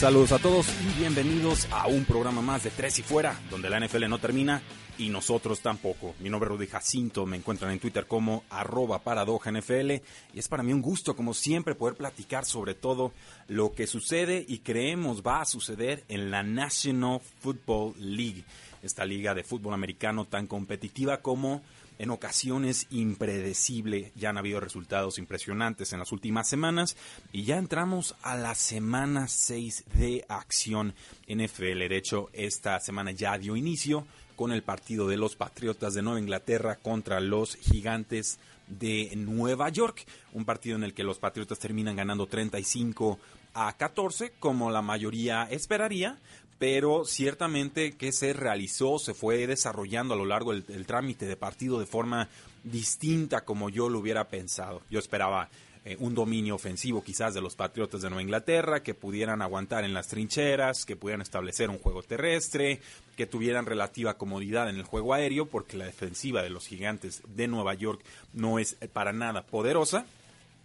Saludos 0.00 0.32
a 0.32 0.38
todos 0.38 0.66
y 0.80 0.98
bienvenidos 0.98 1.68
a 1.70 1.86
un 1.86 2.06
programa 2.06 2.40
más 2.40 2.64
de 2.64 2.70
Tres 2.70 2.98
y 2.98 3.02
Fuera, 3.02 3.38
donde 3.50 3.68
la 3.68 3.78
NFL 3.78 4.08
no 4.08 4.18
termina 4.18 4.62
y 4.96 5.10
nosotros 5.10 5.60
tampoco. 5.60 6.14
Mi 6.20 6.30
nombre 6.30 6.48
es 6.48 6.56
Rudy 6.56 6.68
Jacinto, 6.68 7.26
me 7.26 7.36
encuentran 7.36 7.70
en 7.70 7.80
Twitter 7.80 8.06
como 8.06 8.42
arroba 8.48 9.00
paradoja 9.00 9.52
NFL 9.52 9.90
y 10.32 10.38
es 10.38 10.48
para 10.48 10.62
mí 10.62 10.72
un 10.72 10.80
gusto, 10.80 11.14
como 11.14 11.34
siempre, 11.34 11.74
poder 11.74 11.96
platicar 11.96 12.46
sobre 12.46 12.72
todo 12.72 13.12
lo 13.46 13.74
que 13.74 13.86
sucede 13.86 14.42
y 14.48 14.60
creemos 14.60 15.20
va 15.20 15.42
a 15.42 15.44
suceder 15.44 16.02
en 16.08 16.30
la 16.30 16.42
National 16.42 17.20
Football 17.40 17.92
League, 17.98 18.44
esta 18.82 19.04
liga 19.04 19.34
de 19.34 19.44
fútbol 19.44 19.74
americano 19.74 20.24
tan 20.24 20.46
competitiva 20.46 21.18
como 21.18 21.60
en 22.00 22.10
ocasiones 22.10 22.86
impredecible. 22.90 24.10
Ya 24.16 24.30
han 24.30 24.38
habido 24.38 24.58
resultados 24.58 25.18
impresionantes 25.18 25.92
en 25.92 25.98
las 25.98 26.12
últimas 26.12 26.48
semanas 26.48 26.96
y 27.30 27.44
ya 27.44 27.58
entramos 27.58 28.16
a 28.22 28.36
la 28.36 28.54
semana 28.54 29.28
6 29.28 29.84
de 29.94 30.24
acción 30.28 30.94
NFL. 31.28 31.88
De 31.88 31.98
hecho, 31.98 32.30
esta 32.32 32.80
semana 32.80 33.10
ya 33.10 33.36
dio 33.36 33.54
inicio 33.54 34.06
con 34.34 34.50
el 34.50 34.62
partido 34.62 35.08
de 35.08 35.18
los 35.18 35.36
Patriotas 35.36 35.92
de 35.92 36.00
Nueva 36.00 36.20
Inglaterra 36.20 36.76
contra 36.76 37.20
los 37.20 37.56
Gigantes 37.56 38.38
de 38.66 39.12
Nueva 39.16 39.68
York. 39.68 40.06
Un 40.32 40.46
partido 40.46 40.76
en 40.76 40.84
el 40.84 40.94
que 40.94 41.04
los 41.04 41.18
Patriotas 41.18 41.58
terminan 41.58 41.96
ganando 41.96 42.26
35 42.26 43.18
a 43.52 43.76
14, 43.76 44.32
como 44.38 44.70
la 44.70 44.80
mayoría 44.80 45.46
esperaría, 45.50 46.18
pero 46.60 47.06
ciertamente 47.06 47.96
que 47.96 48.12
se 48.12 48.34
realizó, 48.34 48.98
se 48.98 49.14
fue 49.14 49.46
desarrollando 49.46 50.12
a 50.12 50.16
lo 50.18 50.26
largo 50.26 50.52
del, 50.52 50.84
trámite 50.84 51.24
de 51.24 51.34
partido 51.34 51.80
de 51.80 51.86
forma 51.86 52.28
distinta 52.64 53.46
como 53.46 53.70
yo 53.70 53.88
lo 53.88 53.98
hubiera 53.98 54.28
pensado. 54.28 54.82
Yo 54.90 54.98
esperaba 54.98 55.48
eh, 55.86 55.96
un 56.00 56.14
dominio 56.14 56.54
ofensivo 56.54 57.02
quizás 57.02 57.32
de 57.32 57.40
los 57.40 57.56
Patriotas 57.56 58.02
de 58.02 58.10
Nueva 58.10 58.24
Inglaterra, 58.24 58.82
que 58.82 58.92
pudieran 58.92 59.40
aguantar 59.40 59.84
en 59.84 59.94
las 59.94 60.08
trincheras, 60.08 60.84
que 60.84 60.96
pudieran 60.96 61.22
establecer 61.22 61.70
un 61.70 61.78
juego 61.78 62.02
terrestre, 62.02 62.82
que 63.16 63.24
tuvieran 63.24 63.64
relativa 63.64 64.18
comodidad 64.18 64.68
en 64.68 64.76
el 64.76 64.84
juego 64.84 65.14
aéreo, 65.14 65.46
porque 65.46 65.78
la 65.78 65.86
defensiva 65.86 66.42
de 66.42 66.50
los 66.50 66.66
gigantes 66.66 67.22
de 67.26 67.48
Nueva 67.48 67.72
York 67.72 68.02
no 68.34 68.58
es 68.58 68.76
para 68.92 69.14
nada 69.14 69.46
poderosa. 69.46 70.04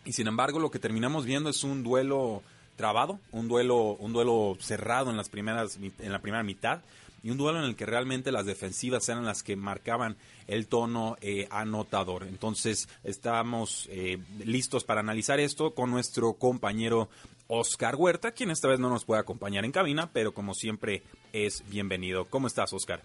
Y 0.04 0.12
sin 0.12 0.28
embargo, 0.28 0.60
lo 0.60 0.72
que 0.72 0.80
terminamos 0.80 1.24
viendo 1.24 1.50
es 1.50 1.64
un 1.64 1.84
duelo 1.84 2.44
trabado, 2.76 3.20
un 3.32 3.48
duelo, 3.48 3.96
un 4.00 4.14
duelo 4.14 4.58
cerrado 4.60 5.12
en 5.12 5.18
las 5.18 5.30
primeras, 5.30 5.78
en 5.78 6.12
la 6.12 6.20
primera 6.20 6.44
mitad 6.44 6.82
y 7.26 7.32
un 7.32 7.38
duelo 7.38 7.58
en 7.58 7.66
el 7.66 7.76
que 7.76 7.88
realmente 7.88 8.32
las 8.32 8.46
defensivas 8.46 9.10
eran 9.10 9.26
las 9.26 9.42
que 9.42 9.56
marcaban 9.56 10.16
el 10.48 10.68
tono 10.68 11.18
eh, 11.22 11.48
anotador. 11.50 12.24
Entonces 12.24 12.88
estamos 13.04 13.90
eh, 13.92 14.20
listos 14.46 14.84
para 14.84 15.00
analizar 15.00 15.40
esto 15.40 15.72
con 15.72 15.90
nuestro 15.90 16.34
compañero 16.34 17.10
Oscar 17.48 17.96
Huerta, 17.96 18.32
quien 18.32 18.52
esta 18.52 18.68
vez 18.68 18.80
no 18.80 18.90
nos 18.90 19.06
puede 19.06 19.22
acompañar 19.22 19.66
en 19.66 19.72
cabina, 19.72 20.12
pero 20.14 20.34
como 20.34 20.54
siempre 20.54 21.02
es 21.34 21.64
bienvenido. 21.68 22.26
¿Cómo 22.26 22.46
estás, 22.46 22.72
Oscar? 22.74 23.02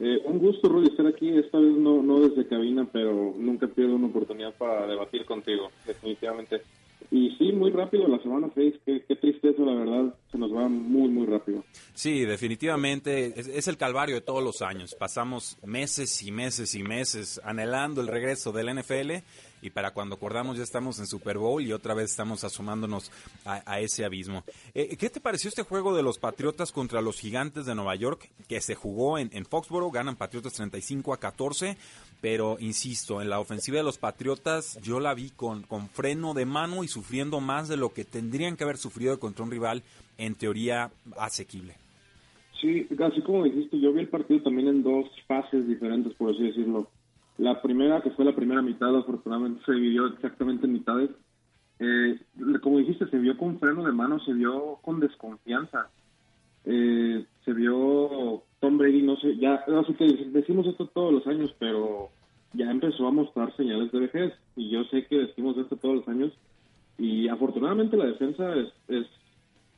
Eh, 0.00 0.20
un 0.24 0.38
gusto, 0.38 0.68
Rudy, 0.68 0.88
estar 0.88 1.06
aquí. 1.06 1.28
Esta 1.30 1.58
vez 1.58 1.72
no, 1.72 2.02
no 2.02 2.20
desde 2.20 2.48
cabina, 2.48 2.86
pero 2.92 3.32
nunca 3.38 3.68
pierdo 3.68 3.94
una 3.94 4.08
oportunidad 4.08 4.54
para 4.54 4.88
debatir 4.88 5.24
contigo, 5.24 5.70
definitivamente. 5.86 6.62
Y 7.10 7.30
sí, 7.38 7.52
muy 7.52 7.70
rápido 7.70 8.08
la 8.08 8.18
semana 8.20 8.50
6, 8.54 8.74
qué, 8.84 9.04
qué, 9.06 9.16
tristeza, 9.16 9.62
la 9.62 9.74
verdad, 9.74 10.14
se 10.30 10.38
nos 10.38 10.52
va 10.52 10.68
muy, 10.68 11.08
muy 11.08 11.26
rápido. 11.26 11.64
Sí, 11.94 12.24
definitivamente 12.24 13.38
es, 13.38 13.68
el 13.68 13.76
calvario 13.76 14.16
de 14.16 14.20
todos 14.20 14.42
los 14.42 14.62
años. 14.62 14.94
Pasamos 14.98 15.58
meses 15.64 16.22
y 16.22 16.32
meses 16.32 16.74
y 16.74 16.82
meses 16.82 17.40
anhelando 17.44 18.00
el 18.00 18.08
regreso 18.08 18.52
del 18.52 18.74
NFL 18.74 19.22
y 19.62 19.70
para 19.70 19.92
cuando 19.92 20.16
acordamos 20.16 20.56
ya 20.56 20.62
estamos 20.62 20.98
en 20.98 21.06
Super 21.06 21.38
Bowl 21.38 21.62
y 21.62 21.72
otra 21.72 21.94
vez 21.94 22.10
estamos 22.10 22.44
asomándonos 22.44 23.10
a, 23.44 23.80
ese 23.80 24.04
abismo. 24.04 24.44
Eh, 24.74 24.96
¿Qué 24.96 25.10
te 25.10 25.20
pareció 25.20 25.48
este 25.48 25.62
juego 25.62 25.94
de 25.94 26.02
los 26.02 26.18
Patriotas 26.18 26.72
contra 26.72 27.00
los 27.00 27.18
Gigantes 27.18 27.66
de 27.66 27.74
Nueva 27.74 27.94
York 27.94 28.30
que 28.48 28.60
se 28.60 28.74
jugó 28.74 29.18
en, 29.18 29.30
en 29.32 29.44
Foxborough? 29.44 29.92
Ganan 29.92 30.16
Patriotas 30.16 30.54
35 30.54 31.14
a 31.14 31.18
14 31.18 31.76
pero 32.20 32.56
insisto, 32.58 33.20
en 33.20 33.28
la 33.28 33.40
ofensiva 33.40 33.76
de 33.76 33.84
los 33.84 33.98
Patriotas 33.98 34.80
yo 34.82 35.00
la 35.00 35.14
vi 35.14 35.30
con, 35.30 35.62
con 35.62 35.88
freno 35.88 36.34
de 36.34 36.46
mano 36.46 36.82
y 36.82 36.88
sufriendo 36.88 37.40
más 37.40 37.68
de 37.68 37.76
lo 37.76 37.90
que 37.90 38.04
tendrían 38.04 38.56
que 38.56 38.64
haber 38.64 38.78
sufrido 38.78 39.18
contra 39.20 39.44
un 39.44 39.50
rival 39.50 39.82
en 40.18 40.34
teoría 40.34 40.90
asequible. 41.18 41.74
Sí, 42.60 42.86
así 42.98 43.20
como 43.20 43.44
dijiste, 43.44 43.78
yo 43.78 43.92
vi 43.92 44.00
el 44.00 44.08
partido 44.08 44.42
también 44.42 44.68
en 44.68 44.82
dos 44.82 45.06
fases 45.26 45.68
diferentes, 45.68 46.14
por 46.14 46.34
así 46.34 46.42
decirlo. 46.42 46.88
La 47.38 47.60
primera, 47.60 48.00
que 48.00 48.10
fue 48.10 48.24
la 48.24 48.34
primera 48.34 48.62
mitad, 48.62 48.96
afortunadamente 48.96 49.64
se 49.64 49.72
dividió 49.72 50.06
exactamente 50.06 50.66
en 50.66 50.72
mitades. 50.72 51.10
Eh, 51.78 52.18
como 52.62 52.78
dijiste, 52.78 53.06
se 53.08 53.18
vio 53.18 53.36
con 53.36 53.58
freno 53.58 53.84
de 53.84 53.92
mano, 53.92 54.18
se 54.20 54.32
vio 54.32 54.78
con 54.82 55.00
desconfianza. 55.00 55.90
Eh, 56.64 57.24
se 57.44 57.52
vio 57.52 58.42
Tom 58.60 58.78
Brady, 58.78 59.02
no 59.02 59.16
sé, 59.16 59.36
ya, 59.36 59.64
así 59.78 59.94
que 59.94 60.06
decimos 60.32 60.66
esto 60.66 60.86
todos 60.86 61.12
los 61.12 61.26
años, 61.26 61.54
pero 61.58 62.08
ya 62.54 62.70
empezó 62.70 63.06
a 63.06 63.12
mostrar 63.12 63.54
señales 63.56 63.92
de 63.92 64.00
vejez. 64.00 64.32
Y 64.56 64.70
yo 64.70 64.84
sé 64.84 65.06
que 65.06 65.18
decimos 65.18 65.58
esto 65.58 65.76
todos 65.76 65.96
los 65.96 66.08
años. 66.08 66.32
Y 66.98 67.28
afortunadamente 67.28 67.98
la 67.98 68.06
defensa 68.06 68.54
es, 68.54 68.72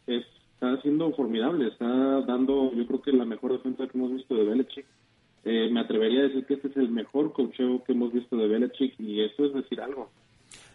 es, 0.06 0.25
está 0.54 0.80
siendo 0.82 1.12
formidable, 1.12 1.66
está 1.66 2.20
dando, 2.22 2.72
yo 2.72 2.86
creo 2.86 3.02
que 3.02 3.12
la 3.12 3.25
mejor 3.25 3.52
defensa 3.52 3.88
que 3.88 3.98
hemos 3.98 4.12
visto 4.12 4.36
de 4.36 4.44
Belichick. 4.44 4.86
Eh, 5.50 5.70
me 5.70 5.81
atrevería 5.81 6.20
a 6.20 6.22
decir 6.25 6.44
que 6.44 6.54
este 6.54 6.69
es 6.69 6.76
el 6.76 6.91
mejor 6.91 7.32
cocheo 7.32 7.82
que 7.82 7.92
hemos 7.92 8.12
visto 8.12 8.36
de 8.36 8.47
Belichick 8.47 9.00
y 9.00 9.22
eso 9.22 9.47
es 9.47 9.54
decir 9.54 9.81
algo. 9.81 10.10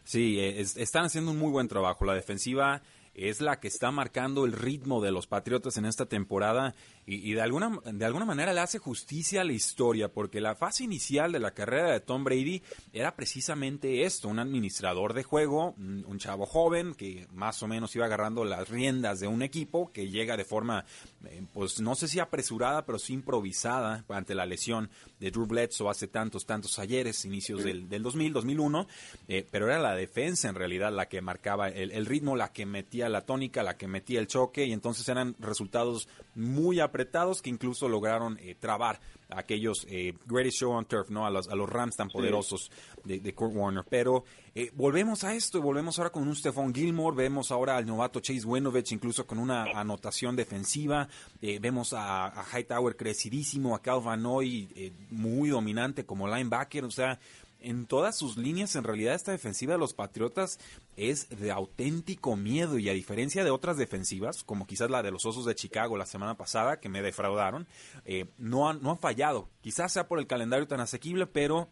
Sí, 0.03 0.39
están 0.39 1.06
haciendo 1.06 1.29
un 1.29 1.38
muy 1.38 1.51
buen 1.51 1.67
trabajo. 1.67 2.06
La 2.06 2.16
defensiva 2.16 2.81
es 3.13 3.39
la 3.39 3.59
que 3.59 3.67
está 3.67 3.91
marcando 3.91 4.45
el 4.45 4.51
ritmo 4.51 5.00
de 5.00 5.12
los 5.12 5.28
Patriotas 5.28 5.78
en 5.78 5.85
esta 5.85 6.07
temporada 6.07 6.73
y, 7.06 7.34
de, 7.34 7.41
alguna, 7.41 7.80
de 7.91 8.06
alguna 8.06 8.24
manera 8.24 8.53
le 8.53 8.62
hace 8.62 8.80
justicia 8.80 9.41
a 9.41 9.44
la 9.44 9.52
historia, 9.52 10.08
porque 10.08 10.40
la 10.40 10.56
fase 10.56 10.86
inicial 10.86 11.34
de 11.34 11.40
la 11.40 11.52
carrera 11.52 11.91
de 11.91 12.00
Tom 12.00 12.24
Brady 12.24 12.62
era 12.94 13.16
precisamente 13.16 14.03
esto, 14.03 14.30
un 14.30 14.40
administrador 14.40 15.13
de 15.13 15.24
juego, 15.24 15.75
un, 15.78 16.18
chavo 16.18 16.46
joven 16.46 16.94
que 16.94 17.28
más 17.34 17.62
o 17.63 17.68
menos 17.68 17.94
iba 17.96 18.06
agarrando 18.06 18.46
las 18.46 18.69
riendas 18.69 19.19
de 19.19 19.28
un 19.28 19.42
equipo 19.42 19.92
que 19.92 20.09
llega 20.09 20.38
de 20.38 20.46
forma, 20.46 20.86
eh, 21.25 21.44
pues 21.53 21.81
no 21.81 21.96
sé 21.96 22.08
si 22.08 22.19
apresurada, 22.19 22.86
pero 22.86 23.00
sí 23.00 23.13
improvisada 23.13 24.06
ante 24.08 24.36
la 24.36 24.46
lesión 24.46 24.89
de 25.19 25.31
Drew 25.31 25.45
Bledsoe 25.45 25.89
hace 25.89 26.07
tantos, 26.07 26.45
tantos 26.45 26.80
ayeres, 26.80 27.25
inicios 27.25 27.63
del, 27.63 27.89
del 27.89 28.04
2000, 28.04 28.31
2001, 28.31 28.88
eh, 29.27 29.45
pero 29.51 29.66
era 29.66 29.80
la 29.80 29.95
defensa 29.95 30.48
en 30.48 30.56
realidad 30.56 30.94
la 30.94 31.10
que 31.10 31.19
marcaba 31.19 31.68
el, 31.68 31.92
el 31.92 32.06
ritmo, 32.06 32.38
la 32.38 32.54
que 32.54 32.66
metía 32.66 33.10
la 33.10 33.25
tónica, 33.25 33.63
la 33.63 33.75
que 33.75 33.88
metía 33.88 34.22
el 34.22 34.27
choque 34.27 34.66
y 34.66 34.72
entonces 34.72 35.10
eran 35.10 35.36
resultados 35.39 36.07
muy 36.36 36.80
apretados 36.94 37.42
que 37.42 37.50
incluso 37.50 37.90
lograron 37.90 38.38
eh, 38.40 38.54
trabar 38.54 39.00
a 39.30 39.40
aquellos 39.40 39.88
eh, 39.90 40.13
Greatest 40.28 40.60
Show 40.60 40.74
on 40.74 40.86
Turf, 40.86 41.10
¿no? 41.10 41.25
A 41.25 41.31
los, 41.31 41.48
a 41.50 41.56
los 41.56 41.68
Rams 41.68 41.95
tan 41.95 42.07
poderosos 42.07 42.69
de, 43.04 43.34
Kurt 43.34 43.56
Warner. 43.56 43.84
Pero 43.90 44.25
eh, 44.54 44.69
volvemos 44.75 45.24
a 45.24 45.34
esto 45.34 45.57
y 45.57 45.62
volvemos 45.62 45.98
ahora 45.98 46.12
con 46.12 46.28
un 46.28 46.36
Stephon 46.36 46.72
Gilmore, 46.72 47.18
vemos 47.18 47.50
ahora 47.51 47.78
al 47.78 47.88
novato 47.88 48.19
Chase 48.19 48.45
Winovich 48.45 48.92
incluso 48.92 49.25
con 49.25 49.40
una 49.40 49.63
anotación 49.63 50.36
defensiva, 50.36 51.07
vemos 51.42 51.94
a, 51.94 52.28
a, 52.28 52.45
Hightower 52.45 52.96
crecidísimo, 52.96 53.75
a 53.75 53.81
Calvin 53.81 54.24
Hoy 54.28 54.94
muy 55.10 55.50
dominante 55.50 56.06
como 56.06 56.28
linebacker, 56.28 56.86
o 56.86 56.92
sea, 56.92 57.19
en 57.63 57.88
todas 57.88 58.18
sus 58.18 58.38
líneas, 58.38 58.75
en 58.75 58.83
realidad 58.83 59.15
esta 59.15 59.31
defensiva 59.31 59.74
de 59.74 59.80
los 59.80 59.94
Patriotas 59.94 60.60
es 60.98 61.30
de 61.30 61.51
auténtico 61.51 62.36
miedo 62.36 62.77
y 62.77 62.89
a 62.89 62.94
diferencia 62.94 63.44
de 63.44 63.51
otras 63.51 63.77
defensivas, 63.77 64.44
como 64.44 64.68
quizás 64.68 64.92
la 64.92 65.01
de 65.01 65.12
los 65.12 65.25
Osos 65.25 65.45
de 65.45 65.56
Chicago 65.56 65.98
la 65.98 66.06
semana 66.06 66.36
pasada, 66.36 66.80
que 66.80 66.89
me 66.89 67.01
defraudaron, 67.01 67.65
eh, 68.06 68.25
no, 68.38 68.69
han, 68.69 68.81
no 68.83 68.92
han 68.92 69.00
fallado. 69.00 69.48
Quizás 69.62 69.94
sea 69.94 70.07
por 70.07 70.19
el 70.19 70.27
calendario 70.27 70.68
tan 70.68 70.81
asequible, 70.81 71.25
pero 71.25 71.69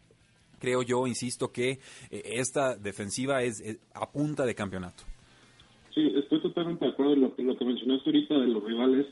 creo 0.58 0.82
yo, 0.82 1.06
insisto, 1.06 1.52
que 1.52 1.78
eh, 2.10 2.22
esta 2.24 2.74
defensiva 2.74 3.42
es, 3.42 3.62
a 3.94 4.10
punta 4.10 4.46
de 4.46 4.54
campeonato. 4.54 5.04
Sí, 5.94 6.10
estoy 6.16 6.40
totalmente 6.40 6.86
de 6.86 6.92
acuerdo 6.92 7.12
en 7.12 7.20
lo, 7.20 7.34
lo 7.36 7.56
que 7.58 7.64
mencionaste 7.64 8.08
ahorita 8.08 8.34
de 8.38 8.46
los 8.46 8.64
rivales. 8.64 9.06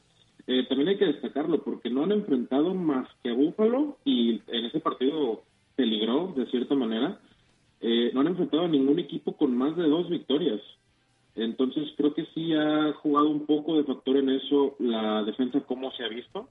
Eh, 0.47 0.67
también 0.69 0.89
hay 0.89 0.99
que 0.99 1.07
destacarlo 1.07 1.63
porque 1.63 1.91
no 1.91 2.05
han 2.05 2.13
enfrentado 2.13 2.75
más 2.75 3.09
que 3.23 3.31
a 3.31 3.35
Búfalo 3.35 3.99
y 4.05 4.41
en 4.47 4.65
ese 4.65 4.81
partido 4.81 5.43
peligró 5.81 6.35
de 6.37 6.45
cierta 6.51 6.75
manera. 6.75 7.19
Eh, 7.81 8.11
no 8.13 8.21
han 8.21 8.27
enfrentado 8.27 8.65
a 8.65 8.69
ningún 8.69 8.99
equipo 8.99 9.35
con 9.35 9.57
más 9.57 9.75
de 9.77 9.89
dos 9.89 10.11
victorias. 10.11 10.61
Entonces 11.35 11.89
creo 11.97 12.13
que 12.13 12.27
sí 12.35 12.53
ha 12.53 12.93
jugado 13.01 13.31
un 13.31 13.47
poco 13.47 13.79
de 13.79 13.85
factor 13.85 14.19
en 14.19 14.29
eso 14.29 14.77
la 14.79 15.23
defensa 15.23 15.61
como 15.61 15.91
se 15.93 16.05
ha 16.05 16.09
visto, 16.09 16.49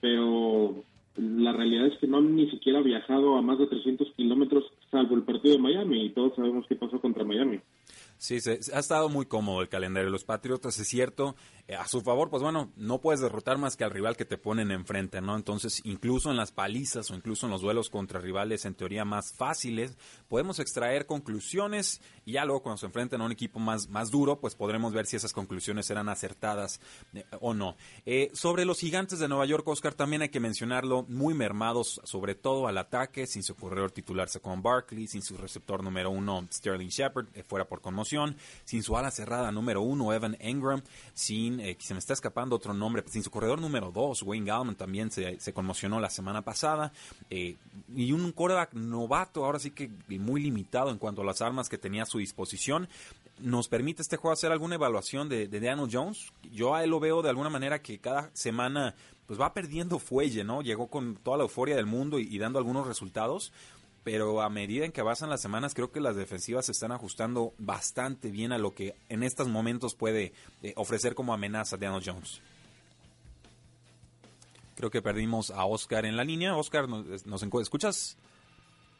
pero 0.00 0.84
la 1.16 1.52
realidad 1.52 1.86
es 1.86 1.98
que 1.98 2.06
no 2.06 2.18
han 2.18 2.36
ni 2.36 2.48
siquiera 2.50 2.80
viajado 2.82 3.36
a 3.36 3.42
más 3.42 3.58
de 3.58 3.66
300 3.66 4.12
kilómetros 4.16 4.64
salvo 4.92 5.16
el 5.16 5.22
partido 5.22 5.56
de 5.56 5.62
Miami 5.62 6.04
y 6.04 6.10
todos 6.10 6.36
sabemos 6.36 6.66
qué 6.68 6.76
pasó 6.76 7.00
contra 7.00 7.24
Miami. 7.24 7.58
Sí, 8.18 8.40
se, 8.40 8.60
ha 8.72 8.78
estado 8.78 9.08
muy 9.08 9.26
cómodo 9.26 9.60
el 9.60 9.68
calendario 9.68 10.06
de 10.06 10.12
los 10.12 10.24
Patriotas, 10.24 10.78
es 10.78 10.86
cierto. 10.86 11.34
Eh, 11.68 11.74
a 11.74 11.86
su 11.88 12.00
favor, 12.00 12.30
pues 12.30 12.42
bueno, 12.42 12.72
no 12.76 13.00
puedes 13.00 13.20
derrotar 13.20 13.58
más 13.58 13.76
que 13.76 13.84
al 13.84 13.90
rival 13.90 14.16
que 14.16 14.24
te 14.24 14.38
ponen 14.38 14.70
enfrente, 14.70 15.20
¿no? 15.20 15.34
Entonces, 15.36 15.80
incluso 15.84 16.30
en 16.30 16.36
las 16.36 16.52
palizas 16.52 17.10
o 17.10 17.14
incluso 17.14 17.46
en 17.46 17.52
los 17.52 17.60
duelos 17.60 17.90
contra 17.90 18.20
rivales 18.20 18.64
en 18.64 18.74
teoría 18.74 19.04
más 19.04 19.34
fáciles, 19.34 19.96
podemos 20.28 20.60
extraer 20.60 21.06
conclusiones 21.06 22.00
y 22.24 22.32
ya 22.32 22.44
luego 22.44 22.62
cuando 22.62 22.78
se 22.78 22.86
enfrenten 22.86 23.20
a 23.20 23.24
un 23.24 23.32
equipo 23.32 23.58
más, 23.58 23.88
más 23.88 24.10
duro, 24.10 24.40
pues 24.40 24.54
podremos 24.54 24.92
ver 24.92 25.06
si 25.06 25.16
esas 25.16 25.32
conclusiones 25.32 25.86
serán 25.86 26.08
acertadas 26.08 26.80
eh, 27.14 27.24
o 27.40 27.52
no. 27.52 27.76
Eh, 28.04 28.30
sobre 28.32 28.64
los 28.64 28.78
gigantes 28.78 29.18
de 29.18 29.28
Nueva 29.28 29.46
York, 29.46 29.66
Oscar, 29.66 29.94
también 29.94 30.22
hay 30.22 30.28
que 30.28 30.40
mencionarlo, 30.40 31.04
muy 31.08 31.34
mermados, 31.34 32.00
sobre 32.04 32.34
todo 32.34 32.68
al 32.68 32.78
ataque, 32.78 33.26
sin 33.26 33.42
su 33.42 33.56
corredor 33.56 33.90
titularse 33.90 34.40
con 34.40 34.62
Barkley, 34.62 35.08
sin 35.08 35.22
su 35.22 35.36
receptor 35.36 35.82
número 35.82 36.10
uno, 36.10 36.46
Sterling 36.52 36.88
Shepard, 36.88 37.26
fuera 37.48 37.66
por 37.66 37.80
conmoción 37.80 38.36
sin 38.64 38.82
su 38.82 38.96
ala 38.96 39.10
cerrada 39.10 39.52
número 39.52 39.82
uno, 39.82 40.12
Evan 40.12 40.36
Engram, 40.40 40.82
sin, 41.14 41.55
eh, 41.60 41.76
se 41.78 41.94
me 41.94 41.98
está 41.98 42.12
escapando 42.12 42.56
otro 42.56 42.74
nombre, 42.74 43.04
sin 43.06 43.22
su 43.22 43.30
corredor 43.30 43.60
número 43.60 43.90
dos, 43.90 44.22
Wayne 44.22 44.46
Gallman 44.46 44.74
también 44.74 45.10
se, 45.10 45.38
conmocionó 45.52 46.00
la 46.00 46.10
semana 46.10 46.42
pasada, 46.42 46.92
eh, 47.30 47.56
y 47.94 48.12
un 48.12 48.32
quarterback 48.32 48.74
novato, 48.74 49.44
ahora 49.44 49.58
sí 49.58 49.70
que 49.70 49.90
muy 50.18 50.42
limitado 50.42 50.90
en 50.90 50.98
cuanto 50.98 51.22
a 51.22 51.24
las 51.24 51.42
armas 51.42 51.68
que 51.68 51.78
tenía 51.78 52.04
a 52.04 52.06
su 52.06 52.18
disposición. 52.18 52.88
¿Nos 53.38 53.68
permite 53.68 54.00
este 54.00 54.16
juego 54.16 54.32
hacer 54.32 54.50
alguna 54.50 54.76
evaluación 54.76 55.28
de, 55.28 55.46
de 55.46 55.60
Daniel 55.60 55.90
Jones? 55.92 56.32
Yo 56.52 56.74
a 56.74 56.82
él 56.82 56.90
lo 56.90 57.00
veo 57.00 57.20
de 57.20 57.28
alguna 57.28 57.50
manera 57.50 57.82
que 57.82 57.98
cada 57.98 58.30
semana 58.32 58.94
pues 59.26 59.40
va 59.40 59.52
perdiendo 59.52 59.98
fuelle, 59.98 60.44
¿no? 60.44 60.62
Llegó 60.62 60.86
con 60.86 61.16
toda 61.16 61.36
la 61.36 61.42
euforia 61.42 61.76
del 61.76 61.86
mundo 61.86 62.18
y 62.18 62.38
dando 62.38 62.58
algunos 62.58 62.86
resultados, 62.86 63.52
pero 64.06 64.40
a 64.40 64.48
medida 64.48 64.84
en 64.84 64.92
que 64.92 65.00
avanzan 65.00 65.30
las 65.30 65.42
semanas 65.42 65.74
creo 65.74 65.90
que 65.90 65.98
las 65.98 66.14
defensivas 66.14 66.66
se 66.66 66.70
están 66.70 66.92
ajustando 66.92 67.54
bastante 67.58 68.30
bien 68.30 68.52
a 68.52 68.58
lo 68.58 68.72
que 68.72 68.94
en 69.08 69.24
estos 69.24 69.48
momentos 69.48 69.96
puede 69.96 70.32
eh, 70.62 70.72
ofrecer 70.76 71.16
como 71.16 71.34
amenaza 71.34 71.76
Daniel 71.76 72.04
Jones. 72.06 72.40
Creo 74.76 74.90
que 74.90 75.02
perdimos 75.02 75.50
a 75.50 75.64
Oscar 75.64 76.06
en 76.06 76.16
la 76.16 76.22
línea. 76.22 76.54
Oscar, 76.54 76.88
¿nos, 76.88 77.26
nos 77.26 77.42
escuchas? 77.42 78.16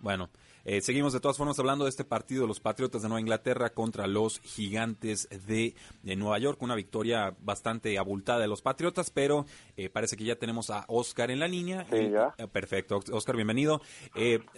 Bueno, 0.00 0.29
eh, 0.68 0.80
seguimos 0.80 1.12
de 1.12 1.20
todas 1.20 1.36
formas 1.36 1.56
hablando 1.60 1.84
de 1.84 1.90
este 1.90 2.04
partido 2.04 2.42
de 2.42 2.48
los 2.48 2.58
Patriotas 2.58 3.00
de 3.00 3.08
Nueva 3.08 3.20
Inglaterra 3.20 3.70
contra 3.70 4.08
los 4.08 4.40
Gigantes 4.40 5.28
de, 5.46 5.76
Nueva 6.02 6.40
York. 6.40 6.60
Una 6.60 6.74
victoria 6.74 7.36
bastante 7.40 7.96
abultada 7.98 8.40
de 8.40 8.48
los 8.48 8.62
Patriotas, 8.62 9.10
pero 9.10 9.46
eh, 9.76 9.88
parece 9.88 10.16
que 10.16 10.24
ya 10.24 10.34
tenemos 10.34 10.70
a 10.70 10.84
Oscar 10.88 11.30
en 11.30 11.38
la 11.38 11.46
línea. 11.46 11.86
Sí, 11.88 12.10
ya. 12.10 12.34
Eh, 12.36 12.48
perfecto. 12.48 13.00
Oscar, 13.12 13.36
bienvenido. 13.36 13.80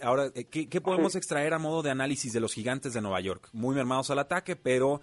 ahora, 0.01 0.31
¿qué, 0.31 0.81
podemos 0.81 1.15
extraer 1.15 1.53
a 1.53 1.59
modo 1.59 1.83
de 1.83 1.91
análisis 1.91 2.33
de 2.33 2.39
los 2.39 2.53
Gigantes 2.53 2.93
de 2.93 3.01
Nueva 3.01 3.21
York? 3.21 3.47
Muy 3.53 3.75
mermados 3.75 4.09
al 4.09 4.17
ataque, 4.17 4.55
pero 4.55 5.01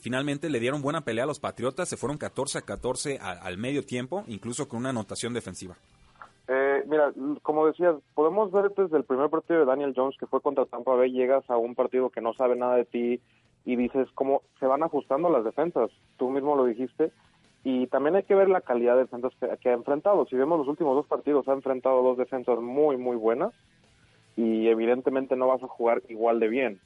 finalmente 0.00 0.48
le 0.48 0.60
dieron 0.60 0.80
buena 0.80 1.04
pelea 1.04 1.24
a 1.24 1.26
los 1.26 1.40
Patriotas. 1.40 1.88
Se 1.88 1.96
fueron 1.96 2.18
14 2.18 2.58
a 2.58 2.62
14 2.62 3.18
al 3.18 3.58
medio 3.58 3.84
tiempo, 3.84 4.22
incluso 4.28 4.68
con 4.68 4.78
una 4.78 4.90
anotación 4.90 5.34
defensiva. 5.34 5.76
Eh, 6.48 6.84
mira, 6.86 7.12
como 7.42 7.66
decías, 7.66 7.96
podemos 8.14 8.52
ver 8.52 8.70
desde 8.76 8.96
el 8.96 9.04
primer 9.04 9.28
partido 9.30 9.60
de 9.60 9.66
Daniel 9.66 9.94
Jones 9.96 10.16
que 10.18 10.26
fue 10.26 10.40
contra 10.40 10.66
Tampa 10.66 10.94
Bay, 10.94 11.10
llegas 11.10 11.48
a 11.50 11.56
un 11.56 11.74
partido 11.74 12.10
que 12.10 12.20
no 12.20 12.34
sabe 12.34 12.54
nada 12.54 12.76
de 12.76 12.84
ti 12.84 13.20
y 13.64 13.76
dices 13.76 14.08
cómo 14.14 14.42
se 14.60 14.66
van 14.66 14.84
ajustando 14.84 15.28
las 15.28 15.44
defensas. 15.44 15.90
Tú 16.16 16.30
mismo 16.30 16.54
lo 16.56 16.64
dijiste. 16.64 17.10
Y 17.64 17.88
también 17.88 18.14
hay 18.14 18.22
que 18.22 18.36
ver 18.36 18.48
la 18.48 18.60
calidad 18.60 18.94
de 18.94 19.02
defensas 19.02 19.32
que, 19.60 19.68
ha 19.68 19.72
enfrentado. 19.72 20.24
Si 20.26 20.36
vemos 20.36 20.56
los 20.60 20.68
últimos 20.68 20.94
dos 20.94 21.06
partidos, 21.06 21.48
ha 21.48 21.52
enfrentado 21.52 22.00
dos 22.00 22.16
defensas 22.16 22.60
muy, 22.60 22.96
muy 22.96 23.16
buenas 23.16 23.52
y 24.36 24.68
evidentemente 24.68 25.34
no 25.34 25.48
vas 25.48 25.60
a 25.64 25.66
jugar 25.66 26.00
igual 26.08 26.38
de 26.38 26.46
bien. 26.46 26.80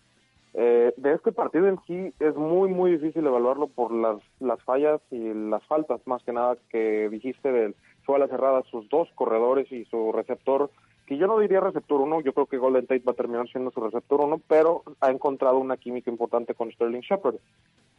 Eh, 0.54 0.94
de 0.96 1.12
este 1.12 1.32
partido 1.32 1.68
en 1.68 1.78
sí 1.86 2.14
es 2.18 2.34
muy, 2.34 2.70
muy 2.70 2.92
difícil 2.92 3.26
evaluarlo 3.26 3.68
por 3.68 3.92
las, 3.92 4.22
las 4.40 4.62
fallas 4.62 5.02
y 5.10 5.34
las 5.34 5.62
faltas, 5.66 6.00
más 6.06 6.22
que 6.22 6.32
nada 6.32 6.56
que 6.70 7.10
dijiste 7.10 7.52
del 7.52 7.74
fue 8.04 8.16
a 8.16 8.18
la 8.18 8.28
cerrada 8.28 8.62
sus 8.70 8.88
dos 8.88 9.08
corredores 9.14 9.70
y 9.72 9.84
su 9.86 10.12
receptor, 10.12 10.70
que 11.06 11.16
yo 11.16 11.26
no 11.26 11.38
diría 11.38 11.60
receptor 11.60 12.00
uno, 12.00 12.20
yo 12.20 12.32
creo 12.32 12.46
que 12.46 12.58
Golden 12.58 12.86
Tate 12.86 13.02
va 13.06 13.12
a 13.12 13.16
terminar 13.16 13.48
siendo 13.48 13.70
su 13.70 13.80
receptor 13.80 14.20
uno, 14.20 14.40
pero 14.46 14.82
ha 15.00 15.10
encontrado 15.10 15.58
una 15.58 15.76
química 15.76 16.10
importante 16.10 16.54
con 16.54 16.70
Sterling 16.70 17.00
Shepard. 17.00 17.36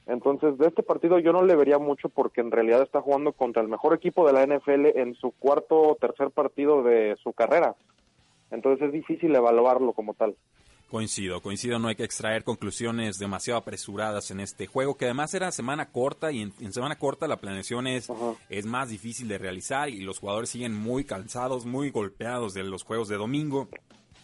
Entonces, 0.08 0.58
de 0.58 0.68
este 0.68 0.84
partido 0.84 1.20
yo 1.20 1.32
no 1.32 1.44
le 1.44 1.56
vería 1.56 1.78
mucho 1.78 2.10
porque 2.10 2.42
en 2.42 2.52
realidad 2.52 2.82
está 2.82 3.02
jugando 3.02 3.34
contra 3.34 3.62
el 3.62 3.68
mejor 3.68 3.94
equipo 3.94 4.26
de 4.26 4.34
la 4.34 4.46
NFL 4.46 4.98
en 4.98 5.14
su 5.16 5.32
cuarto 5.32 5.82
o 5.82 5.96
tercer 5.96 6.32
partido 6.32 6.84
de 6.84 7.18
su 7.22 7.34
carrera. 7.34 7.76
Entonces 8.50 8.88
es 8.88 8.92
difícil 8.92 9.36
evaluarlo 9.36 9.94
como 9.94 10.14
tal. 10.14 10.36
Coincido, 10.92 11.42
coincido, 11.42 11.80
no 11.80 11.88
hay 11.88 11.96
que 11.96 12.04
extraer 12.04 12.44
conclusiones 12.44 13.18
demasiado 13.18 13.58
apresuradas 13.58 14.30
en 14.30 14.42
este 14.42 14.68
juego, 14.68 14.98
que 14.98 15.06
además 15.06 15.34
era 15.34 15.50
semana 15.54 15.90
corta 15.90 16.34
y 16.34 16.42
en, 16.42 16.74
semana 16.74 16.98
corta 16.98 17.30
la 17.30 17.38
planeación 17.38 17.88
es, 17.88 18.10
es 18.50 18.66
más 18.66 18.90
difícil 18.90 19.30
de 19.30 19.38
realizar 19.38 19.88
y 19.88 20.02
los 20.02 20.20
jugadores 20.20 20.50
siguen 20.50 20.76
muy 20.76 21.06
cansados, 21.06 21.66
muy 21.66 21.92
golpeados 21.92 22.54
de 22.54 22.64
los 22.64 22.84
juegos 22.84 23.08
de 23.08 23.16
domingo. 23.16 23.70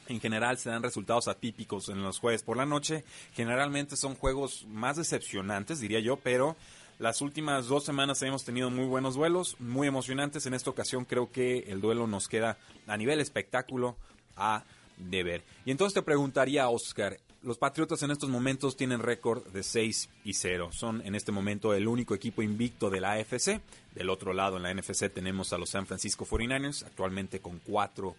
En 0.09 0.19
general 0.19 0.57
se 0.57 0.69
dan 0.69 0.83
resultados 0.83 1.29
atípicos 1.29 1.87
en 1.87 2.03
los 2.03 2.19
jueves 2.19 2.43
por 2.43 2.57
la 2.57 2.65
noche. 2.65 3.05
Generalmente 3.33 3.95
son 3.95 4.15
juegos 4.15 4.65
más 4.67 4.97
decepcionantes, 4.97 5.79
diría 5.79 6.01
yo, 6.01 6.17
pero 6.17 6.57
las 6.99 7.21
últimas 7.21 7.67
dos 7.67 7.85
semanas 7.85 8.21
hemos 8.23 8.43
tenido 8.43 8.69
muy 8.69 8.87
buenos 8.87 9.15
duelos, 9.15 9.55
muy 9.61 9.87
emocionantes. 9.87 10.45
En 10.45 10.53
esta 10.53 10.69
ocasión 10.69 11.05
creo 11.05 11.31
que 11.31 11.59
el 11.59 11.79
duelo 11.79 12.07
nos 12.07 12.27
queda 12.27 12.57
a 12.87 12.97
nivel 12.97 13.21
espectáculo 13.21 13.95
a 14.35 14.65
de 14.97 15.23
ver. 15.23 15.43
Y 15.65 15.71
entonces 15.71 15.93
te 15.93 16.01
preguntaría, 16.01 16.69
Oscar, 16.69 17.17
los 17.43 17.57
Patriotas 17.57 18.01
en 18.03 18.11
estos 18.11 18.29
momentos 18.29 18.75
tienen 18.75 18.99
récord 18.99 19.45
de 19.47 19.63
6 19.63 20.09
y 20.25 20.33
0. 20.33 20.69
Son 20.71 21.01
en 21.05 21.15
este 21.15 21.31
momento 21.31 21.73
el 21.73 21.87
único 21.87 22.15
equipo 22.15 22.41
invicto 22.41 22.89
de 22.89 22.99
la 22.99 23.13
AFC. 23.13 23.61
Del 23.93 24.09
otro 24.09 24.33
lado, 24.33 24.57
en 24.57 24.63
la 24.63 24.73
NFC 24.73 25.11
tenemos 25.13 25.53
a 25.53 25.57
los 25.57 25.69
San 25.69 25.85
Francisco 25.85 26.25
49ers, 26.25 26.85
actualmente 26.85 27.39
con 27.39 27.59
4 27.65 28.15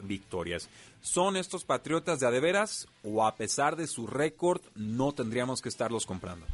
victorias. 0.00 0.68
¿Son 1.00 1.36
estos 1.36 1.64
Patriotas 1.64 2.20
de 2.20 2.26
adeveras 2.26 2.88
o 3.04 3.24
a 3.24 3.34
pesar 3.36 3.76
de 3.76 3.86
su 3.86 4.06
récord 4.06 4.60
no 4.74 5.12
tendríamos 5.12 5.62
que 5.62 5.68
estarlos 5.68 6.06
comprando? 6.06 6.46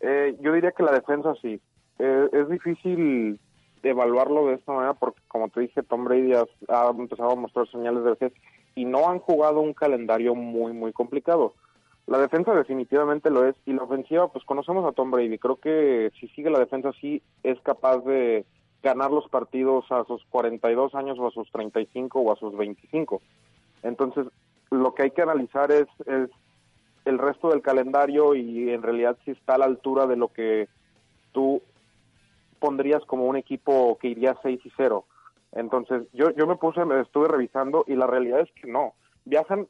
Eh, 0.00 0.36
yo 0.40 0.52
diría 0.52 0.72
que 0.72 0.82
la 0.82 0.92
defensa 0.92 1.34
sí. 1.40 1.60
Eh, 1.98 2.28
es 2.32 2.48
difícil 2.48 3.38
evaluarlo 3.82 4.46
de 4.46 4.54
esta 4.54 4.72
manera 4.72 4.94
porque, 4.94 5.20
como 5.28 5.48
te 5.50 5.60
dije, 5.60 5.82
Tom 5.82 6.04
Brady 6.04 6.32
ha, 6.32 6.44
ha 6.68 6.90
empezado 6.90 7.30
a 7.30 7.36
mostrar 7.36 7.68
señales 7.70 8.02
de 8.02 8.10
vejez 8.10 8.32
y 8.74 8.84
no 8.84 9.08
han 9.08 9.18
jugado 9.18 9.60
un 9.60 9.74
calendario 9.74 10.34
muy, 10.34 10.72
muy 10.72 10.92
complicado. 10.92 11.54
La 12.06 12.18
defensa 12.18 12.52
definitivamente 12.52 13.30
lo 13.30 13.46
es 13.46 13.56
y 13.64 13.72
la 13.72 13.84
ofensiva, 13.84 14.28
pues 14.28 14.44
conocemos 14.44 14.84
a 14.86 14.92
Tom 14.92 15.10
Brady. 15.10 15.38
Creo 15.38 15.56
que 15.56 16.12
si 16.20 16.28
sigue 16.28 16.50
la 16.50 16.58
defensa 16.58 16.90
así, 16.90 17.22
es 17.42 17.58
capaz 17.60 17.98
de 18.04 18.44
ganar 18.82 19.10
los 19.10 19.28
partidos 19.28 19.90
a 19.90 20.04
sus 20.04 20.22
42 20.26 20.94
años 20.94 21.18
o 21.18 21.26
a 21.26 21.30
sus 21.30 21.50
35 21.50 22.20
o 22.20 22.32
a 22.32 22.36
sus 22.36 22.54
25. 22.56 23.22
Entonces, 23.82 24.26
lo 24.70 24.94
que 24.94 25.04
hay 25.04 25.10
que 25.12 25.22
analizar 25.22 25.72
es, 25.72 25.86
es 26.06 26.28
el 27.06 27.18
resto 27.18 27.48
del 27.48 27.62
calendario 27.62 28.34
y 28.34 28.70
en 28.70 28.82
realidad 28.82 29.16
si 29.24 29.30
está 29.30 29.54
a 29.54 29.58
la 29.58 29.64
altura 29.64 30.06
de 30.06 30.16
lo 30.16 30.28
que 30.28 30.68
tú 31.32 31.62
pondrías 32.58 33.04
como 33.06 33.24
un 33.24 33.36
equipo 33.36 33.98
que 33.98 34.08
iría 34.08 34.36
6 34.42 34.60
y 34.64 34.72
0. 34.76 35.04
Entonces, 35.54 36.02
yo, 36.12 36.30
yo 36.30 36.46
me 36.46 36.56
puse, 36.56 36.84
me 36.84 37.00
estuve 37.00 37.28
revisando 37.28 37.84
y 37.86 37.94
la 37.94 38.06
realidad 38.06 38.40
es 38.40 38.50
que 38.60 38.70
no. 38.70 38.94
Viajan, 39.24 39.68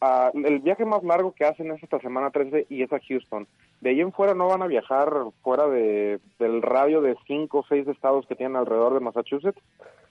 a, 0.00 0.32
el 0.34 0.58
viaje 0.58 0.84
más 0.84 1.02
largo 1.04 1.32
que 1.32 1.44
hacen 1.44 1.70
es 1.70 1.82
esta 1.82 2.00
semana 2.00 2.30
13 2.30 2.66
y 2.68 2.82
es 2.82 2.92
a 2.92 2.98
Houston. 2.98 3.46
De 3.80 3.90
ahí 3.90 4.00
en 4.00 4.12
fuera 4.12 4.34
no 4.34 4.48
van 4.48 4.62
a 4.62 4.66
viajar 4.66 5.12
fuera 5.42 5.68
de, 5.68 6.20
del 6.38 6.60
radio 6.60 7.00
de 7.00 7.16
cinco 7.26 7.60
o 7.60 7.66
seis 7.68 7.86
estados 7.86 8.26
que 8.26 8.34
tienen 8.34 8.56
alrededor 8.56 8.94
de 8.94 9.00
Massachusetts. 9.00 9.62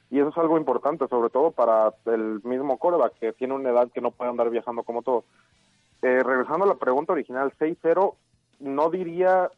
y 0.10 0.20
eso 0.20 0.30
es 0.30 0.38
algo 0.38 0.58
importante, 0.58 1.08
sobre 1.10 1.30
todo 1.30 1.52
para 1.52 1.94
el 2.06 2.42
mismo 2.44 2.78
coreback, 2.78 3.14
que 3.20 3.34
tiene 3.34 3.54
una 3.54 3.70
edad 3.70 3.92
que 3.92 4.02
no 4.02 4.12
puede 4.12 4.32
andar 4.32 4.50
viajando 4.50 4.84
como 4.84 5.02
todo. 5.02 5.26
Eh, 6.02 6.24
regresando 6.24 6.66
a 6.66 6.70
la 6.70 6.76
pregunta 6.76 7.14
original, 7.14 7.54
6-0, 7.60 8.16
no 8.60 8.90
diría 8.90 9.52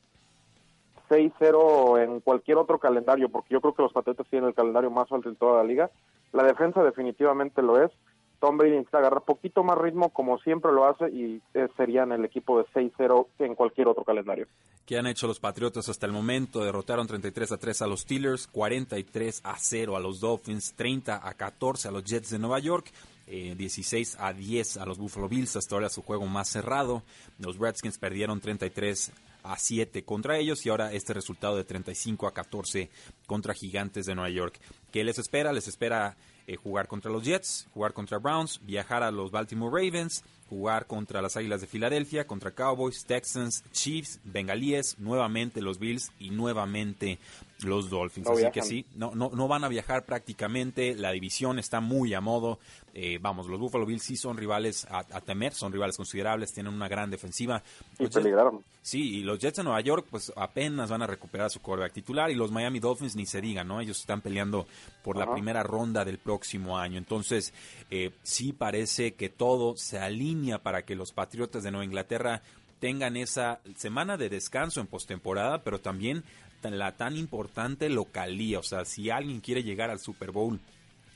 6-0 1.13 2.03
en 2.03 2.19
cualquier 2.21 2.57
otro 2.57 2.79
calendario, 2.79 3.29
porque 3.29 3.53
yo 3.53 3.61
creo 3.61 3.73
que 3.73 3.83
los 3.83 3.93
Patriotas 3.93 4.27
tienen 4.29 4.49
el 4.49 4.55
calendario 4.55 4.89
más 4.89 5.11
alto 5.11 5.29
en 5.29 5.35
toda 5.35 5.57
la 5.57 5.63
liga. 5.63 5.91
La 6.31 6.43
defensa 6.43 6.83
definitivamente 6.83 7.61
lo 7.61 7.83
es. 7.83 7.91
Tom 8.39 8.57
Brady 8.57 8.71
necesita 8.71 8.97
agarrar 8.97 9.21
poquito 9.21 9.63
más 9.63 9.77
ritmo 9.77 10.09
como 10.09 10.37
siempre 10.39 10.73
lo 10.73 10.85
hace 10.85 11.09
y 11.09 11.41
eh, 11.53 11.69
serían 11.77 12.11
el 12.11 12.25
equipo 12.25 12.57
de 12.57 12.65
6-0 12.73 13.27
en 13.39 13.55
cualquier 13.55 13.87
otro 13.87 14.03
calendario. 14.03 14.47
¿Qué 14.85 14.97
han 14.97 15.07
hecho 15.07 15.27
los 15.27 15.39
Patriotas 15.39 15.87
hasta 15.87 16.07
el 16.07 16.11
momento? 16.11 16.61
Derrotaron 16.61 17.07
33 17.07 17.53
a 17.53 17.57
3 17.57 17.83
a 17.83 17.87
los 17.87 18.01
Steelers, 18.01 18.47
43 18.47 19.41
a 19.45 19.55
0 19.57 19.95
a 19.95 20.01
los 20.01 20.19
Dolphins, 20.19 20.73
30 20.75 21.25
a 21.25 21.33
14 21.35 21.87
a 21.87 21.91
los 21.91 22.03
Jets 22.03 22.31
de 22.31 22.39
Nueva 22.39 22.59
York. 22.59 22.91
16 23.25 24.15
eh, 24.15 24.17
a 24.19 24.33
10 24.33 24.77
a 24.77 24.85
los 24.85 24.97
Buffalo 24.97 25.29
Bills, 25.29 25.55
hasta 25.55 25.75
ahora 25.75 25.87
su 25.87 26.01
juego 26.01 26.25
más 26.25 26.49
cerrado. 26.49 27.03
Los 27.39 27.57
Redskins 27.57 27.97
perdieron 27.97 28.41
33 28.41 29.13
a 29.43 29.57
7 29.57 30.03
contra 30.03 30.37
ellos 30.37 30.65
y 30.65 30.69
ahora 30.69 30.93
este 30.93 31.13
resultado 31.13 31.55
de 31.57 31.63
35 31.63 32.27
a 32.27 32.33
14 32.33 32.89
contra 33.27 33.53
Gigantes 33.53 34.05
de 34.05 34.15
Nueva 34.15 34.29
York. 34.29 34.59
¿Qué 34.91 35.03
les 35.03 35.19
espera? 35.19 35.53
Les 35.53 35.67
espera 35.67 36.17
eh, 36.47 36.55
jugar 36.55 36.87
contra 36.87 37.11
los 37.11 37.23
Jets, 37.23 37.67
jugar 37.73 37.93
contra 37.93 38.17
Browns, 38.17 38.59
viajar 38.63 39.03
a 39.03 39.11
los 39.11 39.31
Baltimore 39.31 39.71
Ravens, 39.71 40.23
jugar 40.49 40.87
contra 40.87 41.21
las 41.21 41.37
Águilas 41.37 41.61
de 41.61 41.67
Filadelfia, 41.67 42.27
contra 42.27 42.51
Cowboys, 42.51 43.05
Texans, 43.05 43.63
Chiefs, 43.71 44.19
Bengalíes, 44.23 44.99
nuevamente 44.99 45.61
los 45.61 45.79
Bills 45.79 46.11
y 46.19 46.29
nuevamente 46.29 47.19
los 47.63 47.89
Dolphins. 47.89 48.27
Así 48.27 48.51
que 48.51 48.61
sí, 48.61 48.85
no, 48.95 49.13
no, 49.15 49.31
no 49.33 49.47
van 49.47 49.63
a 49.63 49.67
viajar 49.67 50.05
prácticamente, 50.05 50.95
la 50.95 51.11
división 51.11 51.59
está 51.59 51.79
muy 51.79 52.13
a 52.13 52.21
modo. 52.21 52.59
Eh, 52.95 53.17
vamos, 53.19 53.47
los 53.47 53.59
Buffalo 53.59 53.87
Bills 53.87 54.03
sí 54.03 54.15
son 54.15 54.37
rivales 54.37 54.85
a, 54.89 55.03
temer, 55.21 55.53
son 55.53 55.73
rivales 55.73 55.97
considerables, 55.97 56.53
tienen 56.53 56.73
una 56.73 56.87
gran 56.87 57.09
defensiva. 57.09 57.63
Y 57.97 58.07
peligraron. 58.07 58.63
Sí, 58.83 59.19
y 59.19 59.23
los 59.23 59.39
Jets 59.39 59.57
de 59.57 59.63
Nueva 59.63 59.81
York 59.81 60.05
pues 60.11 60.31
apenas 60.35 60.91
van 60.91 61.01
a 61.01 61.07
recuperar 61.07 61.49
su 61.49 61.59
quarterback 61.59 61.93
titular 61.93 62.29
y 62.29 62.35
los 62.35 62.51
Miami 62.51 62.79
Dolphins 62.79 63.15
ni 63.15 63.25
se 63.25 63.41
digan, 63.41 63.67
¿no? 63.67 63.81
Ellos 63.81 63.99
están 63.99 64.21
peleando 64.21 64.67
por 65.03 65.17
la 65.17 65.31
primera 65.31 65.63
ronda 65.63 66.05
del 66.05 66.19
próximo 66.19 66.77
año. 66.77 66.97
Entonces, 66.97 67.53
eh, 67.89 68.11
sí 68.21 68.53
parece 68.53 69.13
que 69.15 69.29
todo 69.29 69.75
se 69.75 69.97
alinea 69.97 70.32
para 70.61 70.83
que 70.83 70.95
los 70.95 71.11
Patriotas 71.11 71.63
de 71.63 71.71
Nueva 71.71 71.85
Inglaterra 71.85 72.41
tengan 72.79 73.15
esa 73.15 73.59
semana 73.77 74.17
de 74.17 74.29
descanso 74.29 74.81
en 74.81 74.87
postemporada, 74.87 75.63
pero 75.63 75.79
también 75.79 76.23
la 76.71 76.93
tan 76.93 77.17
importante 77.17 77.89
localía. 77.89 78.59
O 78.59 78.63
sea, 78.63 78.85
si 78.85 79.09
alguien 79.09 79.41
quiere 79.41 79.63
llegar 79.63 79.89
al 79.89 79.99
Super 79.99 80.31
Bowl 80.31 80.59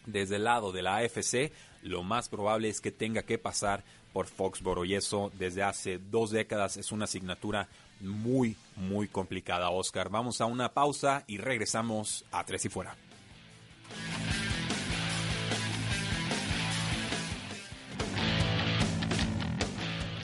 desde 0.05 0.37
el 0.37 0.43
lado 0.43 0.71
de 0.71 0.81
la 0.81 0.97
AFC, 0.97 1.51
lo 1.83 2.03
más 2.03 2.29
probable 2.29 2.69
es 2.69 2.81
que 2.81 2.91
tenga 2.91 3.23
que 3.23 3.37
pasar 3.37 3.83
por 4.13 4.27
Foxboro 4.27 4.85
y 4.85 4.95
eso 4.95 5.31
desde 5.37 5.63
hace 5.63 5.99
dos 5.99 6.31
décadas 6.31 6.77
es 6.77 6.91
una 6.91 7.05
asignatura 7.05 7.67
muy, 7.99 8.55
muy 8.75 9.07
complicada, 9.07 9.69
Oscar. 9.69 10.09
Vamos 10.09 10.41
a 10.41 10.45
una 10.45 10.73
pausa 10.73 11.23
y 11.27 11.37
regresamos 11.37 12.25
a 12.31 12.43
Tres 12.43 12.65
y 12.65 12.69
Fuera. 12.69 12.95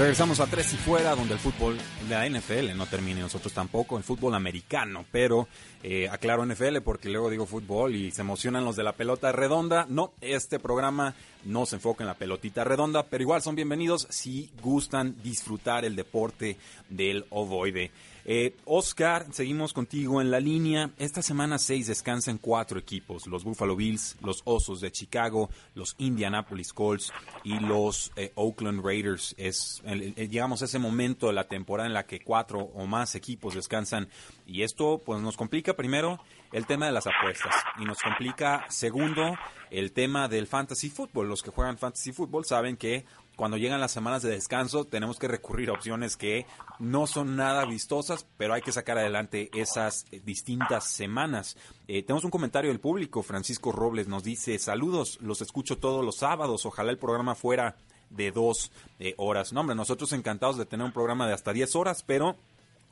Regresamos 0.00 0.40
a 0.40 0.46
tres 0.46 0.72
y 0.72 0.78
fuera, 0.78 1.14
donde 1.14 1.34
el 1.34 1.38
fútbol 1.38 1.76
de 2.08 2.14
la 2.14 2.26
NFL 2.26 2.74
no 2.74 2.86
termina, 2.86 3.20
nosotros 3.20 3.52
tampoco, 3.52 3.98
el 3.98 4.02
fútbol 4.02 4.34
americano, 4.34 5.04
pero 5.12 5.46
eh, 5.82 6.08
aclaro 6.08 6.46
NFL 6.46 6.78
porque 6.82 7.10
luego 7.10 7.28
digo 7.28 7.44
fútbol 7.44 7.94
y 7.94 8.10
se 8.10 8.22
emocionan 8.22 8.64
los 8.64 8.76
de 8.76 8.82
la 8.82 8.94
pelota 8.94 9.30
redonda. 9.30 9.84
No, 9.90 10.14
este 10.22 10.58
programa 10.58 11.14
no 11.44 11.66
se 11.66 11.76
enfoca 11.76 12.02
en 12.02 12.08
la 12.08 12.14
pelotita 12.14 12.64
redonda, 12.64 13.02
pero 13.10 13.20
igual 13.20 13.42
son 13.42 13.56
bienvenidos 13.56 14.06
si 14.08 14.50
gustan 14.62 15.16
disfrutar 15.22 15.84
el 15.84 15.96
deporte 15.96 16.56
del 16.88 17.26
ovoide. 17.28 17.90
Eh, 18.24 18.56
Oscar, 18.64 19.26
seguimos 19.32 19.72
contigo 19.72 20.20
en 20.20 20.30
la 20.30 20.40
línea. 20.40 20.90
Esta 20.98 21.22
semana 21.22 21.58
6 21.58 21.86
descansan 21.86 22.38
cuatro 22.38 22.78
equipos, 22.78 23.26
los 23.26 23.44
Buffalo 23.44 23.76
Bills, 23.76 24.16
los 24.22 24.42
Osos 24.44 24.80
de 24.80 24.92
Chicago, 24.92 25.50
los 25.74 25.94
Indianapolis 25.98 26.72
Colts 26.72 27.12
y 27.44 27.58
los 27.58 28.12
eh, 28.16 28.32
Oakland 28.34 28.84
Raiders. 28.84 29.34
Es, 29.38 29.82
llegamos 30.16 30.62
a 30.62 30.66
ese 30.66 30.78
momento 30.78 31.28
de 31.28 31.32
la 31.32 31.48
temporada 31.48 31.86
en 31.86 31.94
la 31.94 32.06
que 32.06 32.20
cuatro 32.20 32.60
o 32.60 32.86
más 32.86 33.14
equipos 33.14 33.54
descansan 33.54 34.08
y 34.46 34.62
esto 34.62 35.00
pues 35.04 35.20
nos 35.20 35.36
complica 35.36 35.74
primero 35.74 36.20
el 36.52 36.66
tema 36.66 36.86
de 36.86 36.92
las 36.92 37.06
apuestas 37.06 37.54
y 37.78 37.84
nos 37.84 37.98
complica 38.00 38.66
segundo 38.68 39.36
el 39.70 39.92
tema 39.92 40.28
del 40.28 40.46
fantasy 40.46 40.90
football. 40.90 41.28
Los 41.28 41.42
que 41.42 41.50
juegan 41.50 41.78
fantasy 41.78 42.12
football 42.12 42.44
saben 42.44 42.76
que 42.76 43.04
cuando 43.40 43.56
llegan 43.56 43.80
las 43.80 43.92
semanas 43.92 44.20
de 44.20 44.32
descanso 44.32 44.84
tenemos 44.84 45.18
que 45.18 45.26
recurrir 45.26 45.70
a 45.70 45.72
opciones 45.72 46.18
que 46.18 46.44
no 46.78 47.06
son 47.06 47.36
nada 47.36 47.64
vistosas, 47.64 48.26
pero 48.36 48.52
hay 48.52 48.60
que 48.60 48.70
sacar 48.70 48.98
adelante 48.98 49.48
esas 49.54 50.04
eh, 50.10 50.20
distintas 50.22 50.84
semanas. 50.84 51.56
Eh, 51.88 52.02
tenemos 52.02 52.24
un 52.24 52.30
comentario 52.30 52.68
del 52.68 52.80
público, 52.80 53.22
Francisco 53.22 53.72
Robles 53.72 54.08
nos 54.08 54.24
dice, 54.24 54.58
saludos, 54.58 55.18
los 55.22 55.40
escucho 55.40 55.78
todos 55.78 56.04
los 56.04 56.16
sábados, 56.16 56.66
ojalá 56.66 56.90
el 56.90 56.98
programa 56.98 57.34
fuera 57.34 57.76
de 58.10 58.30
dos 58.30 58.72
eh, 58.98 59.14
horas. 59.16 59.54
No, 59.54 59.60
hombre, 59.60 59.74
nosotros 59.74 60.12
encantados 60.12 60.58
de 60.58 60.66
tener 60.66 60.84
un 60.84 60.92
programa 60.92 61.26
de 61.26 61.32
hasta 61.32 61.54
diez 61.54 61.74
horas, 61.74 62.02
pero 62.02 62.36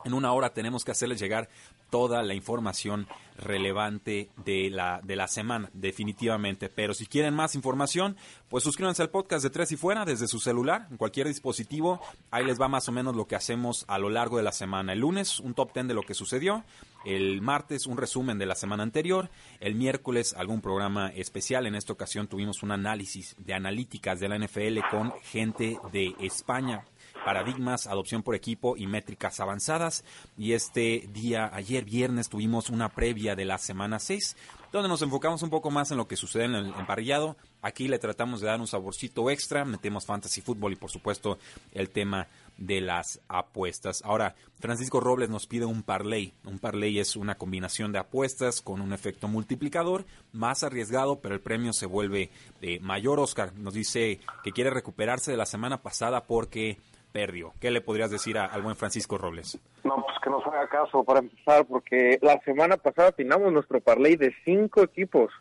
en 0.04 0.14
una 0.14 0.32
hora 0.32 0.52
tenemos 0.52 0.84
que 0.84 0.92
hacerles 0.92 1.20
llegar 1.20 1.48
toda 1.90 2.22
la 2.22 2.34
información 2.34 3.06
relevante 3.38 4.30
de 4.44 4.68
la, 4.70 5.00
de 5.02 5.16
la 5.16 5.28
semana, 5.28 5.70
definitivamente. 5.72 6.68
Pero 6.68 6.92
si 6.92 7.06
quieren 7.06 7.34
más 7.34 7.54
información, 7.54 8.16
pues 8.48 8.64
suscríbanse 8.64 9.02
al 9.02 9.10
podcast 9.10 9.42
de 9.42 9.50
Tres 9.50 9.72
y 9.72 9.76
Fuera 9.76 10.04
desde 10.04 10.28
su 10.28 10.38
celular, 10.38 10.86
en 10.90 10.96
cualquier 10.96 11.28
dispositivo. 11.28 12.00
Ahí 12.30 12.44
les 12.44 12.60
va 12.60 12.68
más 12.68 12.88
o 12.88 12.92
menos 12.92 13.16
lo 13.16 13.26
que 13.26 13.36
hacemos 13.36 13.84
a 13.88 13.98
lo 13.98 14.10
largo 14.10 14.36
de 14.36 14.42
la 14.42 14.52
semana. 14.52 14.92
El 14.92 15.00
lunes, 15.00 15.40
un 15.40 15.54
top 15.54 15.72
ten 15.72 15.88
de 15.88 15.94
lo 15.94 16.02
que 16.02 16.14
sucedió. 16.14 16.64
El 17.04 17.40
martes, 17.40 17.86
un 17.86 17.96
resumen 17.96 18.38
de 18.38 18.46
la 18.46 18.54
semana 18.54 18.82
anterior. 18.82 19.30
El 19.60 19.74
miércoles, 19.74 20.34
algún 20.36 20.60
programa 20.60 21.08
especial. 21.08 21.66
En 21.66 21.74
esta 21.74 21.92
ocasión 21.92 22.26
tuvimos 22.26 22.62
un 22.62 22.72
análisis 22.72 23.34
de 23.38 23.54
analíticas 23.54 24.20
de 24.20 24.28
la 24.28 24.38
NFL 24.38 24.80
con 24.90 25.12
gente 25.22 25.78
de 25.92 26.14
España 26.20 26.84
paradigmas, 27.24 27.86
adopción 27.86 28.22
por 28.22 28.34
equipo 28.34 28.76
y 28.76 28.86
métricas 28.86 29.40
avanzadas. 29.40 30.04
Y 30.36 30.52
este 30.52 31.08
día, 31.12 31.50
ayer 31.52 31.84
viernes, 31.84 32.28
tuvimos 32.28 32.70
una 32.70 32.88
previa 32.88 33.36
de 33.36 33.44
la 33.44 33.58
semana 33.58 33.98
6, 33.98 34.36
donde 34.72 34.88
nos 34.88 35.02
enfocamos 35.02 35.42
un 35.42 35.50
poco 35.50 35.70
más 35.70 35.90
en 35.90 35.96
lo 35.96 36.08
que 36.08 36.16
sucede 36.16 36.44
en 36.44 36.54
el 36.54 36.66
emparrillado. 36.74 37.36
Aquí 37.60 37.88
le 37.88 37.98
tratamos 37.98 38.40
de 38.40 38.46
dar 38.46 38.60
un 38.60 38.66
saborcito 38.66 39.30
extra, 39.30 39.64
metemos 39.64 40.06
fantasy 40.06 40.40
fútbol 40.40 40.72
y 40.72 40.76
por 40.76 40.90
supuesto 40.90 41.38
el 41.72 41.90
tema 41.90 42.28
de 42.56 42.80
las 42.80 43.20
apuestas. 43.28 44.02
Ahora, 44.04 44.34
Francisco 44.60 45.00
Robles 45.00 45.30
nos 45.30 45.46
pide 45.46 45.64
un 45.64 45.82
parlay. 45.82 46.34
Un 46.44 46.58
parlay 46.58 46.98
es 46.98 47.16
una 47.16 47.36
combinación 47.36 47.92
de 47.92 48.00
apuestas 48.00 48.60
con 48.60 48.80
un 48.80 48.92
efecto 48.92 49.28
multiplicador, 49.28 50.04
más 50.32 50.62
arriesgado, 50.62 51.20
pero 51.20 51.34
el 51.34 51.40
premio 51.40 51.72
se 51.72 51.86
vuelve 51.86 52.30
de 52.60 52.80
mayor. 52.80 53.20
Oscar 53.20 53.54
nos 53.54 53.74
dice 53.74 54.20
que 54.44 54.52
quiere 54.52 54.70
recuperarse 54.70 55.30
de 55.30 55.36
la 55.36 55.46
semana 55.46 55.82
pasada 55.82 56.24
porque 56.24 56.78
perdió. 57.12 57.52
¿Qué 57.60 57.70
le 57.70 57.80
podrías 57.80 58.10
decir 58.10 58.38
al 58.38 58.62
buen 58.62 58.76
Francisco 58.76 59.18
Robles? 59.18 59.58
No, 59.84 59.96
pues 60.04 60.16
que 60.22 60.30
nos 60.30 60.46
haga 60.46 60.68
caso 60.68 61.04
para 61.04 61.20
empezar, 61.20 61.66
porque 61.66 62.18
la 62.22 62.40
semana 62.40 62.76
pasada 62.76 63.12
finamos 63.12 63.52
nuestro 63.52 63.80
parlay 63.80 64.16
de 64.16 64.34
cinco 64.44 64.82
equipos. 64.82 65.32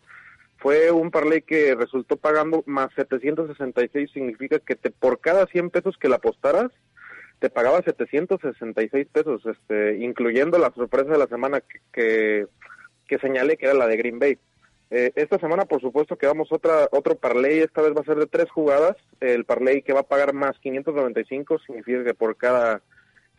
Fue 0.58 0.92
un 0.92 1.12
parlay 1.12 1.42
que 1.42 1.76
resultó 1.76 2.18
pagando 2.18 2.64
más 2.66 2.90
766, 2.96 4.12
significa 4.12 4.60
que 4.60 4.76
te, 4.76 4.90
por 4.90 5.20
cada 5.20 5.46
100 5.46 5.70
pesos 5.70 5.98
que 5.98 6.10
le 6.10 6.16
apostaras, 6.16 6.72
te 7.40 7.50
pagaba 7.50 7.82
766 7.84 9.08
pesos, 9.12 9.46
este, 9.46 9.98
incluyendo 10.00 10.58
la 10.58 10.72
sorpresa 10.72 11.12
de 11.12 11.20
la 11.20 11.28
semana 11.28 11.62
que, 11.94 12.48
que 13.08 13.20
señalé 13.20 13.58
que 13.58 13.66
era 13.66 13.76
la 13.76 13.88
de 13.88 13.98
Green 13.98 14.18
Bay. 14.18 14.40
Eh, 14.90 15.12
esta 15.16 15.38
semana, 15.40 15.66
por 15.66 15.82
supuesto, 15.82 16.18
que 16.18 16.28
vamos 16.28 16.52
otra, 16.52 16.88
otro 16.92 17.16
parlay. 17.16 17.60
Esta 17.60 17.82
vez 17.82 17.94
va 17.96 18.02
a 18.02 18.06
ser 18.06 18.18
de 18.18 18.28
tres 18.28 18.50
jugadas. 18.50 18.96
El 19.20 19.46
parlay 19.46 19.82
que 19.82 19.94
va 19.94 20.02
a 20.02 20.08
pagar 20.08 20.34
más 20.34 20.58
595 20.60 21.60
significa 21.60 22.04
que 22.04 22.14
por 22.14 22.38
cada 22.38 22.82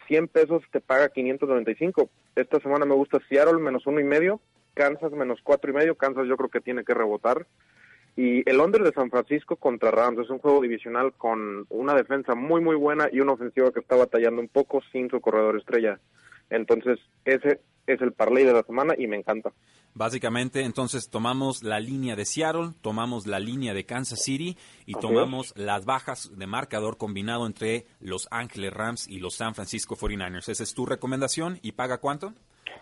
100 0.09 0.28
pesos 0.28 0.62
te 0.71 0.81
paga 0.81 1.09
595. 1.09 2.11
Esta 2.37 2.61
semana 2.61 2.85
me 2.85 2.95
gusta 2.95 3.19
Seattle 3.28 3.61
menos 3.61 3.87
uno 3.87 4.00
y 4.00 4.05
medio, 4.05 4.40
Kansas 4.75 5.12
menos 5.12 5.40
cuatro 5.43 5.71
y 5.71 5.75
medio. 5.75 5.95
Kansas 5.97 6.26
yo 6.28 6.37
creo 6.37 6.50
que 6.50 6.61
tiene 6.61 6.85
que 6.85 6.95
rebotar. 6.95 7.47
Y 8.17 8.49
el 8.50 8.59
under 8.59 8.83
de 8.83 8.93
San 8.93 9.11
Francisco 9.11 9.57
contra 9.57 9.93
Rams 9.93 10.19
es 10.19 10.31
un 10.31 10.40
juego 10.40 10.61
divisional 10.61 11.12
con 11.12 11.67
una 11.69 11.95
defensa 11.95 12.35
muy, 12.35 12.61
muy 12.61 12.75
buena 12.75 13.09
y 13.12 13.21
una 13.21 13.33
ofensiva 13.33 13.71
que 13.71 13.78
está 13.78 13.95
batallando 13.95 14.40
un 14.40 14.49
poco 14.49 14.83
sin 14.90 15.09
su 15.09 15.21
corredor 15.21 15.57
estrella. 15.57 16.00
Entonces, 16.50 16.99
ese 17.25 17.61
es 17.95 18.00
el 18.00 18.12
parlay 18.12 18.45
de 18.45 18.52
la 18.52 18.62
semana 18.62 18.95
y 18.97 19.07
me 19.07 19.16
encanta. 19.16 19.52
Básicamente, 19.95 20.62
entonces 20.62 21.09
tomamos 21.11 21.62
la 21.62 21.80
línea 21.80 22.14
de 22.14 22.25
Seattle, 22.25 22.71
tomamos 22.83 23.26
la 23.26 23.40
línea 23.40 23.75
de 23.75 23.85
Kansas 23.85 24.23
City 24.23 24.57
y 24.87 24.95
tomamos 24.95 25.52
las 25.57 25.85
bajas 25.85 26.30
de 26.37 26.47
marcador 26.47 26.99
combinado 26.99 27.47
entre 27.47 27.87
Los 28.00 28.28
Ángeles 28.30 28.73
Rams 28.73 29.09
y 29.09 29.18
los 29.18 29.35
San 29.35 29.54
Francisco 29.54 29.97
49ers. 29.97 30.49
Esa 30.49 30.62
es 30.62 30.75
tu 30.75 30.87
recomendación 30.87 31.59
y 31.62 31.73
paga 31.73 31.99
cuánto? 31.99 32.35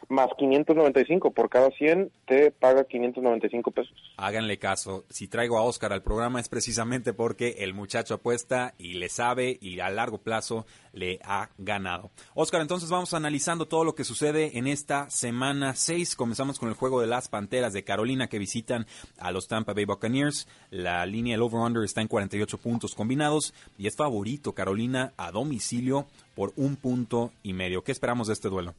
Más 0.09 0.28
595 0.38 1.33
por 1.33 1.49
cada 1.49 1.71
100 1.71 2.11
te 2.26 2.50
paga 2.50 2.85
595 2.85 3.71
pesos. 3.71 3.95
Háganle 4.16 4.59
caso, 4.59 5.05
si 5.09 5.28
traigo 5.28 5.59
a 5.59 5.62
Oscar 5.62 5.93
al 5.93 6.02
programa 6.02 6.40
es 6.40 6.49
precisamente 6.49 7.12
porque 7.12 7.57
el 7.59 7.75
muchacho 7.75 8.14
apuesta 8.14 8.75
y 8.78 8.95
le 8.95 9.09
sabe 9.09 9.59
y 9.61 9.81
a 9.81 9.90
largo 9.90 10.19
plazo 10.19 10.66
le 10.93 11.21
ha 11.25 11.50
ganado. 11.59 12.11
Oscar, 12.35 12.61
entonces 12.61 12.88
vamos 12.88 13.14
analizando 13.14 13.66
todo 13.66 13.85
lo 13.85 13.95
que 13.95 14.05
sucede 14.05 14.59
en 14.59 14.66
esta 14.66 15.11
semana 15.11 15.75
6. 15.75 16.16
Comenzamos 16.16 16.59
con 16.59 16.69
el 16.69 16.75
juego 16.75 17.00
de 17.00 17.07
las 17.07 17.28
Panteras 17.28 17.73
de 17.73 17.85
Carolina 17.85 18.28
que 18.28 18.38
visitan 18.38 18.87
a 19.19 19.31
los 19.31 19.49
Tampa 19.49 19.75
Bay 19.75 19.85
Buccaneers. 19.85 20.49
La 20.71 21.05
línea 21.05 21.35
del 21.35 21.43
over-under 21.43 21.85
está 21.85 22.00
en 22.00 22.09
48 22.09 22.59
puntos 22.59 22.95
combinados 22.95 23.52
y 23.76 23.87
es 23.87 23.97
favorito 23.97 24.52
Carolina 24.52 25.12
a 25.16 25.31
domicilio 25.31 26.07
por 26.35 26.52
un 26.57 26.76
punto 26.76 27.33
y 27.43 27.52
medio. 27.52 27.83
¿Qué 27.83 27.93
esperamos 27.93 28.28
de 28.28 28.35
este 28.35 28.49
duelo? 28.49 28.75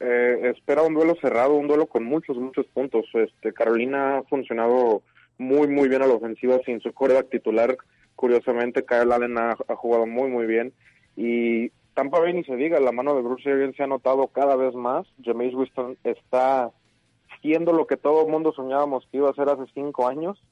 Eh, 0.00 0.52
espera 0.54 0.82
un 0.82 0.94
duelo 0.94 1.14
cerrado, 1.20 1.54
un 1.54 1.68
duelo 1.68 1.86
con 1.86 2.04
muchos, 2.04 2.36
muchos 2.36 2.66
puntos. 2.66 3.06
Este, 3.14 3.52
Carolina 3.52 4.18
ha 4.18 4.22
funcionado 4.24 5.02
muy, 5.38 5.68
muy 5.68 5.88
bien 5.88 6.02
a 6.02 6.06
la 6.06 6.14
ofensiva 6.14 6.58
sin 6.64 6.80
su 6.80 6.92
coreback 6.92 7.30
titular. 7.30 7.76
Curiosamente, 8.14 8.84
Kyle 8.84 9.12
Allen 9.12 9.38
ha, 9.38 9.56
jugado 9.76 10.06
muy, 10.06 10.30
muy 10.30 10.46
bien. 10.46 10.72
Y 11.16 11.70
Tampa 11.94 12.20
Bay 12.20 12.32
ni 12.34 12.44
se 12.44 12.56
diga, 12.56 12.80
la 12.80 12.92
mano 12.92 13.14
de 13.14 13.22
Bruce 13.22 13.50
Arians 13.50 13.76
se 13.76 13.82
ha 13.82 13.86
notado 13.86 14.28
cada 14.28 14.56
vez 14.56 14.74
más. 14.74 15.06
Jameis 15.22 15.54
Winston 15.54 15.96
está 16.04 16.70
siendo 17.40 17.72
lo 17.72 17.86
que 17.86 17.96
todo 17.96 18.26
el 18.26 18.32
mundo 18.32 18.52
soñábamos 18.52 19.06
que 19.10 19.18
iba 19.18 19.30
a 19.30 19.34
ser 19.34 19.48
hace 19.48 19.64
cinco 19.74 20.08
años. 20.08 20.42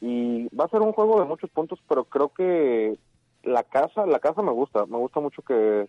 Y 0.00 0.48
va 0.54 0.64
a 0.64 0.68
ser 0.68 0.80
un 0.80 0.92
juego 0.92 1.20
de 1.20 1.26
muchos 1.26 1.50
puntos, 1.50 1.80
pero 1.88 2.04
creo 2.04 2.28
que 2.28 2.96
la 3.42 3.62
casa, 3.62 4.06
la 4.06 4.18
casa 4.18 4.42
me 4.42 4.52
gusta. 4.52 4.86
Me 4.86 4.98
gusta 4.98 5.20
mucho 5.20 5.42
que 5.42 5.88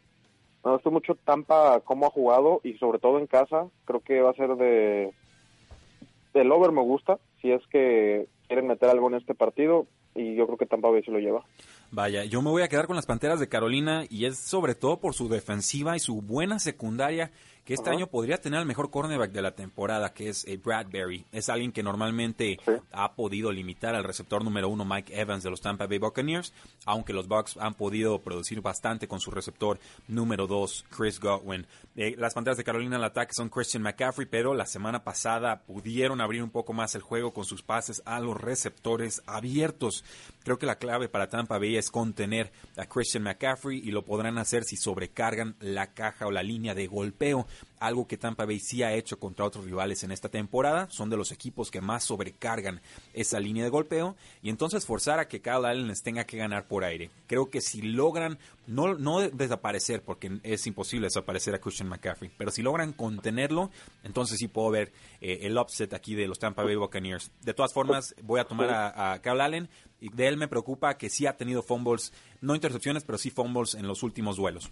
me 0.64 0.72
gusta 0.72 0.90
mucho 0.90 1.16
Tampa 1.16 1.82
cómo 1.82 2.08
ha 2.08 2.10
jugado 2.10 2.62
y 2.64 2.74
sobre 2.74 3.00
todo 3.00 3.20
en 3.20 3.28
casa. 3.28 3.68
Creo 3.86 4.02
que 4.02 4.22
va 4.22 4.32
a 4.32 4.36
ser 4.36 4.56
de... 4.56 5.14
El 6.34 6.52
over 6.52 6.72
me 6.72 6.82
gusta, 6.82 7.18
si 7.42 7.52
es 7.52 7.66
que 7.68 8.28
quieren 8.48 8.68
meter 8.68 8.90
algo 8.90 9.08
en 9.08 9.16
este 9.16 9.34
partido 9.34 9.88
y 10.14 10.36
yo 10.36 10.46
creo 10.46 10.58
que 10.58 10.66
Tampa 10.66 10.90
Bay 10.90 11.04
se 11.04 11.12
lo 11.12 11.20
lleva. 11.20 11.44
Vaya, 11.92 12.26
yo 12.26 12.42
me 12.42 12.50
voy 12.50 12.64
a 12.64 12.68
quedar 12.68 12.88
con 12.88 12.96
las 12.96 13.06
Panteras 13.06 13.40
de 13.40 13.48
Carolina 13.48 14.04
y 14.10 14.26
es 14.26 14.38
sobre 14.38 14.76
todo 14.76 15.00
por 15.00 15.14
su 15.14 15.30
defensiva 15.30 15.96
y 15.96 16.00
su 16.00 16.22
buena 16.22 16.60
secundaria 16.60 17.32
que 17.68 17.74
este 17.74 17.90
año 17.90 18.08
podría 18.08 18.40
tener 18.40 18.62
el 18.62 18.66
mejor 18.66 18.90
cornerback 18.90 19.34
de 19.34 19.42
la 19.42 19.52
temporada, 19.52 20.14
que 20.14 20.30
es 20.30 20.48
eh, 20.48 20.56
Bradbury. 20.56 21.26
Es 21.34 21.50
alguien 21.50 21.74
que 21.74 21.84
normalmente 21.84 22.58
ha 22.94 23.12
podido 23.14 23.52
limitar 23.52 23.94
al 23.94 24.06
receptor 24.06 24.42
número 24.42 24.70
uno 24.70 24.86
Mike 24.86 25.14
Evans 25.14 25.44
de 25.44 25.50
los 25.50 25.60
Tampa 25.60 25.86
Bay 25.86 25.98
Buccaneers, 25.98 26.54
aunque 26.86 27.12
los 27.12 27.28
Bucks 27.28 27.58
han 27.58 27.74
podido 27.74 28.20
producir 28.20 28.62
bastante 28.62 29.10
con 29.10 29.20
su 29.20 29.32
receptor 29.32 29.80
número 30.08 30.48
dos, 30.48 30.86
Chris 30.96 31.20
Godwin. 31.20 31.68
Eh, 31.98 32.16
las 32.18 32.36
Panteras 32.36 32.58
de 32.58 32.64
Carolina 32.64 32.96
al 32.96 33.04
ataque 33.04 33.34
son 33.36 33.50
Christian 33.50 33.84
McCaffrey, 33.84 34.26
pero 34.28 34.54
la 34.54 34.66
semana 34.66 35.04
pasada 35.04 35.64
pudieron 35.64 36.22
abrir 36.22 36.44
un 36.44 36.52
poco 36.52 36.72
más 36.72 36.96
el 36.96 37.02
juego 37.02 37.34
con 37.34 37.44
sus 37.44 37.64
pases 37.64 38.02
a 38.06 38.22
los 38.22 38.40
receptores 38.40 39.22
abiertos. 39.26 40.06
Creo 40.46 40.58
que 40.58 40.66
la 40.66 40.78
clave 40.78 41.10
para 41.10 41.28
Tampa 41.28 41.58
Bay 41.58 41.76
es 41.76 41.92
contener 41.92 42.50
a 42.78 42.86
Christian 42.86 43.24
McCaffrey 43.24 43.80
y 43.80 43.92
lo 43.92 44.06
podrán 44.06 44.38
hacer 44.38 44.64
si 44.64 44.78
sobrecargan 44.78 45.58
la 45.60 45.94
caja 45.94 46.28
o 46.28 46.32
la 46.32 46.44
línea 46.44 46.74
de 46.74 46.88
golpeo 46.88 47.46
algo 47.80 48.08
que 48.08 48.18
Tampa 48.18 48.46
Bay 48.46 48.60
sí 48.60 48.84
ha 48.84 48.94
hecho 48.94 49.20
contra 49.20 49.46
otros 49.46 49.66
rivales 49.66 50.04
en 50.04 50.12
esta 50.12 50.30
temporada. 50.30 50.88
Son 50.90 51.10
de 51.10 51.18
los 51.18 51.32
equipos 51.32 51.72
que 51.72 51.82
más 51.82 52.04
sobrecargan 52.04 52.82
esa 53.14 53.40
línea 53.40 53.64
de 53.64 53.70
golpeo 53.70 54.16
y 54.42 54.50
entonces 54.50 54.86
forzar 54.86 55.20
a 55.20 55.28
que 55.28 55.42
Kyle 55.42 55.66
Allen 55.66 55.88
les 55.88 56.04
tenga 56.04 56.26
que 56.26 56.38
ganar 56.38 56.68
por 56.68 56.84
aire. 56.84 57.12
Creo 57.28 57.50
que 57.50 57.62
si 57.62 57.82
logran 57.82 58.40
no, 58.66 58.96
no 58.96 59.22
desaparecer, 59.22 60.02
porque 60.02 60.40
es 60.44 60.68
imposible 60.68 61.08
desaparecer 61.08 61.56
a 61.56 61.60
Christian 61.60 61.88
McCaffrey, 61.88 62.32
pero 62.38 62.52
si 62.52 62.62
logran 62.62 62.94
contenerlo, 62.94 63.72
entonces 64.04 64.38
sí 64.38 64.48
puedo 64.48 64.70
ver 64.72 64.92
eh, 65.22 65.40
el 65.44 65.58
upset 65.58 65.94
aquí 65.94 66.16
de 66.16 66.28
los 66.28 66.40
Tampa 66.40 66.64
Bay 66.64 66.76
Buccaneers. 66.76 67.32
De 67.42 67.54
todas 67.54 67.74
formas, 67.74 68.14
voy 68.24 68.40
a 68.40 68.46
tomar 68.46 68.70
a, 68.70 69.14
a 69.14 69.14
Allen 69.14 69.70
y 70.00 70.10
de 70.10 70.28
él 70.28 70.38
me 70.38 70.48
preocupa 70.48 70.98
que 70.98 71.10
sí 71.10 71.26
ha 71.26 71.38
tenido 71.38 71.64
fumbles, 71.64 72.14
no 72.42 72.56
intercepciones, 72.56 73.04
pero 73.04 73.18
sí 73.18 73.30
fumbles 73.30 73.76
en 73.76 73.88
los 73.88 74.04
últimos 74.04 74.38
duelos. 74.38 74.72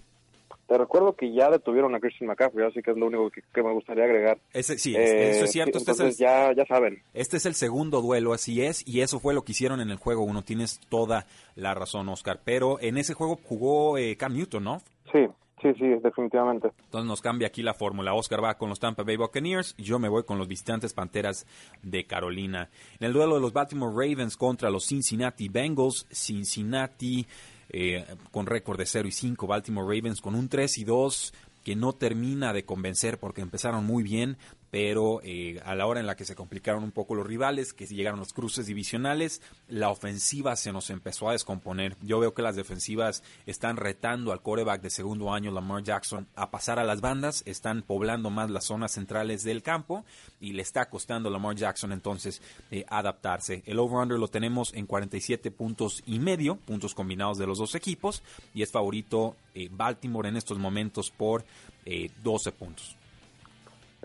Te 0.68 0.78
recuerdo 0.80 1.14
que 1.14 1.32
ya 1.32 1.52
detuvieron 1.52 1.94
a 1.94 2.00
Christian 2.00 2.28
McCaffrey, 2.28 2.66
así 2.66 2.82
que 2.82 2.92
es 2.92 2.98
lo 2.98 3.06
único 3.06 3.30
que, 3.30 3.62
me 3.62 3.72
gustaría 3.72 4.06
agregar. 4.06 4.40
Ese, 4.52 4.80
sí, 4.80 4.96
eso 4.96 5.46
es 5.46 5.52
cierto. 5.52 5.78
este 5.78 6.08
es 6.08 6.18
ya, 6.18 6.54
ya 6.54 6.66
saben. 6.66 7.04
Este 7.14 7.38
es 7.38 7.46
el 7.46 7.54
segundo 7.54 8.02
duelo, 8.02 8.34
así 8.34 8.64
es, 8.64 8.88
y 8.88 9.02
eso 9.02 9.20
fue 9.20 9.36
lo 9.36 9.44
que 9.44 9.52
hicieron 9.52 9.80
en 9.80 9.92
el 9.92 9.98
juego 9.98 10.24
uno. 10.24 10.42
Tienes 10.42 10.80
toda 10.90 11.28
la 11.56 11.76
razón, 11.76 12.10
Oscar. 12.10 12.40
Pero 12.44 12.80
en 12.82 12.98
ese 12.98 13.14
juego 13.14 13.38
jugó 13.44 14.00
eh, 14.00 14.18
Cam 14.18 14.34
Newton, 14.34 14.64
¿no? 14.64 14.82
Sí, 15.12 15.28
sí, 15.62 15.72
sí, 15.78 15.88
definitivamente. 16.02 16.72
Entonces 16.86 17.08
nos 17.08 17.22
cambia 17.22 17.48
aquí 17.48 17.62
la 17.62 17.76
fórmula. 17.76 18.16
Oscar 18.16 18.44
va 18.44 18.58
con 18.58 18.70
los 18.70 18.80
Tampa 18.80 19.04
Bay 19.04 19.18
Buccaneers, 19.18 19.76
y 19.78 19.84
yo 19.84 20.00
me 20.00 20.10
voy 20.10 20.24
con 20.24 20.40
los 20.40 20.48
visitantes 20.48 20.94
Panteras 20.94 21.46
de 21.84 22.06
Carolina. 22.06 22.70
En 23.00 23.06
el 23.06 23.14
duelo 23.14 23.36
de 23.36 23.42
los 23.42 23.54
Baltimore 23.54 23.94
Ravens 23.94 24.36
contra 24.36 24.72
los 24.72 24.88
Cincinnati 24.88 25.48
Bengals, 25.48 26.08
Cincinnati 26.12 27.28
eh, 27.70 28.06
con 28.32 28.46
récord 28.46 28.78
de 28.78 28.86
0 28.86 29.08
y 29.08 29.12
5, 29.12 29.48
Baltimore 29.48 29.96
Ravens 29.96 30.22
con 30.22 30.36
un 30.36 30.50
3 30.50 30.78
y 30.78 30.84
2 30.84 31.34
que 31.64 31.76
no 31.76 31.94
termina 31.94 32.54
de 32.54 32.64
convencer 32.64 33.18
porque 33.18 33.42
empezaron 33.42 33.86
muy 33.86 34.04
bien, 34.04 34.38
pero 34.72 35.22
eh, 35.24 35.62
a 35.64 35.76
la 35.76 35.86
hora 35.86 36.00
en 36.00 36.08
la 36.08 36.16
que 36.16 36.26
se 36.26 36.36
complicaron 36.36 36.84
un 36.84 36.92
poco 36.92 37.16
los 37.16 37.26
rivales, 37.26 37.74
que 37.74 37.86
llegaron 37.86 38.20
los 38.20 38.34
cruces 38.34 38.66
divisionales, 38.66 39.42
la 39.68 39.90
ofensiva 39.90 40.56
se 40.56 40.72
nos 40.72 40.90
empezó 40.90 41.30
a 41.30 41.34
descomponer. 41.34 41.96
Yo 42.02 42.20
veo 42.20 42.34
que 42.34 42.42
las 42.42 42.56
defensivas 42.56 43.24
están 43.46 43.78
retando 43.78 44.32
al 44.32 44.42
coreback 44.42 44.82
de 44.82 44.90
segundo 44.90 45.34
año, 45.34 45.52
Lamar 45.52 45.84
Jackson, 45.84 46.28
a 46.36 46.52
pasar 46.52 46.80
a 46.80 46.84
las 46.84 47.02
bandas, 47.02 47.44
están 47.46 47.84
poblando 47.84 48.30
más 48.30 48.50
las 48.50 48.66
zonas 48.66 48.92
centrales 48.92 49.44
del 49.44 49.64
campo 49.64 50.06
y 50.40 50.54
le 50.54 50.62
está 50.62 50.90
costando 50.90 51.30
a 51.30 51.32
Lamar 51.32 51.56
Jackson 51.56 51.92
entonces 51.92 52.42
eh, 52.72 52.86
adaptarse. 52.90 53.64
El 53.66 53.80
over-under 53.80 54.20
lo 54.20 54.28
tenemos 54.28 54.74
en 54.74 54.88
47 54.88 55.52
puntos 55.52 56.04
y 56.06 56.20
medio, 56.20 56.58
puntos 56.58 56.94
combinados 56.94 57.38
de 57.38 57.48
los 57.48 57.60
dos 57.60 57.76
equipos, 57.76 58.24
y 58.54 58.62
es 58.62 58.72
favorito 58.72 59.36
eh, 59.54 59.70
Baltimore 59.72 60.28
en 60.28 60.38
estos 60.38 60.58
momentos 60.58 61.12
por 61.12 61.46
12 62.24 62.52
puntos. 62.52 62.98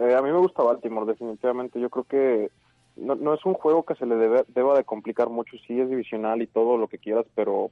Eh, 0.00 0.14
a 0.14 0.22
mí 0.22 0.30
me 0.30 0.38
gusta 0.38 0.62
Baltimore, 0.62 1.06
definitivamente. 1.06 1.78
Yo 1.78 1.90
creo 1.90 2.04
que 2.04 2.50
no, 2.96 3.34
es 3.34 3.44
un 3.44 3.54
juego 3.54 3.84
que 3.84 3.94
se 3.94 4.06
le 4.06 4.16
deba 4.16 4.76
de 4.76 4.84
complicar 4.84 5.28
mucho. 5.28 5.56
Sí, 5.66 5.78
es 5.78 5.90
divisional 5.90 6.40
y 6.40 6.46
todo 6.46 6.78
lo 6.78 6.88
que 6.88 6.98
quieras, 6.98 7.26
pero 7.34 7.70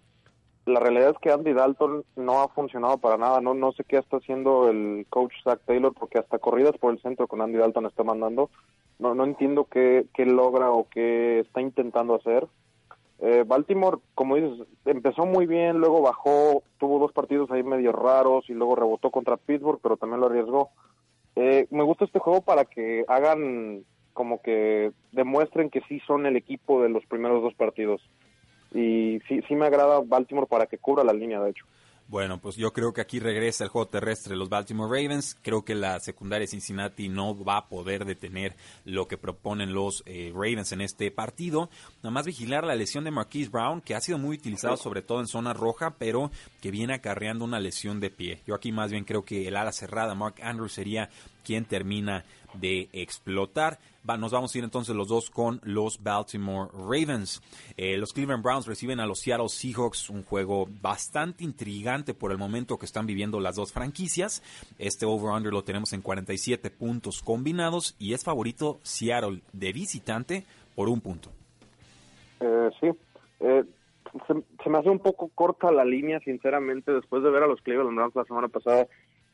la 0.66 0.80
realidad 0.80 1.10
es 1.10 1.18
que 1.18 1.32
Andy 1.32 1.54
Dalton 1.54 2.04
no 2.16 2.42
ha 2.42 2.48
funcionado 2.48 2.98
para 2.98 3.16
nada. 3.16 3.40
No, 3.40 3.54
no 3.54 3.72
sé 3.72 3.84
qué 3.84 3.96
está 3.96 4.18
haciendo 4.18 4.68
el 4.68 5.06
coach 5.08 5.32
Zach 5.42 5.60
Taylor, 5.64 5.94
porque 5.94 6.18
hasta 6.18 6.38
corridas 6.38 6.76
por 6.78 6.92
el 6.92 7.00
centro 7.00 7.26
con 7.26 7.40
Andy 7.40 7.58
Dalton 7.58 7.86
está 7.86 8.04
mandando. 8.04 8.50
No, 8.98 9.14
no 9.14 9.24
entiendo 9.24 9.64
qué, 9.64 10.06
qué 10.12 10.26
logra 10.26 10.70
o 10.70 10.86
qué 10.88 11.40
está 11.40 11.62
intentando 11.62 12.14
hacer. 12.14 12.46
Eh, 13.20 13.44
Baltimore, 13.46 13.98
como 14.14 14.36
dices, 14.36 14.66
empezó 14.84 15.24
muy 15.24 15.46
bien, 15.46 15.78
luego 15.78 16.02
bajó, 16.02 16.62
tuvo 16.78 17.00
dos 17.00 17.12
partidos 17.12 17.50
ahí 17.50 17.62
medio 17.62 17.90
raros 17.90 18.48
y 18.48 18.54
luego 18.54 18.76
rebotó 18.76 19.10
contra 19.10 19.36
Pittsburgh, 19.36 19.80
pero 19.82 19.96
también 19.96 20.20
lo 20.20 20.26
arriesgó. 20.26 20.70
Eh, 21.40 21.68
me 21.70 21.84
gusta 21.84 22.04
este 22.04 22.18
juego 22.18 22.40
para 22.42 22.64
que 22.64 23.04
hagan 23.06 23.84
como 24.12 24.42
que 24.42 24.90
demuestren 25.12 25.70
que 25.70 25.82
sí 25.88 26.00
son 26.04 26.26
el 26.26 26.36
equipo 26.36 26.82
de 26.82 26.88
los 26.88 27.06
primeros 27.06 27.42
dos 27.42 27.54
partidos. 27.54 28.02
Y 28.74 29.20
sí, 29.28 29.40
sí 29.46 29.54
me 29.54 29.66
agrada 29.66 30.00
Baltimore 30.04 30.48
para 30.48 30.66
que 30.66 30.78
cubra 30.78 31.04
la 31.04 31.12
línea, 31.12 31.40
de 31.40 31.50
hecho. 31.50 31.64
Bueno, 32.08 32.40
pues 32.40 32.56
yo 32.56 32.72
creo 32.72 32.94
que 32.94 33.02
aquí 33.02 33.20
regresa 33.20 33.64
el 33.64 33.70
juego 33.70 33.88
terrestre 33.88 34.32
de 34.32 34.38
los 34.38 34.48
Baltimore 34.48 34.88
Ravens. 34.90 35.36
Creo 35.42 35.62
que 35.62 35.74
la 35.74 36.00
secundaria 36.00 36.44
de 36.44 36.50
Cincinnati 36.50 37.10
no 37.10 37.36
va 37.44 37.58
a 37.58 37.68
poder 37.68 38.06
detener 38.06 38.56
lo 38.86 39.06
que 39.06 39.18
proponen 39.18 39.74
los 39.74 40.02
eh, 40.06 40.32
Ravens 40.32 40.72
en 40.72 40.80
este 40.80 41.10
partido. 41.10 41.68
Nada 42.02 42.10
más 42.10 42.24
vigilar 42.24 42.64
la 42.64 42.76
lesión 42.76 43.04
de 43.04 43.10
Marquise 43.10 43.50
Brown, 43.50 43.82
que 43.82 43.94
ha 43.94 44.00
sido 44.00 44.16
muy 44.16 44.36
utilizado 44.38 44.78
sobre 44.78 45.02
todo 45.02 45.20
en 45.20 45.26
zona 45.26 45.52
roja, 45.52 45.96
pero 45.98 46.30
que 46.62 46.70
viene 46.70 46.94
acarreando 46.94 47.44
una 47.44 47.60
lesión 47.60 48.00
de 48.00 48.08
pie. 48.08 48.40
Yo 48.46 48.54
aquí 48.54 48.72
más 48.72 48.90
bien 48.90 49.04
creo 49.04 49.26
que 49.26 49.46
el 49.46 49.56
ala 49.56 49.72
cerrada, 49.72 50.14
Mark 50.14 50.36
Andrews, 50.42 50.72
sería 50.72 51.10
quien 51.44 51.66
termina 51.66 52.24
de 52.54 52.88
explotar. 52.92 53.78
nos 54.04 54.32
vamos 54.32 54.54
a 54.54 54.58
ir 54.58 54.64
entonces 54.64 54.94
los 54.94 55.08
dos 55.08 55.30
con 55.30 55.60
los 55.64 56.02
Baltimore 56.02 56.70
Ravens. 56.72 57.42
Eh, 57.76 57.96
los 57.96 58.12
Cleveland 58.12 58.42
Browns 58.42 58.66
reciben 58.66 59.00
a 59.00 59.06
los 59.06 59.20
Seattle 59.20 59.48
Seahawks, 59.48 60.10
un 60.10 60.22
juego 60.22 60.68
bastante 60.80 61.44
intrigante 61.44 62.14
por 62.14 62.32
el 62.32 62.38
momento 62.38 62.78
que 62.78 62.86
están 62.86 63.06
viviendo 63.06 63.40
las 63.40 63.56
dos 63.56 63.72
franquicias. 63.72 64.42
Este 64.78 65.06
over-under 65.06 65.52
lo 65.52 65.64
tenemos 65.64 65.92
en 65.92 66.02
47 66.02 66.70
puntos 66.70 67.22
combinados 67.22 67.94
y 67.98 68.14
es 68.14 68.24
favorito 68.24 68.78
Seattle 68.82 69.42
de 69.52 69.72
visitante 69.72 70.44
por 70.74 70.88
un 70.88 71.00
punto. 71.00 71.30
Eh, 72.40 72.70
sí. 72.80 72.88
Eh, 73.40 73.64
se, 74.26 74.70
me 74.70 74.78
hace 74.78 74.90
un 74.90 74.98
poco 74.98 75.30
corta 75.34 75.70
la 75.70 75.84
línea, 75.84 76.20
sinceramente, 76.20 76.92
después 76.92 77.22
de 77.22 77.30
ver 77.30 77.42
a 77.42 77.46
los 77.46 77.60
Cleveland 77.62 77.96
Browns 77.96 78.14
la 78.14 78.24
semana 78.24 78.48
pasada. 78.48 78.86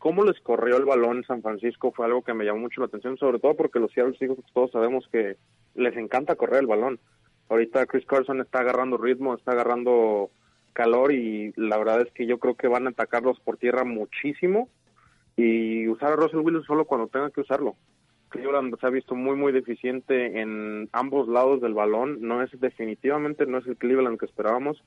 Cómo 0.04 0.22
les 0.22 0.38
corrió 0.40 0.76
el 0.76 0.84
balón 0.84 1.16
en 1.16 1.24
San 1.24 1.40
Francisco 1.40 1.90
fue 1.90 2.04
algo 2.04 2.20
que 2.20 2.34
me 2.34 2.44
llamó 2.44 2.60
mucho 2.60 2.82
la 2.82 2.88
atención, 2.88 3.16
sobre 3.16 3.38
todo 3.38 3.56
porque 3.56 3.80
los 3.80 3.90
Seattle 3.90 4.14
Seahawks 4.18 4.52
todos 4.52 4.70
sabemos 4.70 5.08
que 5.10 5.38
les 5.74 5.96
encanta 5.96 6.36
correr 6.36 6.60
el 6.60 6.66
balón. 6.66 7.00
Ahorita 7.48 7.86
Chris 7.86 8.04
Carson 8.04 8.42
está 8.42 8.58
agarrando 8.58 8.98
ritmo, 8.98 9.34
está 9.34 9.52
agarrando 9.52 10.28
calor 10.74 11.10
y 11.10 11.54
la 11.56 11.78
verdad 11.78 12.02
es 12.02 12.12
que 12.12 12.26
yo 12.26 12.38
creo 12.38 12.54
que 12.54 12.68
van 12.68 12.86
a 12.86 12.90
atacarlos 12.90 13.40
por 13.40 13.56
tierra 13.56 13.84
muchísimo 13.84 14.68
y 15.38 15.88
usar 15.88 16.12
a 16.12 16.16
Russell 16.16 16.40
Wilson 16.40 16.64
solo 16.64 16.84
cuando 16.84 17.08
tenga 17.08 17.30
que 17.30 17.40
usarlo. 17.40 17.74
Cleveland 18.28 18.78
se 18.78 18.86
ha 18.86 18.90
visto 18.90 19.14
muy 19.14 19.36
muy 19.36 19.52
deficiente 19.52 20.38
en 20.38 20.90
ambos 20.92 21.28
lados 21.28 21.62
del 21.62 21.72
balón, 21.72 22.18
no 22.20 22.42
es 22.42 22.50
definitivamente 22.60 23.46
no 23.46 23.56
es 23.56 23.66
el 23.66 23.78
Cleveland 23.78 24.18
que 24.18 24.26
esperábamos. 24.26 24.84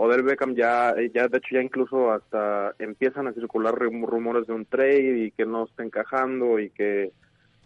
Odell 0.00 0.22
Beckham 0.22 0.54
ya 0.54 0.94
ya 1.12 1.26
de 1.26 1.38
hecho 1.38 1.56
ya 1.56 1.60
incluso 1.60 2.12
hasta 2.12 2.72
empiezan 2.78 3.26
a 3.26 3.32
circular 3.32 3.74
rumores 3.74 4.46
de 4.46 4.52
un 4.52 4.64
trade 4.64 5.24
y 5.24 5.30
que 5.32 5.44
no 5.44 5.64
está 5.64 5.82
encajando 5.82 6.60
y 6.60 6.70
que 6.70 7.10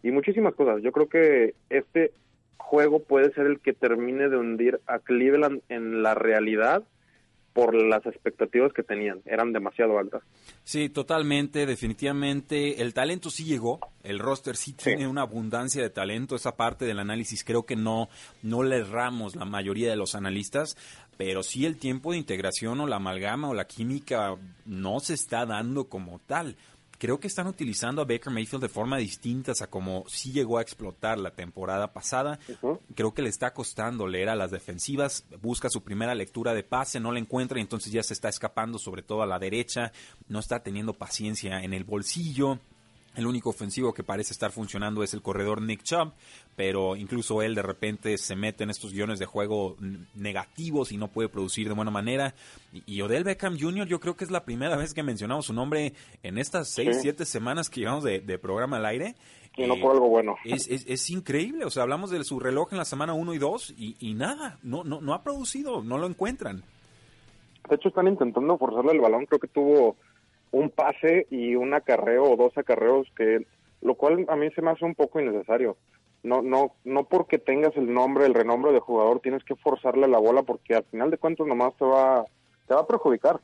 y 0.03 0.11
muchísimas 0.11 0.55
cosas. 0.55 0.83
Yo 0.83 0.93
creo 0.93 1.09
que 1.09 1.55
este 1.69 2.13
juego 2.57 3.01
puede 3.01 3.35
ser 3.35 3.47
el 3.47 3.61
que 3.61 3.75
termine 3.75 4.31
de 4.31 4.39
hundir 4.39 4.81
a 4.87 4.99
Cleveland 4.99 5.61
en 5.69 6.03
la 6.03 6.15
realidad 6.15 6.83
por 7.53 7.75
las 7.75 8.05
expectativas 8.07 8.73
que 8.73 8.83
tenían, 8.83 9.21
eran 9.27 9.53
demasiado 9.53 9.99
altas. 9.99 10.23
Sí, 10.65 10.89
totalmente, 10.89 11.67
definitivamente. 11.67 12.81
El 12.81 12.95
talento 12.95 13.31
sí 13.31 13.45
llegó, 13.45 13.81
el 14.03 14.19
roster 14.19 14.57
sí, 14.57 14.73
tiene 14.73 15.07
una 15.07 15.23
abundancia 15.23 15.83
de 15.83 15.91
talento, 15.91 16.35
esa 16.37 16.57
parte 16.57 16.85
del 16.85 16.99
análisis 16.99 17.45
creo 17.45 17.65
que 17.65 17.77
no, 17.77 18.09
no 18.43 18.63
le 18.63 18.79
erramos 18.79 19.37
la 19.37 19.45
mayoría 19.45 19.91
de 19.91 19.97
los 19.97 20.15
analistas, 20.15 20.77
pero 21.17 21.43
sí 21.43 21.67
el 21.67 21.77
tiempo 21.77 22.13
de 22.13 22.19
integración 22.19 22.81
o 22.81 22.87
la 22.87 22.97
amalgama 22.97 23.49
o 23.49 23.55
la 23.55 23.67
química 23.67 24.35
no 24.65 25.01
se 25.01 25.15
está 25.15 25.45
dando 25.47 25.85
como 25.85 26.19
tal 26.21 26.57
creo 27.03 27.19
que 27.19 27.27
están 27.27 27.49
utilizando 27.49 28.01
a 28.01 28.05
Baker 28.05 28.33
Mayfield 28.33 28.63
de 28.63 28.69
forma 28.69 28.97
distinta 28.97 29.51
a 29.61 29.67
como 29.67 30.05
sí 30.07 30.31
llegó 30.31 30.59
a 30.59 30.63
explotar 30.63 31.19
la 31.19 31.33
temporada 31.33 31.93
pasada. 31.93 32.39
Creo 32.95 33.13
que 33.13 33.23
le 33.23 33.29
está 33.29 33.53
costando 33.53 34.07
leer 34.07 34.29
a 34.29 34.37
las 34.37 34.53
defensivas, 34.53 35.25
busca 35.41 35.69
su 35.69 35.83
primera 35.83 36.15
lectura 36.15 36.55
de 36.55 36.63
pase, 36.63 37.01
no 37.01 37.11
la 37.11 37.19
encuentra 37.19 37.59
y 37.59 37.63
entonces 37.63 37.91
ya 37.93 38.05
se 38.05 38.15
está 38.15 38.29
escapando 38.29 38.79
sobre 38.79 39.03
todo 39.03 39.21
a 39.23 39.27
la 39.27 39.41
derecha, 39.41 39.91
no 40.29 40.39
está 40.39 40.63
teniendo 40.63 40.93
paciencia 40.93 41.65
en 41.65 41.75
el 41.75 41.83
bolsillo. 41.83 42.61
El 43.15 43.27
único 43.27 43.51
ofensivo 43.51 43.93
que 43.93 44.03
parece 44.03 44.33
estar 44.33 44.53
funcionando 44.53 45.03
es 45.03 45.13
el 45.13 45.21
corredor 45.21 45.61
Nick 45.61 45.83
Chubb, 45.83 46.13
pero 46.57 46.97
incluso 46.97 47.43
él 47.43 47.55
de 47.55 47.61
repente 47.61 48.17
se 48.17 48.37
mete 48.37 48.65
en 48.65 48.71
estos 48.71 48.93
guiones 48.93 49.19
de 49.19 49.27
juego 49.27 49.77
negativos 50.15 50.93
y 50.93 50.97
no 50.97 51.09
puede 51.09 51.29
producir 51.29 51.69
de 51.69 51.75
buena 51.75 51.91
manera. 51.91 52.35
Y, 52.87 53.03
Odell 53.03 53.25
Beckham 53.25 53.59
Jr. 53.59 53.87
yo 53.87 54.01
creo 54.01 54.17
que 54.17 54.25
es 54.25 54.31
la 54.31 54.45
primera 54.45 54.77
vez 54.77 54.95
que 54.95 55.03
mencionamos 55.03 55.47
su 55.47 55.53
nombre 55.53 55.93
en 56.23 56.39
estas 56.39 56.69
seis, 56.69 56.99
siete 57.03 57.27
semanas 57.27 57.69
que 57.69 57.81
llevamos 57.81 58.05
de, 58.05 58.39
programa 58.39 58.79
al 58.79 58.87
aire. 58.87 59.15
Y 59.59 59.67
no 59.67 59.77
por 59.77 59.93
algo 59.93 60.09
bueno. 60.09 60.37
Es, 60.45 60.67
es, 60.69 61.11
increíble, 61.11 61.67
o 61.67 61.71
sea, 61.71 61.83
hablamos 61.83 62.11
de 62.11 62.25
su 62.25 62.41
reloj 62.41 62.73
en 62.73 62.79
la 62.79 62.87
semana 62.87 63.13
1 63.13 63.35
y 63.35 63.39
2 63.39 63.75
y, 63.77 63.97
y, 64.01 64.15
nada, 64.15 64.59
no, 64.63 64.85
no, 64.85 65.03
no 65.03 65.13
ha 65.13 65.23
producido, 65.23 65.83
no 65.83 65.99
lo 65.99 66.07
encuentran. 66.07 66.65
De 67.69 67.77
hecho, 67.77 67.89
están 67.89 68.09
intentando 68.09 68.57
forzarle 68.57 68.93
el 68.93 69.01
balón, 69.01 69.27
creo 69.27 69.39
que 69.39 69.49
tuvo 69.49 69.97
un 70.53 70.71
pase 70.71 71.27
y 71.31 71.57
un 71.57 71.75
acarreo 71.75 72.25
o 72.25 72.37
dos 72.37 72.57
acarreos 72.57 73.09
que 73.17 73.47
lo 73.81 73.97
cual 73.97 74.25
a 74.29 74.37
mí 74.37 74.49
se 74.53 74.63
me 74.63 74.71
hace 74.71 74.85
un 74.85 74.95
poco 74.95 75.21
innecesario. 75.21 75.77
No 76.23 76.41
no 76.41 76.77
no 76.85 77.05
porque 77.05 77.39
tengas 77.39 77.77
el 77.77 77.93
nombre, 77.93 78.27
el 78.27 78.35
renombre 78.35 78.73
de 78.73 78.79
jugador 78.79 79.21
tienes 79.21 79.43
que 79.43 79.57
forzarle 79.57 80.07
la 80.07 80.19
bola 80.19 80.43
porque 80.43 80.77
al 80.77 80.85
final 80.85 81.11
de 81.11 81.19
cuentas 81.19 81.47
nomás 81.47 81.77
te 81.77 81.85
va 81.85 82.25
te 82.69 82.75
va 82.75 82.83
a 82.83 82.87
perjudicar. 82.87 83.41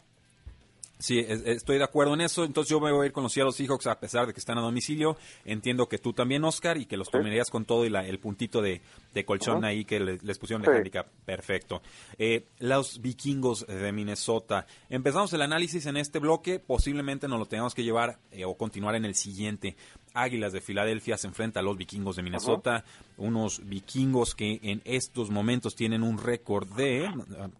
Sí, 0.98 1.24
estoy 1.28 1.78
de 1.78 1.84
acuerdo 1.84 2.14
en 2.14 2.22
eso. 2.22 2.44
Entonces 2.44 2.70
yo 2.70 2.80
me 2.80 2.90
voy 2.90 3.04
a 3.04 3.06
ir 3.06 3.12
con 3.12 3.22
los 3.22 3.32
Seattle 3.32 3.52
Seahawks 3.52 3.86
a 3.86 4.00
pesar 4.00 4.26
de 4.26 4.32
que 4.32 4.40
están 4.40 4.58
a 4.58 4.60
domicilio. 4.60 5.16
Entiendo 5.44 5.88
que 5.88 5.98
tú 5.98 6.12
también, 6.12 6.42
Oscar, 6.44 6.76
y 6.76 6.86
que 6.86 6.96
los 6.96 7.08
tomarías 7.08 7.50
con 7.50 7.64
todo 7.64 7.84
y 7.84 7.90
la, 7.90 8.04
el 8.04 8.18
puntito 8.18 8.60
de, 8.60 8.80
colchón 9.24 9.64
ahí 9.64 9.84
que 9.84 10.00
les, 10.00 10.38
pusieron 10.38 10.62
de 10.62 10.76
handicap. 10.76 11.06
Perfecto. 11.24 11.82
Eh, 12.18 12.46
los 12.58 13.00
vikingos 13.00 13.66
de 13.66 13.92
Minnesota. 13.92 14.66
Empezamos 14.90 15.32
el 15.32 15.42
análisis 15.42 15.86
en 15.86 15.96
este 15.96 16.18
bloque. 16.18 16.58
Posiblemente 16.58 17.28
nos 17.28 17.38
lo 17.38 17.46
tengamos 17.46 17.74
que 17.74 17.84
llevar 17.84 18.18
eh, 18.32 18.44
o 18.44 18.56
continuar 18.56 18.96
en 18.96 19.04
el 19.04 19.14
siguiente. 19.14 19.76
Águilas 20.22 20.52
de 20.52 20.60
Filadelfia 20.60 21.16
se 21.16 21.28
enfrenta 21.28 21.60
a 21.60 21.62
los 21.62 21.76
vikingos 21.76 22.16
de 22.16 22.22
Minnesota, 22.22 22.84
unos 23.16 23.66
vikingos 23.68 24.34
que 24.34 24.58
en 24.62 24.82
estos 24.84 25.30
momentos 25.30 25.76
tienen 25.76 26.02
un 26.02 26.18
récord 26.18 26.68
de, 26.74 27.08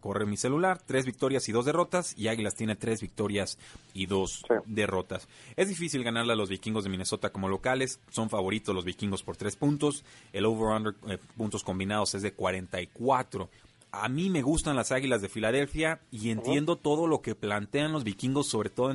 corre 0.00 0.26
mi 0.26 0.36
celular, 0.36 0.80
tres 0.84 1.06
victorias 1.06 1.48
y 1.48 1.52
dos 1.52 1.64
derrotas, 1.64 2.14
y 2.18 2.28
Águilas 2.28 2.56
tiene 2.56 2.74
tres 2.74 3.00
victorias 3.00 3.58
y 3.94 4.06
dos 4.06 4.42
derrotas. 4.66 5.28
Es 5.56 5.68
difícil 5.68 6.02
ganarle 6.02 6.32
a 6.32 6.36
los 6.36 6.48
vikingos 6.48 6.84
de 6.84 6.90
Minnesota 6.90 7.30
como 7.30 7.48
locales, 7.48 8.00
son 8.10 8.28
favoritos 8.28 8.74
los 8.74 8.84
vikingos 8.84 9.22
por 9.22 9.36
tres 9.36 9.54
puntos, 9.54 10.04
el 10.32 10.44
over-under 10.44 10.94
eh, 11.08 11.18
puntos 11.36 11.62
combinados 11.62 12.14
es 12.14 12.22
de 12.22 12.32
44 12.32 13.48
a 13.90 14.08
mí 14.10 14.28
me 14.28 14.42
gustan 14.42 14.76
las 14.76 14.92
Águilas 14.92 15.22
de 15.22 15.30
Filadelfia 15.30 16.00
y 16.10 16.28
entiendo 16.28 16.76
todo 16.76 17.06
lo 17.06 17.22
que 17.22 17.34
plantean 17.34 17.90
los 17.90 18.04
vikingos, 18.04 18.46
sobre 18.46 18.68
todo 18.68 18.94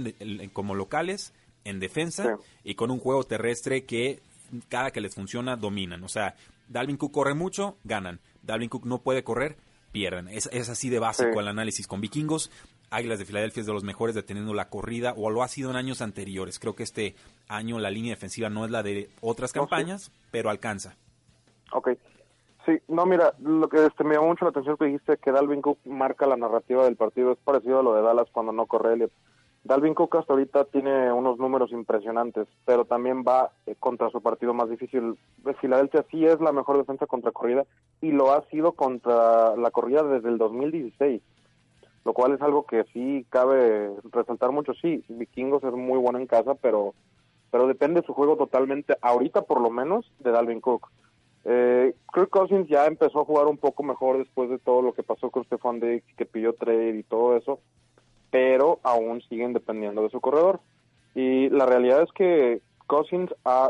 como 0.54 0.76
locales 0.76 1.34
en 1.66 1.80
defensa 1.80 2.38
y 2.64 2.76
con 2.76 2.92
un 2.92 3.00
juego 3.00 3.24
terrestre 3.24 3.86
que 3.86 4.22
cada 4.70 4.92
que 4.92 5.02
les 5.02 5.16
funciona 5.16 5.56
dominan. 5.56 6.04
O 6.04 6.10
sea, 6.10 6.36
Dalvin 6.68 6.98
Cook 6.98 7.12
corre 7.12 7.34
mucho, 7.34 7.78
ganan. 7.84 8.20
Dalvin 8.42 8.70
Cook 8.70 8.86
no 8.86 9.00
puede 9.00 9.24
correr, 9.24 9.58
pierden. 9.92 10.28
Es, 10.28 10.48
así 10.70 10.90
de 10.90 11.00
básico 11.00 11.40
el 11.40 11.48
análisis 11.48 11.88
con 11.88 12.02
vikingos. 12.02 12.52
Águilas 12.90 13.18
de 13.18 13.26
Filadelfia 13.26 13.62
es 13.62 13.68
de 13.68 13.74
los 13.74 13.84
mejores 13.84 14.14
deteniendo 14.14 14.54
la 14.54 14.70
corrida, 14.70 15.14
o 15.18 15.32
lo 15.32 15.42
ha 15.42 15.48
sido 15.48 15.72
en 15.72 15.76
años 15.78 16.02
anteriores. 16.02 16.60
Creo 16.60 16.76
que 16.76 16.84
este 16.84 17.16
año 17.48 17.80
la 17.80 17.90
línea 17.90 18.12
defensiva 18.12 18.50
no 18.50 18.66
es 18.66 18.72
la 18.72 18.84
de 18.84 19.10
otras 19.22 19.52
campañas, 19.52 20.12
pero 20.30 20.50
alcanza. 20.50 20.96
Ok. 21.72 21.90
Sí, 22.66 22.80
no, 22.88 23.06
mira, 23.06 23.34
lo 23.40 23.68
que 23.68 23.86
este, 23.86 24.04
me 24.04 24.16
llamó 24.16 24.28
mucho 24.28 24.46
la 24.46 24.52
atención 24.52 24.78
que 24.78 24.86
dijiste 24.86 25.18
que 25.18 25.32
Dalvin 25.32 25.62
Cook 25.62 25.80
marca 25.86 26.28
la 26.28 26.38
narrativa 26.38 26.86
del 26.86 26.96
partido. 26.96 27.32
Es 27.32 27.40
parecido 27.40 27.80
a 27.80 27.84
lo 27.84 27.96
de 27.96 28.04
Dallas 28.04 28.30
cuando 28.32 28.52
no 28.52 28.68
corre 28.68 28.94
Elliot. 28.94 29.12
Dalvin 29.64 29.94
Cook 29.94 30.18
hasta 30.18 30.34
ahorita 30.34 30.66
tiene 30.66 31.12
unos 31.14 31.40
números 31.40 31.72
impresionantes, 31.72 32.48
pero 32.66 32.84
también 32.84 33.24
va 33.26 33.52
eh, 33.66 33.76
contra 33.80 34.10
su 34.10 34.22
partido 34.22 34.54
más 34.54 34.70
difícil. 34.70 35.18
Filadelfia 35.62 36.06
sí 36.12 36.26
es 36.26 36.42
la 36.42 36.52
mejor 36.52 36.78
defensa 36.78 37.06
contra 37.06 37.32
corrida 37.32 37.66
y 38.02 38.12
lo 38.12 38.34
ha 38.34 38.46
sido 38.50 38.74
contra 38.74 39.56
la 39.56 39.72
corrida 39.72 40.04
desde 40.04 40.28
el 40.28 40.38
2016, 40.38 41.22
lo 42.04 42.14
cual 42.14 42.34
es 42.34 42.42
algo 42.42 42.66
que 42.66 42.84
sí 42.92 43.26
cabe 43.30 43.94
resaltar 44.12 44.52
mucho. 44.52 44.74
Sí, 44.74 45.06
Vikingos 45.08 45.64
es 45.64 45.74
muy 45.74 45.98
bueno 45.98 46.20
en 46.20 46.28
casa, 46.28 46.56
pero 46.56 46.94
pero 47.50 47.68
depende 47.68 48.02
su 48.02 48.14
juego 48.14 48.36
totalmente, 48.36 48.98
ahorita 49.02 49.44
por 49.44 49.62
lo 49.62 49.70
menos, 49.70 50.12
de 50.20 50.32
Dalvin 50.32 50.60
Cook. 50.60 50.90
Eh, 51.46 51.94
Kirk 52.12 52.30
Cousins 52.30 52.68
ya 52.68 52.88
empezó 52.88 53.22
a 53.22 53.26
jugar 53.26 53.46
un 53.46 53.58
poco 53.58 53.84
mejor 53.84 54.18
después 54.18 54.50
de 54.50 54.58
todo 54.58 54.82
lo 54.82 54.94
que 54.94 55.04
pasó 55.04 55.30
con 55.30 55.44
Stefan 55.46 55.80
Diggs, 55.80 56.16
que 56.18 56.26
pidió 56.26 56.54
trade 56.54 56.98
y 56.98 57.04
todo 57.04 57.38
eso 57.38 57.60
pero 58.34 58.80
aún 58.82 59.22
siguen 59.30 59.54
dependiendo 59.54 60.02
de 60.02 60.10
su 60.10 60.20
corredor. 60.20 60.60
Y 61.14 61.50
la 61.50 61.68
realidad 61.68 62.02
es 62.02 62.12
que 62.14 62.62
Cousins 62.88 63.32
ha, 63.46 63.70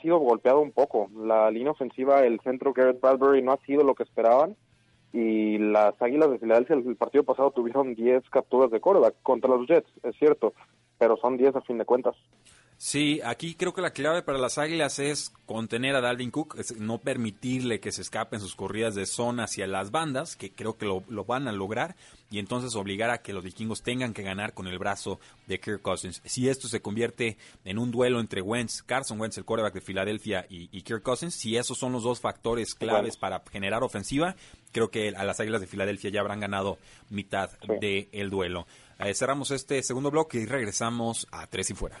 sido 0.00 0.16
golpeado 0.16 0.60
un 0.60 0.72
poco. 0.72 1.10
La 1.14 1.50
línea 1.50 1.72
ofensiva, 1.72 2.24
el 2.24 2.40
centro 2.40 2.72
Garrett 2.72 3.02
Bradbury 3.02 3.42
no 3.42 3.52
ha 3.52 3.58
sido 3.66 3.84
lo 3.84 3.94
que 3.94 4.04
esperaban. 4.04 4.56
Y 5.12 5.58
las 5.58 6.00
Águilas 6.00 6.30
de 6.30 6.38
Filadelfia 6.38 6.76
el 6.76 6.96
partido 6.96 7.22
pasado 7.22 7.50
tuvieron 7.50 7.94
10 7.94 8.30
capturas 8.30 8.70
de 8.70 8.80
Córdoba 8.80 9.12
contra 9.22 9.50
los 9.50 9.66
Jets, 9.66 9.90
es 10.02 10.16
cierto, 10.16 10.54
pero 10.96 11.18
son 11.18 11.36
10 11.36 11.56
a 11.56 11.60
fin 11.60 11.76
de 11.76 11.84
cuentas. 11.84 12.16
Sí, 12.80 13.20
aquí 13.24 13.56
creo 13.56 13.74
que 13.74 13.80
la 13.80 13.90
clave 13.90 14.22
para 14.22 14.38
las 14.38 14.56
Águilas 14.56 15.00
es 15.00 15.32
contener 15.46 15.96
a 15.96 16.00
Dalvin 16.00 16.30
Cook, 16.30 16.56
no 16.78 16.98
permitirle 16.98 17.80
que 17.80 17.90
se 17.90 18.02
escapen 18.02 18.38
sus 18.38 18.54
corridas 18.54 18.94
de 18.94 19.04
zona 19.04 19.44
hacia 19.44 19.66
las 19.66 19.90
bandas, 19.90 20.36
que 20.36 20.52
creo 20.52 20.78
que 20.78 20.86
lo, 20.86 21.02
van 21.24 21.48
a 21.48 21.52
lograr, 21.52 21.96
y 22.30 22.38
entonces 22.38 22.76
obligar 22.76 23.10
a 23.10 23.18
que 23.18 23.32
los 23.32 23.42
vikingos 23.42 23.82
tengan 23.82 24.14
que 24.14 24.22
ganar 24.22 24.54
con 24.54 24.68
el 24.68 24.78
brazo 24.78 25.18
de 25.48 25.58
Kirk 25.58 25.82
Cousins. 25.82 26.22
Si 26.24 26.48
esto 26.48 26.68
se 26.68 26.80
convierte 26.80 27.36
en 27.64 27.80
un 27.80 27.90
duelo 27.90 28.20
entre 28.20 28.42
Wentz, 28.42 28.84
Carson 28.84 29.20
Wentz, 29.20 29.38
el 29.38 29.44
quarterback 29.44 29.74
de 29.74 29.80
Filadelfia, 29.80 30.46
y, 30.48 30.68
Kirk 30.82 31.02
Cousins, 31.02 31.34
si 31.34 31.56
esos 31.56 31.76
son 31.76 31.90
los 31.90 32.04
dos 32.04 32.20
factores 32.20 32.76
claves 32.76 33.16
para 33.16 33.42
generar 33.50 33.82
ofensiva, 33.82 34.36
creo 34.70 34.88
que 34.88 35.08
a 35.16 35.24
las 35.24 35.40
Águilas 35.40 35.60
de 35.60 35.66
Filadelfia 35.66 36.10
ya 36.10 36.20
habrán 36.20 36.38
ganado 36.38 36.78
mitad 37.10 37.50
del 37.80 38.30
duelo. 38.30 38.68
Eh, 39.00 39.14
cerramos 39.14 39.50
este 39.50 39.82
segundo 39.82 40.12
bloque 40.12 40.38
y 40.38 40.46
regresamos 40.46 41.26
a 41.32 41.48
Tres 41.48 41.70
y 41.70 41.74
Fuera. 41.74 42.00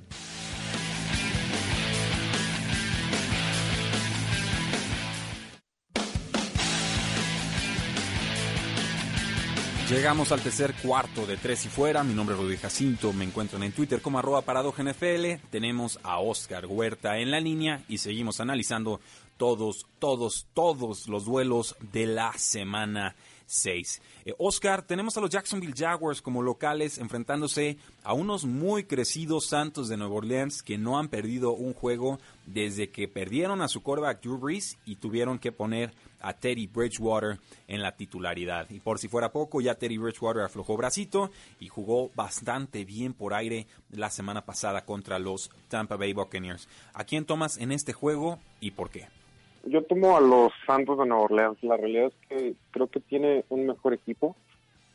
Llegamos 9.91 10.31
al 10.31 10.39
tercer 10.39 10.73
cuarto 10.81 11.25
de 11.25 11.35
Tres 11.35 11.65
y 11.65 11.67
Fuera. 11.67 12.01
Mi 12.01 12.13
nombre 12.13 12.33
es 12.33 12.41
Rudy 12.41 12.55
Jacinto. 12.55 13.11
Me 13.11 13.25
encuentran 13.25 13.61
en 13.61 13.73
Twitter 13.73 14.01
como 14.01 14.19
arroba 14.19 14.41
NFL. 14.41 15.49
Tenemos 15.49 15.99
a 16.01 16.19
Oscar 16.19 16.65
Huerta 16.65 17.17
en 17.17 17.29
la 17.29 17.41
línea 17.41 17.83
y 17.89 17.97
seguimos 17.97 18.39
analizando 18.39 19.01
todos, 19.35 19.87
todos, 19.99 20.47
todos 20.53 21.09
los 21.09 21.25
duelos 21.25 21.75
de 21.91 22.05
la 22.05 22.31
semana 22.37 23.17
6. 23.51 24.01
Eh, 24.25 24.33
Oscar, 24.37 24.81
tenemos 24.81 25.17
a 25.17 25.21
los 25.21 25.29
Jacksonville 25.29 25.73
Jaguars 25.75 26.21
como 26.21 26.41
locales 26.41 26.97
enfrentándose 26.97 27.77
a 28.01 28.13
unos 28.13 28.45
muy 28.45 28.85
crecidos 28.85 29.47
Santos 29.47 29.89
de 29.89 29.97
Nueva 29.97 30.15
Orleans 30.15 30.63
que 30.63 30.77
no 30.77 30.97
han 30.97 31.09
perdido 31.09 31.51
un 31.51 31.73
juego 31.73 32.17
desde 32.45 32.89
que 32.89 33.09
perdieron 33.09 33.61
a 33.61 33.67
su 33.67 33.83
quarterback 33.83 34.21
Drew 34.21 34.37
Brees 34.37 34.77
y 34.85 34.95
tuvieron 34.95 35.37
que 35.37 35.51
poner 35.51 35.93
a 36.21 36.33
Teddy 36.33 36.67
Bridgewater 36.67 37.39
en 37.67 37.81
la 37.81 37.95
titularidad. 37.95 38.69
Y 38.69 38.79
por 38.79 38.99
si 38.99 39.09
fuera 39.09 39.33
poco, 39.33 39.59
ya 39.59 39.75
Teddy 39.75 39.97
Bridgewater 39.97 40.43
aflojó 40.43 40.77
bracito 40.77 41.29
y 41.59 41.67
jugó 41.67 42.09
bastante 42.15 42.85
bien 42.85 43.13
por 43.13 43.33
aire 43.33 43.67
la 43.91 44.09
semana 44.09 44.45
pasada 44.45 44.85
contra 44.85 45.19
los 45.19 45.51
Tampa 45.67 45.97
Bay 45.97 46.13
Buccaneers. 46.13 46.69
¿A 46.93 47.03
quién 47.03 47.25
tomas 47.25 47.57
en 47.57 47.73
este 47.73 47.91
juego 47.91 48.39
y 48.61 48.71
por 48.71 48.89
qué? 48.89 49.20
Yo 49.65 49.83
tomo 49.83 50.17
a 50.17 50.21
los 50.21 50.51
Santos 50.65 50.97
de 50.97 51.05
Nueva 51.05 51.23
Orleans. 51.23 51.63
La 51.63 51.77
realidad 51.77 52.07
es 52.07 52.27
que 52.27 52.53
creo 52.71 52.87
que 52.87 52.99
tiene 52.99 53.45
un 53.49 53.67
mejor 53.67 53.93
equipo. 53.93 54.35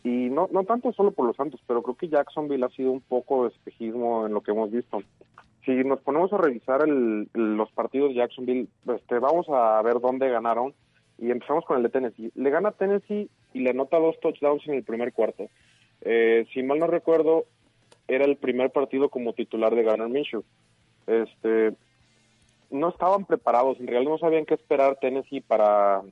Y 0.03 0.31
no, 0.31 0.49
no 0.53 0.65
tanto 0.65 0.93
solo 0.93 1.11
por 1.11 1.27
los 1.27 1.37
Santos, 1.37 1.61
pero 1.67 1.83
creo 1.83 1.97
que 1.97 2.09
Jacksonville 2.09 2.65
ha 2.65 2.69
sido 2.71 2.93
un 2.93 3.01
poco 3.01 3.43
de 3.43 3.49
espejismo 3.49 4.27
en 4.27 4.35
lo 4.35 4.41
que 4.41 4.53
hemos 4.53 4.71
visto. 4.71 5.03
Si 5.65 5.73
nos 5.83 6.01
ponemos 6.01 6.33
a 6.33 6.39
revisar 6.39 6.87
los 6.89 7.73
partidos 7.73 8.11
de 8.11 8.17
Jacksonville, 8.17 8.69
este, 8.95 9.19
vamos 9.19 9.49
a 9.49 9.83
ver 9.83 9.99
dónde 10.01 10.31
ganaron 10.31 10.75
y 11.19 11.33
empezamos 11.33 11.65
con 11.65 11.79
el 11.79 11.83
de 11.83 11.89
Tennessee. 11.89 12.31
Le 12.37 12.51
gana 12.51 12.71
Tennessee 12.71 13.29
y 13.53 13.61
le 13.61 13.71
anota 13.71 13.99
dos 13.99 14.19
touchdowns 14.21 14.67
en 14.69 14.75
el 14.75 14.85
primer 14.85 15.13
cuarto. 15.13 15.49
Eh, 16.03 16.47
si 16.53 16.63
mal 16.63 16.79
no 16.79 16.87
recuerdo, 16.87 17.47
era 18.07 18.25
el 18.25 18.37
primer 18.37 18.71
partido 18.71 19.09
como 19.09 19.33
titular 19.33 19.75
de 19.75 19.83
Garner 19.83 20.09
Minshew. 20.09 20.45
Este, 21.07 21.73
no 22.71 22.89
estaban 22.89 23.25
preparados, 23.25 23.79
en 23.81 23.87
realidad 23.87 24.13
no 24.13 24.19
sabían 24.19 24.47
qué 24.47 24.55
esperar 24.55 24.99
Tennessee 25.01 25.41
para 25.41 26.03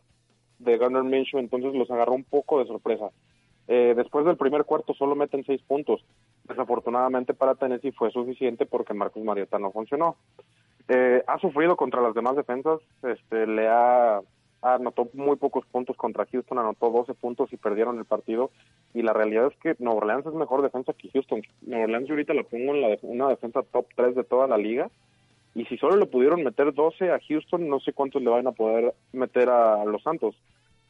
de 0.58 0.78
Garner 0.78 1.02
Minshew, 1.02 1.40
entonces 1.40 1.74
los 1.74 1.90
agarró 1.90 2.12
un 2.12 2.24
poco 2.24 2.58
de 2.58 2.66
sorpresa. 2.66 3.10
Eh, 3.66 3.94
después 3.96 4.26
del 4.26 4.36
primer 4.36 4.64
cuarto 4.64 4.94
solo 4.94 5.14
meten 5.14 5.44
seis 5.44 5.62
puntos. 5.62 6.04
Desafortunadamente 6.44 7.34
para 7.34 7.54
Tennessee 7.54 7.92
fue 7.92 8.10
suficiente 8.10 8.66
porque 8.66 8.94
Marcos 8.94 9.24
Marietta 9.24 9.58
no 9.58 9.72
funcionó. 9.72 10.16
Eh, 10.88 11.22
ha 11.26 11.38
sufrido 11.38 11.76
contra 11.76 12.02
las 12.02 12.14
demás 12.14 12.36
defensas, 12.36 12.80
este, 13.02 13.46
le 13.46 13.68
ha 13.68 14.20
anotó 14.64 15.08
muy 15.12 15.36
pocos 15.36 15.66
puntos 15.66 15.96
contra 15.96 16.26
Houston, 16.26 16.58
anotó 16.58 16.90
12 16.90 17.14
puntos 17.14 17.52
y 17.52 17.56
perdieron 17.56 17.98
el 17.98 18.06
partido. 18.06 18.50
Y 18.94 19.02
la 19.02 19.12
realidad 19.12 19.48
es 19.48 19.56
que 19.58 19.76
Nueva 19.78 19.98
Orleans 19.98 20.26
es 20.26 20.32
mejor 20.32 20.62
defensa 20.62 20.94
que 20.94 21.10
Houston. 21.10 21.42
Nueva 21.62 21.84
Orleans 21.84 22.08
yo 22.08 22.14
ahorita 22.14 22.34
la 22.34 22.42
pongo 22.44 22.74
en 22.74 22.80
la 22.80 22.98
una 23.02 23.28
defensa 23.28 23.62
top 23.62 23.86
3 23.94 24.14
de 24.14 24.24
toda 24.24 24.46
la 24.46 24.56
liga. 24.56 24.90
Y 25.54 25.64
si 25.66 25.76
solo 25.76 25.96
le 25.96 26.06
pudieron 26.06 26.42
meter 26.42 26.74
12 26.74 27.10
a 27.10 27.20
Houston, 27.28 27.68
no 27.68 27.78
sé 27.80 27.92
cuántos 27.92 28.22
le 28.22 28.30
van 28.30 28.46
a 28.46 28.52
poder 28.52 28.92
meter 29.12 29.48
a 29.48 29.84
los 29.84 30.02
Santos. 30.02 30.34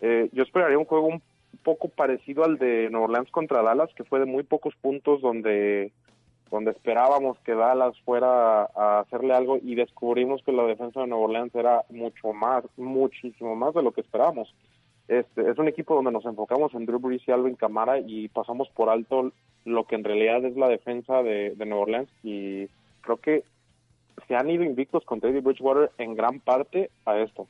Eh, 0.00 0.28
yo 0.32 0.42
esperaría 0.42 0.78
un 0.78 0.86
juego 0.86 1.06
un 1.06 1.22
poco 1.62 1.88
parecido 1.88 2.44
al 2.44 2.58
de 2.58 2.88
Nueva 2.90 3.06
Orleans 3.06 3.30
contra 3.30 3.62
Dallas, 3.62 3.90
que 3.94 4.04
fue 4.04 4.20
de 4.20 4.26
muy 4.26 4.42
pocos 4.42 4.74
puntos 4.76 5.20
donde 5.20 5.92
donde 6.50 6.70
esperábamos 6.70 7.38
que 7.40 7.52
Dallas 7.52 7.98
fuera 8.04 8.62
a 8.76 9.00
hacerle 9.00 9.34
algo 9.34 9.58
y 9.60 9.74
descubrimos 9.74 10.40
que 10.44 10.52
la 10.52 10.62
defensa 10.64 11.00
de 11.00 11.08
Nueva 11.08 11.24
Orleans 11.24 11.54
era 11.54 11.82
mucho 11.88 12.32
más, 12.32 12.64
muchísimo 12.76 13.56
más 13.56 13.74
de 13.74 13.82
lo 13.82 13.90
que 13.90 14.02
esperábamos. 14.02 14.54
Este, 15.08 15.50
es 15.50 15.58
un 15.58 15.66
equipo 15.66 15.96
donde 15.96 16.12
nos 16.12 16.24
enfocamos 16.24 16.72
en 16.74 16.86
Drew 16.86 17.00
Brees 17.00 17.26
y 17.26 17.32
Alvin 17.32 17.56
Kamara 17.56 17.98
y 17.98 18.28
pasamos 18.28 18.68
por 18.68 18.88
alto 18.88 19.32
lo 19.64 19.84
que 19.84 19.96
en 19.96 20.04
realidad 20.04 20.44
es 20.44 20.56
la 20.56 20.68
defensa 20.68 21.22
de, 21.22 21.54
de 21.56 21.66
Nueva 21.66 21.82
Orleans 21.82 22.10
y 22.22 22.68
creo 23.00 23.16
que 23.16 23.42
se 24.26 24.34
han 24.34 24.50
ido 24.50 24.64
invictos 24.64 25.04
con 25.04 25.20
Teddy 25.20 25.40
Bridgewater 25.40 25.90
en 25.98 26.14
gran 26.14 26.40
parte 26.40 26.90
a 27.04 27.18
esto. 27.18 27.46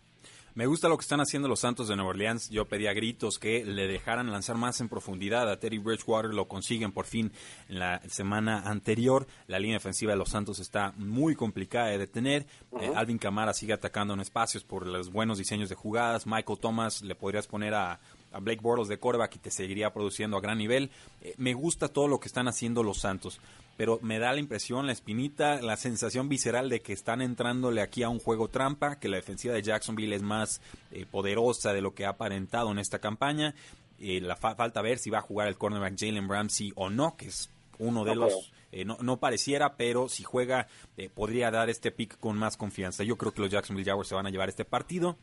Me 0.54 0.66
gusta 0.66 0.88
lo 0.88 0.96
que 0.96 1.02
están 1.02 1.20
haciendo 1.20 1.48
los 1.48 1.58
Santos 1.58 1.88
de 1.88 1.96
Nueva 1.96 2.10
Orleans. 2.10 2.48
Yo 2.48 2.66
pedía 2.66 2.92
gritos 2.92 3.40
que 3.40 3.64
le 3.64 3.88
dejaran 3.88 4.30
lanzar 4.30 4.56
más 4.56 4.80
en 4.80 4.88
profundidad 4.88 5.50
a 5.50 5.58
Terry 5.58 5.78
Bridgewater. 5.78 6.32
Lo 6.32 6.46
consiguen 6.46 6.92
por 6.92 7.06
fin 7.06 7.32
en 7.68 7.80
la 7.80 8.00
semana 8.08 8.60
anterior. 8.60 9.26
La 9.48 9.58
línea 9.58 9.78
defensiva 9.78 10.12
de 10.12 10.18
los 10.18 10.28
Santos 10.28 10.60
está 10.60 10.92
muy 10.96 11.34
complicada 11.34 11.88
de 11.88 11.98
detener. 11.98 12.46
Eh, 12.80 12.92
Alvin 12.94 13.18
Kamara 13.18 13.52
sigue 13.52 13.72
atacando 13.72 14.14
en 14.14 14.20
espacios 14.20 14.62
por 14.62 14.86
los 14.86 15.10
buenos 15.10 15.38
diseños 15.38 15.68
de 15.70 15.74
jugadas. 15.74 16.24
Michael 16.24 16.60
Thomas 16.60 17.02
le 17.02 17.16
podrías 17.16 17.48
poner 17.48 17.74
a, 17.74 17.98
Blake 18.40 18.60
Bortles 18.62 18.88
de 18.88 18.98
coreback 18.98 19.36
y 19.36 19.38
te 19.38 19.50
seguiría 19.50 19.92
produciendo 19.92 20.36
a 20.36 20.40
gran 20.40 20.58
nivel. 20.58 20.90
Eh, 21.22 21.34
me 21.36 21.54
gusta 21.54 21.88
todo 21.88 22.08
lo 22.08 22.20
que 22.20 22.28
están 22.28 22.48
haciendo 22.48 22.82
los 22.82 22.98
Santos 22.98 23.40
pero 23.76 23.98
me 24.02 24.18
da 24.18 24.32
la 24.32 24.40
impresión, 24.40 24.86
la 24.86 24.92
espinita, 24.92 25.60
la 25.60 25.76
sensación 25.76 26.28
visceral 26.28 26.68
de 26.68 26.80
que 26.80 26.92
están 26.92 27.20
entrándole 27.20 27.82
aquí 27.82 28.02
a 28.02 28.08
un 28.08 28.20
juego 28.20 28.48
trampa, 28.48 28.98
que 28.98 29.08
la 29.08 29.16
defensiva 29.16 29.54
de 29.54 29.62
Jacksonville 29.62 30.14
es 30.14 30.22
más 30.22 30.60
eh, 30.92 31.06
poderosa 31.10 31.72
de 31.72 31.80
lo 31.80 31.94
que 31.94 32.06
ha 32.06 32.10
aparentado 32.10 32.70
en 32.70 32.78
esta 32.78 33.00
campaña. 33.00 33.54
Eh, 33.98 34.20
la 34.20 34.36
falta 34.36 34.82
ver 34.82 34.98
si 34.98 35.10
va 35.10 35.18
a 35.18 35.22
jugar 35.22 35.48
el 35.48 35.56
cornerback 35.56 35.98
Jalen 35.98 36.28
Ramsey 36.28 36.72
o 36.76 36.90
no, 36.90 37.16
que 37.16 37.26
es 37.26 37.50
uno 37.78 38.04
de 38.04 38.14
los... 38.14 38.52
Eh, 38.70 38.84
no, 38.84 38.98
no, 39.00 39.18
pareciera, 39.18 39.76
pero 39.76 40.08
si 40.08 40.24
juega 40.24 40.66
podría 41.14 41.52
dar 41.52 41.70
este 41.70 41.92
pick 41.92 42.18
con 42.18 42.36
más 42.36 42.56
confianza. 42.56 43.04
Yo 43.04 43.16
creo 43.16 43.32
que 43.32 43.40
los 43.40 43.50
Jacksonville 43.50 43.88
Jaguars 43.88 44.08
se 44.08 44.16
van 44.16 44.26
a 44.26 44.30
llevar 44.30 44.48
este 44.48 44.64
partido 44.64 45.16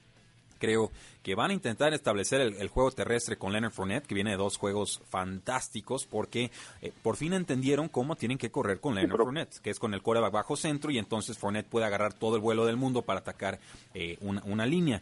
creo 0.61 0.91
que 1.23 1.35
van 1.35 1.51
a 1.51 1.53
intentar 1.53 1.93
establecer 1.93 2.39
el, 2.39 2.67
juego 2.69 2.91
terrestre 2.91 3.37
con 3.37 3.51
Leonard 3.51 3.73
Fournette, 3.73 4.05
que 4.05 4.15
viene 4.15 4.31
de 4.31 4.37
dos 4.37 4.57
juegos 4.57 5.01
fantásticos, 5.09 6.05
porque 6.05 6.51
eh, 6.81 6.93
por 7.01 7.17
fin 7.17 7.33
entendieron 7.33 7.89
cómo 7.89 8.15
tienen 8.15 8.37
que 8.37 8.51
correr 8.51 8.79
con 8.79 8.95
Leonard 8.95 9.17
Fournette, 9.17 9.59
que 9.59 9.71
es 9.71 9.79
con 9.79 9.93
el 9.93 10.03
coreback 10.03 10.31
bajo 10.31 10.55
centro, 10.55 10.91
y 10.91 10.99
entonces 10.99 11.37
Fournette 11.37 11.67
puede 11.67 11.87
agarrar 11.87 12.13
todo 12.13 12.35
el 12.35 12.41
vuelo 12.41 12.65
del 12.65 12.77
mundo 12.77 13.01
para 13.01 13.19
atacar 13.19 13.59
eh, 13.93 14.17
una, 14.21 14.41
una 14.45 14.65
línea. 14.65 15.01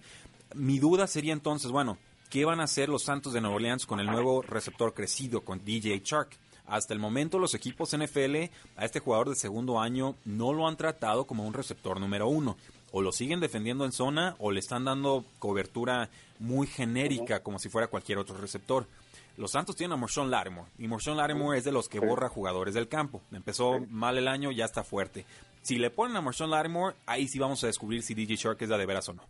Mi 0.55 0.79
duda 0.79 1.07
sería 1.07 1.33
entonces, 1.33 1.71
bueno, 1.71 1.97
¿qué 2.29 2.45
van 2.45 2.61
a 2.61 2.63
hacer 2.63 2.87
los 2.89 3.03
Santos 3.03 3.33
de 3.33 3.41
Nueva 3.41 3.57
Orleans 3.57 3.85
con 3.85 3.99
el 3.99 4.07
nuevo 4.07 4.41
receptor 4.41 4.93
crecido, 4.93 5.41
con 5.41 5.63
DJ 5.63 6.01
Chark? 6.01 6.37
Hasta 6.65 6.93
el 6.93 6.99
momento 6.99 7.39
los 7.39 7.55
equipos 7.55 7.97
NFL 7.97 8.35
a 8.77 8.85
este 8.85 8.99
jugador 8.99 9.29
de 9.29 9.35
segundo 9.35 9.79
año 9.79 10.15
no 10.23 10.53
lo 10.53 10.67
han 10.67 10.77
tratado 10.77 11.25
como 11.25 11.45
un 11.45 11.53
receptor 11.53 11.99
número 11.99 12.27
uno 12.27 12.57
o 12.91 13.01
lo 13.01 13.11
siguen 13.11 13.39
defendiendo 13.39 13.85
en 13.85 13.91
zona 13.91 14.35
o 14.39 14.51
le 14.51 14.59
están 14.59 14.85
dando 14.85 15.25
cobertura 15.39 16.09
muy 16.39 16.67
genérica 16.67 17.41
como 17.41 17.59
si 17.59 17.69
fuera 17.69 17.87
cualquier 17.87 18.17
otro 18.17 18.37
receptor. 18.37 18.85
Los 19.37 19.51
Santos 19.51 19.75
tienen 19.75 19.93
a 19.93 19.97
Marshawn 19.97 20.29
Lattimore 20.29 20.67
y 20.77 20.87
Marshawn 20.87 21.17
Lattimore 21.17 21.57
es 21.57 21.63
de 21.63 21.71
los 21.71 21.87
que 21.87 21.99
borra 21.99 22.27
jugadores 22.27 22.73
del 22.73 22.89
campo. 22.89 23.21
Empezó 23.31 23.79
mal 23.89 24.17
el 24.17 24.27
año, 24.27 24.51
ya 24.51 24.65
está 24.65 24.83
fuerte. 24.83 25.25
Si 25.61 25.77
le 25.77 25.89
ponen 25.89 26.17
a 26.17 26.21
Marshawn 26.21 26.49
Lattimore, 26.49 26.95
ahí 27.05 27.27
sí 27.27 27.39
vamos 27.39 27.63
a 27.63 27.67
descubrir 27.67 28.01
si 28.01 28.13
DJ 28.13 28.35
Shark 28.35 28.61
es 28.61 28.69
la 28.69 28.77
de 28.77 28.85
veras 28.85 29.07
o 29.09 29.13
no. 29.13 29.23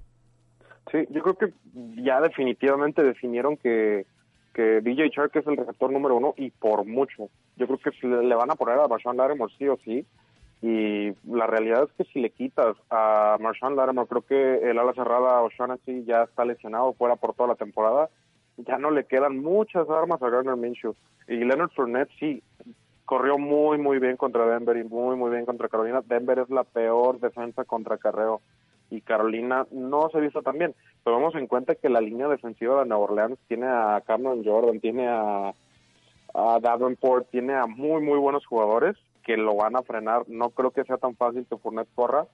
Sí, 0.92 1.00
yo 1.12 1.22
creo 1.22 1.36
que 1.36 1.54
ya 2.02 2.20
definitivamente 2.22 3.04
definieron 3.04 3.58
que, 3.58 4.08
que 4.54 4.82
DJ 4.82 5.10
Shark 5.10 5.36
es 5.36 5.46
el 5.46 5.58
receptor 5.58 5.92
número 5.92 6.16
uno 6.16 6.34
y 6.38 6.50
por 6.50 6.86
mucho. 6.86 7.30
Yo 7.58 7.68
creo 7.68 7.78
que 7.78 8.08
le 8.08 8.36
van 8.36 8.50
a 8.50 8.56
poner 8.56 8.80
a 8.80 8.88
Marshawn 8.88 9.18
Lattimore 9.18 9.54
sí 9.58 9.68
o 9.68 9.78
sí 9.86 10.06
y 10.62 11.12
la 11.26 11.48
realidad 11.48 11.84
es 11.84 11.92
que 11.94 12.12
si 12.12 12.20
le 12.20 12.32
quitas 12.32 12.76
a 12.90 13.38
Marshawn 13.40 13.78
Lattimore, 13.78 14.08
creo 14.10 14.22
que 14.24 14.70
el 14.70 14.78
ala 14.78 14.94
cerrada 14.94 15.42
O'Shaughnessy 15.42 16.04
ya 16.04 16.24
está 16.24 16.44
lesionado 16.44 16.94
fuera 16.94 17.16
por 17.16 17.34
toda 17.34 17.50
la 17.50 17.56
temporada, 17.56 18.10
ya 18.58 18.78
no 18.78 18.92
le 18.92 19.06
quedan 19.06 19.40
muchas 19.40 19.90
armas 19.90 20.22
a 20.22 20.30
Garner 20.30 20.58
Minshew. 20.58 20.96
Y 21.30 21.36
Leonard 21.38 21.72
Fournette 21.72 22.12
sí 22.20 22.44
corrió 23.06 23.38
muy 23.38 23.78
muy 23.78 24.00
bien 24.00 24.18
contra 24.18 24.46
Denver 24.46 24.76
y 24.76 24.84
muy 24.84 25.16
muy 25.16 25.32
bien 25.32 25.46
contra 25.46 25.70
Carolina. 25.70 26.02
Denver 26.06 26.40
es 26.40 26.50
la 26.50 26.66
peor 26.66 27.20
defensa 27.22 27.64
contra 27.64 27.98
carreo 27.98 28.42
y 28.90 29.00
Carolina 29.02 29.66
no 29.72 30.10
se 30.10 30.20
visto 30.20 30.42
tan 30.42 30.58
bien. 30.58 30.76
Vamos 31.06 31.36
en 31.36 31.48
cuenta 31.48 31.76
que 31.76 31.90
la 31.90 32.02
línea 32.02 32.28
defensiva 32.28 32.82
de 32.82 32.90
Nueva 32.90 33.06
Orleans 33.06 33.40
tiene 33.48 33.66
a 33.66 34.04
Cameron 34.06 34.44
Jordan, 34.44 34.80
tiene 34.82 35.08
a, 35.08 35.54
a 36.34 36.60
Davenport, 36.60 37.30
tiene 37.30 37.54
a 37.54 37.66
muy 37.66 38.02
muy 38.02 38.20
buenos 38.20 38.46
jugadores 38.46 38.98
que 39.30 39.38
lo 39.38 39.56
van 39.56 39.76
a 39.76 39.84
frenar. 39.84 40.28
No 40.28 40.50
creo 40.50 40.72
que 40.72 40.84
sea 40.86 40.98
tan 40.98 41.16
fácil 41.16 41.46
que 41.48 41.56
Fournette 41.56 41.94
corra 41.94 42.26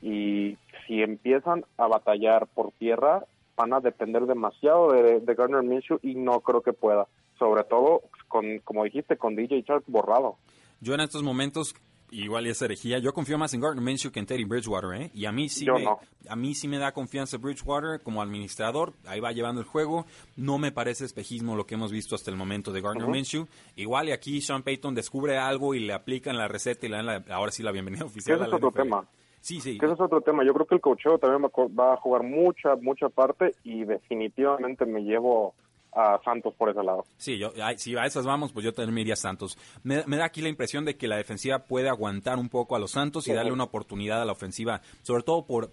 y 0.00 0.56
si 0.86 1.02
empiezan 1.02 1.64
a 1.76 1.88
batallar 1.88 2.46
por 2.46 2.70
tierra 2.78 3.24
van 3.56 3.72
a 3.72 3.80
depender 3.80 4.24
demasiado 4.26 4.92
de, 4.92 5.18
de 5.18 5.34
Garner 5.34 5.64
Minshew 5.64 5.98
y 6.00 6.14
no 6.14 6.38
creo 6.42 6.60
que 6.60 6.72
pueda. 6.72 7.08
Sobre 7.40 7.64
todo, 7.64 8.02
con 8.28 8.60
como 8.60 8.84
dijiste, 8.84 9.16
con 9.16 9.34
DJ 9.34 9.62
Shark 9.62 9.82
borrado. 9.88 10.36
Yo 10.80 10.94
en 10.94 11.00
estos 11.00 11.24
momentos 11.24 11.74
igual 12.10 12.46
es 12.46 12.60
herejía. 12.62 12.98
Yo 12.98 13.12
confío 13.12 13.38
más 13.38 13.54
en 13.54 13.60
Gardner 13.60 13.84
Minshew 13.84 14.12
que 14.12 14.20
en 14.20 14.26
Teddy 14.26 14.44
Bridgewater, 14.44 15.00
¿eh? 15.00 15.10
Y 15.14 15.26
a 15.26 15.32
mí 15.32 15.48
sí 15.48 15.66
me, 15.66 15.86
a 16.28 16.36
mí 16.36 16.54
sí 16.54 16.68
me 16.68 16.78
da 16.78 16.92
confianza 16.92 17.38
Bridgewater 17.38 18.00
como 18.02 18.22
administrador. 18.22 18.92
Ahí 19.06 19.20
va 19.20 19.32
llevando 19.32 19.60
el 19.60 19.66
juego. 19.66 20.06
No 20.36 20.58
me 20.58 20.72
parece 20.72 21.04
espejismo 21.04 21.56
lo 21.56 21.66
que 21.66 21.74
hemos 21.74 21.92
visto 21.92 22.14
hasta 22.14 22.30
el 22.30 22.36
momento 22.36 22.72
de 22.72 22.80
Gardner 22.80 23.08
Minshew. 23.08 23.46
Igual 23.76 24.08
y 24.08 24.12
aquí 24.12 24.40
Sean 24.40 24.62
Payton 24.62 24.94
descubre 24.94 25.38
algo 25.38 25.74
y 25.74 25.80
le 25.80 25.92
aplican 25.92 26.36
la 26.36 26.48
receta 26.48 26.86
y 26.86 26.88
le 26.90 26.96
dan 26.96 27.06
la, 27.06 27.24
ahora 27.30 27.52
sí 27.52 27.62
la 27.62 27.72
bienvenida 27.72 28.04
oficial. 28.06 28.38
Ese 28.38 28.48
es 28.48 28.54
otro 28.54 28.70
tema. 28.70 29.04
Sí, 29.40 29.60
sí. 29.60 29.78
ese 29.82 29.92
es 29.92 30.00
otro 30.00 30.22
tema. 30.22 30.42
Yo 30.44 30.54
creo 30.54 30.66
que 30.66 30.74
el 30.76 30.80
cocheo 30.80 31.18
también 31.18 31.50
va 31.78 31.92
a 31.92 31.96
jugar 31.98 32.22
mucha, 32.22 32.76
mucha 32.76 33.10
parte 33.10 33.54
y 33.62 33.84
definitivamente 33.84 34.86
me 34.86 35.02
llevo 35.02 35.54
a 35.94 36.20
Santos 36.24 36.54
por 36.54 36.70
ese 36.70 36.82
lado. 36.82 37.04
Sí, 37.16 37.38
yo, 37.38 37.52
si 37.76 37.96
a 37.96 38.04
esas 38.04 38.24
vamos, 38.24 38.52
pues 38.52 38.64
yo 38.64 38.72
también 38.72 38.94
me 38.94 39.00
iría 39.02 39.14
a 39.14 39.16
Santos. 39.16 39.56
Me, 39.82 40.02
da 40.02 40.24
aquí 40.24 40.42
la 40.42 40.48
impresión 40.48 40.84
de 40.84 40.96
que 40.96 41.06
la 41.06 41.16
defensiva 41.16 41.60
puede 41.60 41.88
aguantar 41.88 42.38
un 42.38 42.48
poco 42.48 42.76
a 42.76 42.78
los 42.78 42.92
Santos 42.92 43.28
y 43.28 43.32
darle 43.32 43.52
una 43.52 43.64
oportunidad 43.64 44.20
a 44.20 44.24
la 44.24 44.32
ofensiva, 44.32 44.80
sobre 45.02 45.22
todo 45.22 45.46
por, 45.46 45.70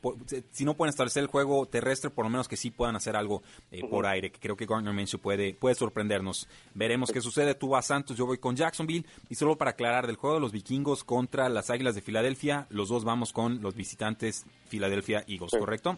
si 0.51 0.65
no 0.65 0.75
pueden 0.75 0.89
establecer 0.89 1.23
el 1.23 1.27
juego 1.27 1.65
terrestre, 1.65 2.09
por 2.09 2.25
lo 2.25 2.29
menos 2.29 2.47
que 2.47 2.57
sí 2.57 2.69
puedan 2.71 2.95
hacer 2.95 3.15
algo 3.15 3.41
eh, 3.71 3.81
por 3.87 4.05
aire, 4.05 4.31
que 4.31 4.39
creo 4.39 4.55
que 4.55 4.65
Gardner 4.65 4.93
Minshew 4.93 5.19
puede, 5.19 5.53
puede 5.53 5.75
sorprendernos. 5.75 6.47
Veremos 6.73 7.11
qué 7.11 7.21
sucede. 7.21 7.55
Tú 7.55 7.69
vas 7.69 7.85
a 7.85 7.95
Santos, 7.95 8.15
yo 8.15 8.25
voy 8.25 8.37
con 8.37 8.55
Jacksonville. 8.55 9.05
Y 9.29 9.35
solo 9.35 9.57
para 9.57 9.71
aclarar, 9.71 10.07
del 10.07 10.15
juego 10.15 10.35
de 10.35 10.41
los 10.41 10.51
vikingos 10.51 11.03
contra 11.03 11.49
las 11.49 11.69
Águilas 11.69 11.95
de 11.95 12.01
Filadelfia, 12.01 12.67
los 12.69 12.89
dos 12.89 13.03
vamos 13.03 13.33
con 13.33 13.61
los 13.61 13.75
visitantes 13.75 14.45
Filadelfia 14.67 15.23
Eagles, 15.27 15.51
¿correcto? 15.57 15.97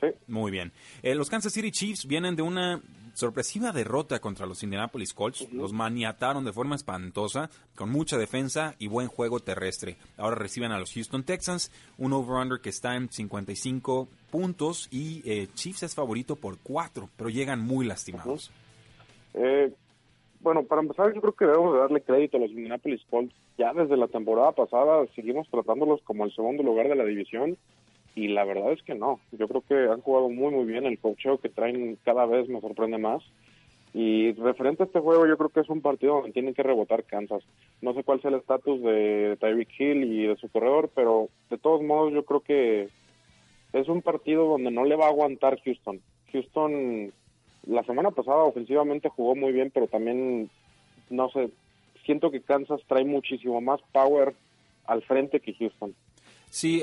Sí. 0.00 0.08
Muy 0.28 0.50
bien. 0.50 0.72
Eh, 1.02 1.14
los 1.14 1.28
Kansas 1.28 1.52
City 1.52 1.70
Chiefs 1.70 2.06
vienen 2.06 2.34
de 2.34 2.42
una 2.42 2.80
sorpresiva 3.20 3.70
derrota 3.70 4.18
contra 4.18 4.46
los 4.46 4.62
Indianapolis 4.62 5.14
Colts. 5.14 5.52
Los 5.52 5.72
maniataron 5.72 6.44
de 6.44 6.52
forma 6.52 6.74
espantosa, 6.74 7.50
con 7.76 7.90
mucha 7.90 8.18
defensa 8.18 8.74
y 8.78 8.88
buen 8.88 9.08
juego 9.08 9.40
terrestre. 9.40 9.96
Ahora 10.16 10.36
reciben 10.36 10.72
a 10.72 10.78
los 10.78 10.92
Houston 10.94 11.22
Texans, 11.22 11.70
un 11.98 12.12
over-under 12.12 12.60
que 12.60 12.70
está 12.70 12.96
en 12.96 13.10
55 13.10 14.08
puntos 14.30 14.88
y 14.90 15.22
eh, 15.30 15.48
Chiefs 15.54 15.82
es 15.84 15.94
favorito 15.94 16.36
por 16.36 16.58
4, 16.62 17.08
pero 17.16 17.30
llegan 17.30 17.60
muy 17.60 17.86
lastimados. 17.86 18.50
eh, 19.34 19.72
bueno, 20.40 20.62
para 20.64 20.80
empezar, 20.80 21.12
yo 21.12 21.20
creo 21.20 21.34
que 21.34 21.44
debemos 21.44 21.74
de 21.74 21.80
darle 21.80 22.00
crédito 22.00 22.38
a 22.38 22.40
los 22.40 22.50
Indianapolis 22.50 23.02
Colts. 23.10 23.34
Ya 23.58 23.74
desde 23.74 23.96
la 23.98 24.08
temporada 24.08 24.52
pasada 24.52 25.06
seguimos 25.14 25.46
tratándolos 25.50 26.00
como 26.02 26.24
el 26.24 26.34
segundo 26.34 26.62
lugar 26.62 26.88
de 26.88 26.96
la 26.96 27.04
división 27.04 27.58
y 28.14 28.28
la 28.28 28.44
verdad 28.44 28.72
es 28.72 28.82
que 28.82 28.94
no. 28.94 29.20
Yo 29.32 29.48
creo 29.48 29.62
que 29.62 29.74
han 29.74 30.00
jugado 30.00 30.28
muy, 30.28 30.52
muy 30.52 30.64
bien. 30.64 30.86
El 30.86 30.98
cocheo 30.98 31.38
que 31.38 31.48
traen 31.48 31.98
cada 32.04 32.26
vez 32.26 32.48
me 32.48 32.60
sorprende 32.60 32.98
más. 32.98 33.22
Y 33.92 34.32
referente 34.32 34.82
a 34.82 34.86
este 34.86 35.00
juego, 35.00 35.26
yo 35.26 35.36
creo 35.36 35.48
que 35.50 35.60
es 35.60 35.68
un 35.68 35.80
partido 35.80 36.16
donde 36.16 36.32
tienen 36.32 36.54
que 36.54 36.62
rebotar 36.62 37.04
Kansas. 37.04 37.42
No 37.82 37.92
sé 37.94 38.04
cuál 38.04 38.20
sea 38.20 38.30
el 38.30 38.36
estatus 38.36 38.80
de 38.82 39.36
Tyreek 39.40 39.80
Hill 39.80 40.04
y 40.04 40.26
de 40.26 40.36
su 40.36 40.48
corredor, 40.48 40.90
pero 40.94 41.28
de 41.50 41.58
todos 41.58 41.82
modos 41.82 42.12
yo 42.12 42.24
creo 42.24 42.40
que 42.40 42.88
es 43.72 43.88
un 43.88 44.02
partido 44.02 44.46
donde 44.46 44.70
no 44.70 44.84
le 44.84 44.96
va 44.96 45.06
a 45.06 45.10
aguantar 45.10 45.60
Houston. 45.64 46.00
Houston 46.32 47.12
la 47.66 47.82
semana 47.84 48.10
pasada 48.10 48.44
ofensivamente 48.44 49.08
jugó 49.08 49.34
muy 49.34 49.52
bien, 49.52 49.70
pero 49.72 49.86
también, 49.86 50.50
no 51.10 51.28
sé, 51.30 51.50
siento 52.04 52.30
que 52.30 52.40
Kansas 52.42 52.80
trae 52.86 53.04
muchísimo 53.04 53.60
más 53.60 53.80
power 53.92 54.34
al 54.86 55.02
frente 55.02 55.40
que 55.40 55.54
Houston. 55.54 55.94
Sí, 56.50 56.82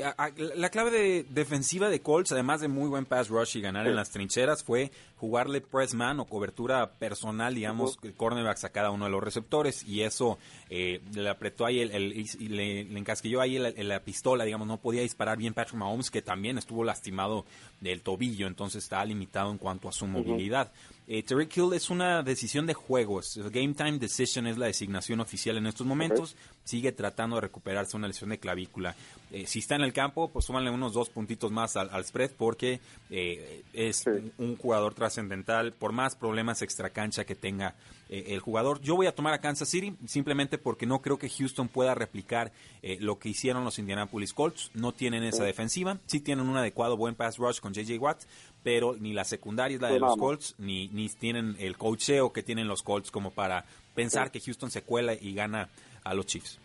la 0.56 0.70
clave 0.70 0.90
de 0.90 1.26
defensiva 1.28 1.90
de 1.90 2.00
Colts, 2.00 2.32
además 2.32 2.62
de 2.62 2.68
muy 2.68 2.88
buen 2.88 3.04
pass 3.04 3.28
rush 3.28 3.58
y 3.58 3.60
ganar 3.60 3.86
en 3.86 3.96
las 3.96 4.08
trincheras, 4.08 4.64
fue 4.64 4.90
jugarle 5.16 5.60
press 5.60 5.92
man 5.92 6.20
o 6.20 6.24
cobertura 6.24 6.92
personal, 6.92 7.54
digamos, 7.54 7.98
cornerbacks 8.16 8.64
a 8.64 8.70
cada 8.70 8.90
uno 8.90 9.04
de 9.04 9.10
los 9.10 9.22
receptores 9.22 9.84
y 9.86 10.04
eso 10.04 10.38
eh, 10.70 11.02
le 11.12 11.28
apretó 11.28 11.66
ahí, 11.66 11.80
el, 11.80 12.14
y 12.14 12.48
le, 12.48 12.80
encasquilló 12.80 13.42
ahí 13.42 13.58
la 13.58 14.00
pistola, 14.00 14.44
digamos, 14.44 14.66
no 14.66 14.78
podía 14.78 15.02
disparar 15.02 15.36
bien 15.36 15.52
Patrick 15.52 15.76
Mahomes, 15.76 16.10
que 16.10 16.22
también 16.22 16.56
estuvo 16.56 16.82
lastimado 16.82 17.44
del 17.82 18.00
tobillo, 18.00 18.46
entonces 18.46 18.84
está 18.84 19.04
limitado 19.04 19.50
en 19.50 19.58
cuanto 19.58 19.90
a 19.90 19.92
su 19.92 20.06
movilidad. 20.06 20.72
Eh, 21.10 21.22
Terry 21.22 21.48
Hill 21.54 21.72
es 21.72 21.88
una 21.88 22.22
decisión 22.22 22.66
de 22.66 22.74
juegos. 22.74 23.40
Game 23.50 23.72
Time 23.72 23.98
Decision 23.98 24.46
es 24.46 24.58
la 24.58 24.66
designación 24.66 25.20
oficial 25.20 25.56
en 25.56 25.66
estos 25.66 25.86
momentos. 25.86 26.36
Sigue 26.64 26.92
tratando 26.92 27.36
de 27.36 27.40
recuperarse 27.40 27.96
una 27.96 28.08
lesión 28.08 28.28
de 28.28 28.38
clavícula. 28.38 28.94
Eh, 29.32 29.46
si 29.46 29.60
está 29.60 29.74
en 29.74 29.80
el 29.80 29.94
campo, 29.94 30.28
pues 30.28 30.44
súmanle 30.44 30.70
unos 30.70 30.92
dos 30.92 31.08
puntitos 31.08 31.50
más 31.50 31.78
al, 31.78 32.04
spread 32.04 32.32
porque 32.36 32.80
eh, 33.08 33.62
es 33.72 34.04
un 34.36 34.58
jugador 34.58 34.92
trascendental 34.92 35.72
por 35.72 35.92
más 35.92 36.14
problemas 36.14 36.60
extracancha 36.60 37.24
que 37.24 37.34
tenga 37.34 37.74
eh, 38.08 38.26
el 38.28 38.40
jugador. 38.40 38.80
Yo 38.80 38.96
voy 38.96 39.06
a 39.06 39.14
tomar 39.14 39.34
a 39.34 39.40
Kansas 39.40 39.68
City 39.68 39.94
simplemente 40.06 40.58
porque 40.58 40.86
no 40.86 41.00
creo 41.02 41.18
que 41.18 41.28
Houston 41.28 41.68
pueda 41.68 41.94
replicar 41.94 42.52
lo 43.00 43.18
que 43.18 43.28
hicieron 43.28 43.64
los 43.64 43.78
Indianapolis 43.78 44.32
Colts. 44.32 44.70
No 44.74 44.92
tienen 44.92 45.24
esa 45.24 45.44
defensiva. 45.44 45.98
Sí 46.06 46.20
tienen 46.20 46.48
un 46.48 46.56
adecuado 46.56 46.96
buen 46.96 47.14
pass 47.14 47.38
rush 47.38 47.60
con 47.60 47.74
JJ 47.74 47.98
Watt, 47.98 48.22
pero 48.62 48.96
ni 48.98 49.12
la 49.12 49.24
secundaria 49.24 49.74
es 49.74 49.82
la 49.82 49.90
de 49.90 50.00
los 50.00 50.16
Colts, 50.16 50.54
ni, 50.58 50.88
ni 50.88 51.08
tienen 51.08 51.56
el 51.58 51.76
coacheo 51.76 52.32
que 52.32 52.42
tienen 52.42 52.68
los 52.68 52.82
Colts 52.82 53.10
como 53.10 53.30
para 53.30 53.64
pensar 53.94 54.30
que 54.30 54.40
Houston 54.40 54.70
se 54.70 54.82
cuela 54.82 55.14
y 55.14 55.34
gana 55.34 55.68
a 56.04 56.14
los 56.14 56.26
Chiefs. 56.26 56.60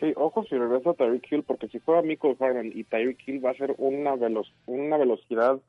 Sí, 0.00 0.12
ojo 0.16 0.44
si 0.44 0.56
regresa 0.56 0.94
Tyreek 0.94 1.30
Hill, 1.30 1.42
porque 1.42 1.68
si 1.68 1.78
juega 1.78 2.00
Michael 2.00 2.36
Harden 2.38 2.72
y 2.74 2.84
Tyreek 2.84 3.28
Hill 3.28 3.44
va 3.44 3.50
a 3.50 3.54
ser 3.54 3.74
una, 3.76 4.14
una 4.66 4.96
velocidad 4.96 5.60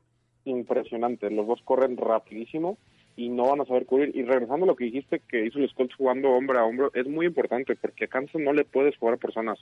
impresionante. 0.45 1.29
Los 1.29 1.47
dos 1.47 1.61
corren 1.63 1.97
rapidísimo 1.97 2.77
y 3.15 3.29
no 3.29 3.49
van 3.49 3.61
a 3.61 3.65
saber 3.65 3.85
cubrir. 3.85 4.15
Y 4.15 4.23
regresando 4.23 4.65
a 4.65 4.67
lo 4.67 4.75
que 4.75 4.85
dijiste 4.85 5.21
que 5.27 5.45
hizo 5.45 5.59
los 5.59 5.73
Colts 5.73 5.95
jugando 5.95 6.29
hombro 6.29 6.59
a 6.59 6.65
hombro, 6.65 6.91
es 6.93 7.07
muy 7.07 7.25
importante 7.25 7.75
porque 7.75 8.05
a 8.05 8.07
Kansas 8.07 8.41
no 8.41 8.53
le 8.53 8.63
puedes 8.63 8.97
jugar 8.97 9.15
a 9.15 9.17
personas. 9.17 9.59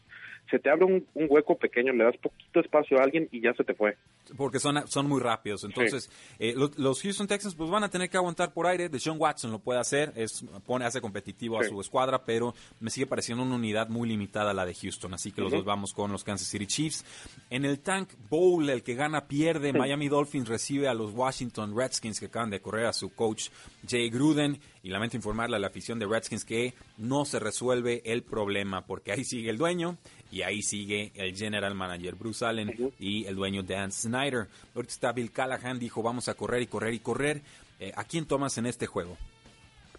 Se 0.50 0.60
te 0.60 0.70
abre 0.70 0.86
un, 0.86 1.06
hueco 1.14 1.58
pequeño, 1.58 1.94
le 1.94 2.04
das 2.04 2.18
poquito 2.18 2.60
espacio 2.60 3.00
a 3.00 3.04
alguien 3.04 3.28
y 3.32 3.42
ya 3.42 3.54
se 3.54 3.64
te 3.64 3.74
fue. 3.74 3.98
Porque 4.38 4.60
son, 4.60 4.88
son 4.88 5.08
muy 5.08 5.22
rápidos. 5.22 5.64
Entonces, 5.64 6.10
eh, 6.40 6.54
los, 6.56 7.02
Houston 7.02 7.28
Texans 7.28 7.56
pues 7.56 7.70
van 7.70 7.84
a 7.84 7.90
tener 7.90 8.10
que 8.10 8.18
aguantar 8.18 8.54
por 8.54 8.68
aire. 8.68 8.90
Deshaun 8.90 9.20
Watson 9.20 9.52
lo 9.52 9.60
puede 9.60 9.80
hacer, 9.80 10.14
es 10.16 10.46
pone 10.66 10.86
hace 10.86 11.02
competitivo 11.02 11.60
a 11.60 11.64
su 11.64 11.80
escuadra, 11.82 12.24
pero 12.24 12.54
me 12.80 12.90
sigue 12.90 13.08
pareciendo 13.08 13.44
una 13.44 13.56
unidad 13.56 13.90
muy 13.90 14.08
limitada 14.08 14.54
la 14.54 14.66
de 14.66 14.74
Houston. 14.74 15.14
Así 15.14 15.32
que 15.32 15.42
los 15.42 15.52
dos 15.52 15.66
vamos 15.66 15.94
con 15.94 16.12
los 16.12 16.24
Kansas 16.24 16.48
City 16.48 16.68
Chiefs. 16.68 17.06
En 17.50 17.66
el 17.66 17.80
Tank 17.80 18.10
Bowl, 18.30 18.70
el 18.70 18.84
que 18.84 18.96
gana 18.96 19.28
pierde. 19.28 19.74
Miami 19.74 20.08
Dolphins 20.08 20.48
recibe 20.48 20.88
a 20.88 20.94
los 20.94 21.14
Washington 21.14 21.76
Redskins 21.76 22.20
que 22.20 22.28
acaban 22.28 22.50
de 22.50 22.62
correr 22.62 22.86
a 22.86 22.94
su 22.94 23.14
coach 23.14 23.39
Jay 23.88 24.10
Gruden. 24.10 24.60
Y 24.84 24.90
lamento 24.90 25.18
informarle 25.18 25.58
a 25.58 25.60
la 25.60 25.68
afición 25.68 26.00
de 26.00 26.08
Redskins 26.08 26.46
que 26.46 26.74
no 26.98 27.26
se 27.26 27.40
resuelve 27.40 28.02
el 28.06 28.24
problema 28.24 28.86
porque 28.86 29.12
ahí 29.12 29.24
sigue 29.24 29.50
el 29.50 29.58
dueño 29.58 29.98
y 30.32 30.44
ahí 30.44 30.62
sigue 30.62 31.12
el 31.16 31.36
general 31.36 31.76
manager 31.76 32.16
Bruce 32.16 32.46
Allen 32.46 32.74
y 33.00 33.26
el 33.26 33.36
dueño 33.36 33.64
Dan 33.64 33.92
Snyder. 33.92 34.48
Ahorita 34.76 34.94
está 34.94 35.12
Bill 35.12 35.32
Callahan, 35.32 35.80
dijo 35.80 36.02
vamos 36.02 36.30
a 36.30 36.34
correr 36.36 36.62
y 36.62 36.68
correr 36.68 36.94
y 36.94 37.00
correr. 37.00 37.42
Eh, 37.80 37.92
¿A 37.96 38.04
quién 38.04 38.26
tomas 38.26 38.58
en 38.58 38.66
este 38.66 38.86
juego? 38.86 39.18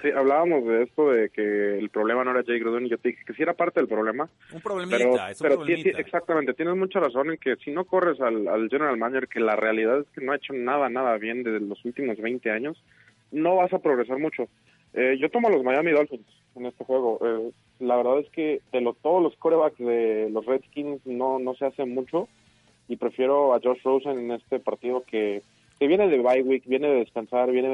Sí, 0.03 0.09
hablábamos 0.11 0.65
de 0.65 0.85
esto 0.85 1.11
de 1.11 1.29
que 1.29 1.79
el 1.79 1.91
problema 1.91 2.25
no 2.25 2.31
era 2.31 2.43
Jay 2.43 2.59
Gruden 2.59 2.87
y 2.87 2.89
yo 2.89 2.97
te 2.97 3.11
dije 3.11 3.23
que 3.27 3.35
sí 3.35 3.43
era 3.43 3.53
parte 3.53 3.81
del 3.81 3.89
problema. 3.89 4.29
Un 4.53 4.61
problemita, 4.63 5.31
pero, 5.39 5.63
exactamente, 5.67 6.55
tienes 6.55 6.75
mucha 6.75 7.01
razón 7.01 7.31
en 7.31 7.37
que 7.37 7.57
si 7.57 7.71
no 7.71 7.85
corres 7.85 8.19
al, 8.21 8.49
al, 8.49 8.71
general 8.71 8.97
manager, 8.97 9.29
que 9.29 9.41
la 9.41 9.57
realidad 9.57 10.01
es 10.01 10.07
que 10.15 10.25
no 10.25 10.33
ha 10.33 10.37
hecho 10.37 10.55
nada, 10.55 10.89
nada 10.89 11.19
bien 11.19 11.43
desde 11.43 11.61
los 11.61 11.85
últimos 11.85 12.17
20 12.19 12.51
años, 12.51 12.83
no 13.33 13.57
vas 13.57 13.73
a 13.73 13.79
progresar 13.79 14.19
mucho. 14.19 14.49
Eh, 14.95 15.17
yo 15.21 15.31
tomo 15.31 15.49
a 15.49 15.51
los 15.51 15.63
Miami 15.63 15.93
Dolphins 15.93 16.27
en 16.57 16.67
este 16.67 16.85
juego. 16.85 17.19
Eh, 17.23 17.53
la 17.79 17.97
verdad 17.97 18.19
es 18.19 18.29
que 18.31 18.61
de 18.73 18.81
los, 18.81 18.97
todos 18.99 19.23
los 19.23 19.37
corebacks 19.37 19.79
de 19.79 20.29
los 20.31 20.45
Redskins 20.47 21.05
no, 21.07 21.39
no 21.39 21.55
se 21.55 21.67
hace 21.67 21.85
mucho 21.85 22.29
y 22.89 22.97
prefiero 22.97 23.55
a 23.55 23.61
Josh 23.63 23.83
Rosen 23.85 24.19
en 24.19 24.33
este 24.33 24.59
partido 24.59 25.05
que, 25.05 25.43
que 25.79 25.87
viene 25.87 26.09
de 26.09 26.19
bye 26.19 26.43
week, 26.43 26.65
viene 26.67 26.89
de 26.89 26.99
descansar, 26.99 27.51
viene 27.51 27.69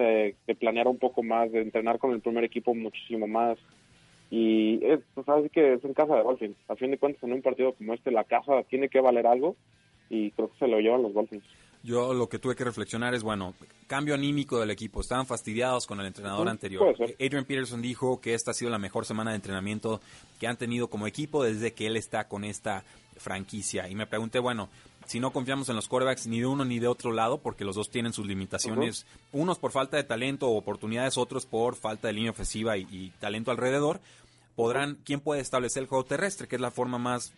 de, 0.46 0.54
planear 0.54 0.86
un 0.88 0.98
poco 0.98 1.22
más, 1.22 1.50
de 1.50 1.62
entrenar 1.62 1.98
con 1.98 2.12
el 2.12 2.20
primer 2.20 2.44
equipo 2.44 2.74
muchísimo 2.74 3.26
más. 3.26 3.58
Y 4.30 4.84
es, 4.84 5.00
pues, 5.14 5.26
que 5.52 5.74
es 5.74 5.84
en 5.84 5.94
casa 5.94 6.16
de 6.16 6.22
Dolphins. 6.22 6.56
A 6.68 6.76
fin 6.76 6.90
de 6.90 6.98
cuentas, 6.98 7.22
en 7.22 7.32
un 7.32 7.42
partido 7.42 7.72
como 7.72 7.94
este, 7.94 8.10
la 8.10 8.24
casa 8.24 8.62
tiene 8.64 8.88
que 8.88 9.00
valer 9.00 9.26
algo 9.26 9.56
y 10.10 10.30
creo 10.32 10.50
que 10.50 10.58
se 10.58 10.68
lo 10.68 10.80
llevan 10.80 11.02
los 11.02 11.14
Dolphins. 11.14 11.44
Yo 11.86 12.12
lo 12.12 12.28
que 12.28 12.40
tuve 12.40 12.56
que 12.56 12.64
reflexionar 12.64 13.14
es, 13.14 13.22
bueno, 13.22 13.54
cambio 13.86 14.14
anímico 14.16 14.58
del 14.58 14.72
equipo. 14.72 15.00
Estaban 15.00 15.24
fastidiados 15.24 15.86
con 15.86 16.00
el 16.00 16.06
entrenador 16.06 16.48
anterior. 16.48 16.96
Adrian 17.20 17.44
Peterson 17.44 17.80
dijo 17.80 18.20
que 18.20 18.34
esta 18.34 18.50
ha 18.50 18.54
sido 18.54 18.72
la 18.72 18.78
mejor 18.80 19.06
semana 19.06 19.30
de 19.30 19.36
entrenamiento 19.36 20.00
que 20.40 20.48
han 20.48 20.56
tenido 20.56 20.88
como 20.88 21.06
equipo 21.06 21.44
desde 21.44 21.74
que 21.74 21.86
él 21.86 21.96
está 21.96 22.26
con 22.26 22.42
esta 22.42 22.82
franquicia. 23.18 23.88
Y 23.88 23.94
me 23.94 24.08
pregunté, 24.08 24.40
bueno, 24.40 24.68
si 25.06 25.20
no 25.20 25.32
confiamos 25.32 25.68
en 25.68 25.76
los 25.76 25.86
quarterbacks 25.86 26.26
ni 26.26 26.40
de 26.40 26.46
uno 26.46 26.64
ni 26.64 26.80
de 26.80 26.88
otro 26.88 27.12
lado, 27.12 27.38
porque 27.38 27.64
los 27.64 27.76
dos 27.76 27.88
tienen 27.88 28.12
sus 28.12 28.26
limitaciones, 28.26 29.06
unos 29.30 29.60
por 29.60 29.70
falta 29.70 29.96
de 29.96 30.02
talento 30.02 30.48
o 30.48 30.58
oportunidades, 30.58 31.16
otros 31.16 31.46
por 31.46 31.76
falta 31.76 32.08
de 32.08 32.14
línea 32.14 32.32
ofensiva 32.32 32.76
y, 32.76 32.88
y 32.90 33.12
talento 33.20 33.52
alrededor, 33.52 34.00
podrán, 34.56 34.98
¿quién 35.04 35.20
puede 35.20 35.40
establecer 35.40 35.84
el 35.84 35.88
juego 35.88 36.04
terrestre? 36.04 36.48
Que 36.48 36.56
es 36.56 36.60
la 36.60 36.72
forma 36.72 36.98
más 36.98 37.32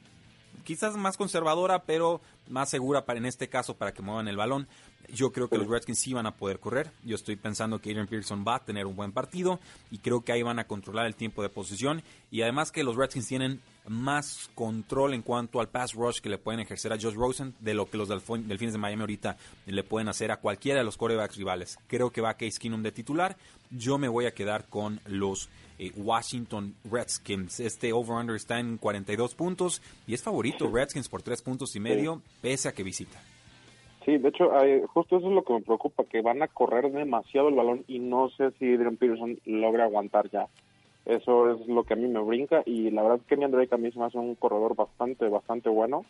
quizás 0.68 0.96
más 0.96 1.16
conservadora, 1.16 1.84
pero 1.84 2.20
más 2.48 2.70
segura 2.70 3.04
para 3.04 3.18
en 3.18 3.26
este 3.26 3.48
caso 3.48 3.76
para 3.76 3.92
que 3.92 4.02
muevan 4.02 4.28
el 4.28 4.36
balón. 4.36 4.68
Yo 5.12 5.32
creo 5.32 5.48
que 5.48 5.56
los 5.56 5.68
Redskins 5.68 5.98
sí 5.98 6.12
van 6.12 6.26
a 6.26 6.36
poder 6.36 6.60
correr. 6.60 6.90
Yo 7.02 7.14
estoy 7.14 7.36
pensando 7.36 7.80
que 7.80 7.90
Adrian 7.90 8.06
Pearson 8.06 8.44
va 8.46 8.56
a 8.56 8.64
tener 8.64 8.86
un 8.86 8.94
buen 8.94 9.12
partido 9.12 9.58
y 9.90 9.98
creo 9.98 10.22
que 10.22 10.32
ahí 10.32 10.42
van 10.42 10.58
a 10.58 10.66
controlar 10.66 11.06
el 11.06 11.14
tiempo 11.14 11.42
de 11.42 11.48
posición 11.48 12.02
y 12.30 12.42
además 12.42 12.70
que 12.72 12.84
los 12.84 12.96
Redskins 12.96 13.26
tienen 13.26 13.60
más 13.88 14.50
control 14.54 15.14
en 15.14 15.22
cuanto 15.22 15.60
al 15.60 15.68
pass 15.68 15.94
rush 15.94 16.20
que 16.20 16.28
le 16.28 16.38
pueden 16.38 16.60
ejercer 16.60 16.92
a 16.92 16.98
Josh 17.00 17.14
Rosen 17.14 17.54
de 17.60 17.74
lo 17.74 17.88
que 17.88 17.96
los 17.96 18.08
Delfines 18.08 18.72
de 18.72 18.78
Miami 18.78 19.00
ahorita 19.00 19.36
le 19.66 19.82
pueden 19.82 20.08
hacer 20.08 20.30
a 20.30 20.40
cualquiera 20.40 20.80
de 20.80 20.84
los 20.84 20.96
corebacks 20.96 21.36
rivales. 21.36 21.78
Creo 21.86 22.10
que 22.10 22.20
va 22.20 22.34
Case 22.34 22.58
Keenum 22.58 22.82
de 22.82 22.92
titular. 22.92 23.36
Yo 23.70 23.98
me 23.98 24.08
voy 24.08 24.26
a 24.26 24.34
quedar 24.34 24.66
con 24.68 25.00
los 25.06 25.48
eh, 25.78 25.92
Washington 25.96 26.74
Redskins. 26.90 27.60
Este 27.60 27.92
over-under 27.92 28.34
está 28.34 28.58
en 28.58 28.78
42 28.78 29.34
puntos 29.34 29.80
y 30.06 30.14
es 30.14 30.22
favorito 30.22 30.70
Redskins 30.70 31.08
por 31.08 31.22
3 31.22 31.40
puntos 31.42 31.76
y 31.76 31.80
medio, 31.80 32.20
pese 32.40 32.68
a 32.68 32.72
que 32.72 32.82
visita. 32.82 33.18
Sí, 34.04 34.16
de 34.16 34.28
hecho, 34.28 34.50
justo 34.86 35.18
eso 35.18 35.28
es 35.28 35.34
lo 35.34 35.42
que 35.42 35.52
me 35.52 35.60
preocupa, 35.60 36.04
que 36.04 36.22
van 36.22 36.42
a 36.42 36.48
correr 36.48 36.90
demasiado 36.90 37.48
el 37.48 37.54
balón 37.54 37.84
y 37.88 37.98
no 37.98 38.30
sé 38.30 38.52
si 38.52 38.72
Adrian 38.72 38.96
Peterson 38.96 39.38
logra 39.44 39.84
aguantar 39.84 40.30
ya. 40.30 40.46
Eso 41.04 41.50
es 41.50 41.66
lo 41.66 41.84
que 41.84 41.94
a 41.94 41.96
mí 41.96 42.06
me 42.06 42.20
brinca 42.20 42.62
y 42.64 42.90
la 42.90 43.02
verdad 43.02 43.18
es 43.20 43.26
que 43.26 43.36
mi 43.36 43.46
Drake 43.46 43.74
a 43.74 43.78
mí 43.78 43.90
se 43.90 43.98
me 43.98 44.06
un 44.14 44.34
corredor 44.34 44.74
bastante, 44.76 45.28
bastante 45.28 45.68
bueno 45.68 46.04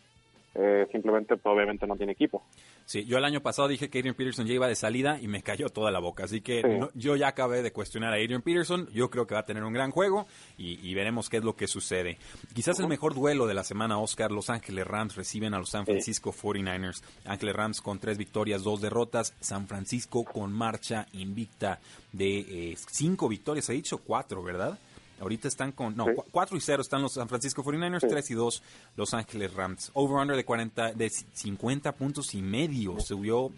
eh, 0.55 0.87
simplemente 0.91 1.37
pues, 1.37 1.53
obviamente 1.53 1.85
no 1.85 1.95
tiene 1.95 2.13
equipo. 2.13 2.43
Sí, 2.85 3.05
yo 3.05 3.17
el 3.17 3.25
año 3.25 3.41
pasado 3.41 3.67
dije 3.67 3.89
que 3.89 3.99
Adrian 3.99 4.15
Peterson 4.15 4.47
ya 4.47 4.53
iba 4.53 4.67
de 4.67 4.75
salida 4.75 5.19
y 5.21 5.27
me 5.27 5.43
cayó 5.43 5.69
toda 5.69 5.91
la 5.91 5.99
boca, 5.99 6.23
así 6.23 6.41
que 6.41 6.63
yo 6.95 7.15
ya 7.15 7.27
acabé 7.27 7.61
de 7.61 7.71
cuestionar 7.71 8.13
a 8.13 8.15
Adrian 8.15 8.41
Peterson, 8.41 8.87
yo 8.91 9.09
creo 9.09 9.27
que 9.27 9.35
va 9.35 9.41
a 9.41 9.45
tener 9.45 9.63
un 9.63 9.73
gran 9.73 9.91
juego 9.91 10.25
y, 10.57 10.93
veremos 10.93 11.29
qué 11.29 11.37
es 11.37 11.43
lo 11.43 11.55
que 11.55 11.67
sucede. 11.67 12.17
Quizás 12.53 12.79
el 12.79 12.87
mejor 12.87 13.13
duelo 13.13 13.47
de 13.47 13.53
la 13.53 13.63
semana, 13.63 13.99
Oscar, 13.99 14.31
Los 14.31 14.49
Ángeles 14.49 14.85
Rams 14.85 15.15
reciben 15.15 15.53
a 15.53 15.59
los 15.59 15.69
San 15.69 15.85
Francisco 15.85 16.33
49ers, 16.33 17.03
Ángeles 17.25 17.55
Rams 17.55 17.81
con 17.81 17.99
tres 17.99 18.17
victorias, 18.17 18.63
dos 18.63 18.81
derrotas, 18.81 19.35
San 19.39 19.67
Francisco 19.67 20.23
con 20.25 20.51
marcha 20.51 21.05
invicta 21.13 21.79
de 22.11 22.39
eh, 22.39 22.75
cinco 22.89 23.29
victorias, 23.29 23.69
he 23.69 23.73
dicho 23.73 23.99
cuatro, 23.99 24.43
¿verdad? 24.43 24.77
Ahorita 25.19 25.47
están 25.47 25.71
con, 25.71 25.95
no, 25.95 26.05
4 26.31 26.57
y 26.57 26.61
0 26.61 26.81
están 26.81 27.01
los 27.01 27.13
San 27.13 27.27
Francisco 27.27 27.63
49ers, 27.63 28.07
3 28.07 28.31
y 28.31 28.33
2 28.33 28.63
Los 28.95 29.13
Ángeles 29.13 29.53
Rams. 29.53 29.91
Over-under 29.93 30.35
de 30.35 30.45
40, 30.45 30.93
de 30.93 31.09
50 31.09 31.91
puntos 31.93 32.33
y 32.33 32.41
medio. 32.41 32.99
Subió, 32.99 33.51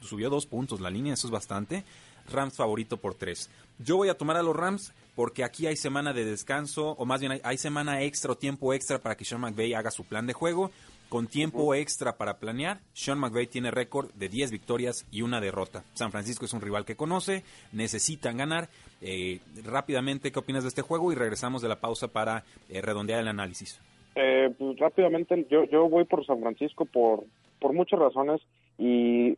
subió 0.00 0.30
dos 0.30 0.46
puntos 0.46 0.80
la 0.80 0.90
línea, 0.90 1.14
eso 1.14 1.26
es 1.26 1.30
bastante. 1.30 1.84
Rams 2.30 2.54
favorito 2.54 2.96
por 2.96 3.14
3. 3.14 3.50
Yo 3.78 3.96
voy 3.96 4.08
a 4.08 4.16
tomar 4.16 4.36
a 4.36 4.42
los 4.42 4.56
Rams 4.56 4.92
porque 5.14 5.44
aquí 5.44 5.66
hay 5.66 5.76
semana 5.76 6.12
de 6.12 6.24
descanso, 6.24 6.90
o 6.90 7.04
más 7.04 7.20
bien 7.20 7.32
hay, 7.32 7.40
hay 7.44 7.58
semana 7.58 8.02
extra 8.02 8.32
o 8.32 8.36
tiempo 8.36 8.72
extra 8.72 8.98
para 8.98 9.16
que 9.16 9.24
Sean 9.24 9.40
McVay 9.40 9.74
haga 9.74 9.90
su 9.90 10.04
plan 10.04 10.26
de 10.26 10.32
juego. 10.32 10.70
Con 11.08 11.28
tiempo 11.28 11.74
extra 11.74 12.16
para 12.16 12.38
planear, 12.38 12.80
Sean 12.92 13.18
McVay 13.18 13.46
tiene 13.46 13.70
récord 13.70 14.10
de 14.14 14.28
10 14.28 14.50
victorias 14.50 15.06
y 15.12 15.22
una 15.22 15.40
derrota. 15.40 15.84
San 15.94 16.10
Francisco 16.10 16.44
es 16.44 16.52
un 16.52 16.60
rival 16.60 16.84
que 16.84 16.96
conoce, 16.96 17.44
necesitan 17.72 18.36
ganar. 18.36 18.68
Eh, 19.04 19.38
rápidamente, 19.64 20.32
¿qué 20.32 20.38
opinas 20.38 20.64
de 20.64 20.68
este 20.68 20.82
juego? 20.82 21.12
Y 21.12 21.14
regresamos 21.14 21.62
de 21.62 21.68
la 21.68 21.80
pausa 21.80 22.08
para 22.08 22.42
eh, 22.68 22.80
redondear 22.80 23.20
el 23.20 23.28
análisis. 23.28 23.78
Eh, 24.16 24.52
pues 24.58 24.78
rápidamente, 24.78 25.46
yo, 25.50 25.64
yo 25.64 25.88
voy 25.88 26.04
por 26.04 26.24
San 26.24 26.40
Francisco 26.40 26.86
por, 26.86 27.24
por 27.60 27.72
muchas 27.74 28.00
razones. 28.00 28.40
Y 28.76 29.36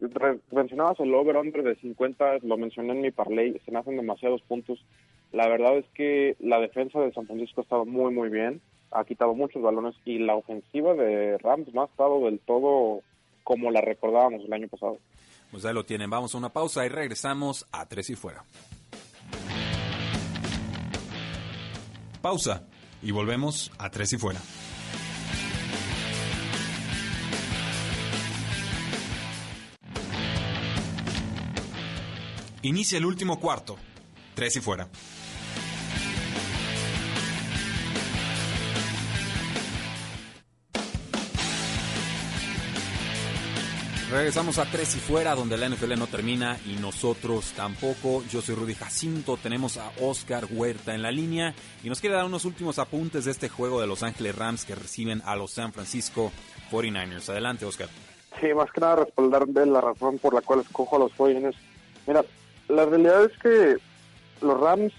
mencionabas 0.50 0.98
el 1.00 1.14
over-under 1.14 1.62
de 1.62 1.74
50, 1.76 2.38
lo 2.42 2.56
mencioné 2.56 2.92
en 2.92 3.02
mi 3.02 3.10
parlay, 3.10 3.60
se 3.66 3.70
me 3.70 3.80
hacen 3.80 3.96
demasiados 3.96 4.40
puntos. 4.42 4.82
La 5.32 5.46
verdad 5.46 5.76
es 5.76 5.84
que 5.92 6.36
la 6.40 6.58
defensa 6.58 7.00
de 7.00 7.12
San 7.12 7.26
Francisco 7.26 7.60
ha 7.60 7.64
estado 7.64 7.84
muy, 7.84 8.14
muy 8.14 8.30
bien 8.30 8.62
ha 8.90 9.04
quitado 9.04 9.34
muchos 9.34 9.62
balones 9.62 9.94
y 10.04 10.18
la 10.18 10.34
ofensiva 10.34 10.94
de 10.94 11.38
Rams 11.38 11.72
no 11.74 11.82
ha 11.82 11.86
estado 11.86 12.24
del 12.24 12.38
todo 12.40 13.02
como 13.44 13.70
la 13.70 13.80
recordábamos 13.80 14.44
el 14.44 14.52
año 14.52 14.68
pasado. 14.68 14.98
Pues 15.50 15.64
ahí 15.64 15.74
lo 15.74 15.84
tienen, 15.84 16.10
vamos 16.10 16.34
a 16.34 16.38
una 16.38 16.48
pausa 16.48 16.84
y 16.84 16.88
regresamos 16.88 17.66
a 17.72 17.86
Tres 17.86 18.10
y 18.10 18.16
Fuera. 18.16 18.44
Pausa 22.26 22.64
y 23.04 23.12
volvemos 23.12 23.70
a 23.78 23.88
Tres 23.88 24.12
y 24.12 24.18
Fuera. 24.18 24.40
Inicia 32.62 32.98
el 32.98 33.04
último 33.04 33.38
cuarto. 33.38 33.76
Tres 34.34 34.56
y 34.56 34.60
fuera. 34.60 34.88
Regresamos 44.10 44.58
a 44.58 44.64
Tres 44.66 44.94
y 44.94 45.00
Fuera, 45.00 45.34
donde 45.34 45.56
la 45.56 45.68
NFL 45.68 45.98
no 45.98 46.06
termina 46.06 46.56
y 46.64 46.74
nosotros 46.74 47.52
tampoco. 47.56 48.22
Yo 48.30 48.40
soy 48.40 48.54
Rudy 48.54 48.74
Jacinto, 48.74 49.36
tenemos 49.36 49.78
a 49.78 49.90
Oscar 50.00 50.46
Huerta 50.48 50.94
en 50.94 51.02
la 51.02 51.10
línea 51.10 51.54
y 51.82 51.88
nos 51.88 52.00
quiere 52.00 52.14
dar 52.14 52.24
unos 52.24 52.44
últimos 52.44 52.78
apuntes 52.78 53.24
de 53.24 53.32
este 53.32 53.48
juego 53.48 53.80
de 53.80 53.88
Los 53.88 54.04
Ángeles 54.04 54.36
Rams 54.36 54.64
que 54.64 54.76
reciben 54.76 55.22
a 55.24 55.34
los 55.34 55.50
San 55.50 55.72
Francisco 55.72 56.30
49ers. 56.70 57.28
Adelante, 57.30 57.64
Oscar. 57.64 57.88
Sí, 58.40 58.46
más 58.54 58.70
que 58.70 58.80
nada 58.80 58.96
respaldar 58.96 59.48
de 59.48 59.66
la 59.66 59.80
razón 59.80 60.18
por 60.18 60.34
la 60.34 60.40
cual 60.40 60.60
escojo 60.60 60.96
a 60.96 60.98
los 61.00 61.12
49ers. 61.12 61.56
Mira, 62.06 62.24
la 62.68 62.84
realidad 62.84 63.24
es 63.24 63.36
que 63.38 63.76
los 64.40 64.60
Rams 64.60 64.92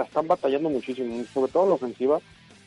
están 0.00 0.28
batallando 0.28 0.70
muchísimo, 0.70 1.24
sobre 1.34 1.50
todo 1.50 1.64
en 1.64 1.68
la 1.70 1.74
ofensiva. 1.74 2.20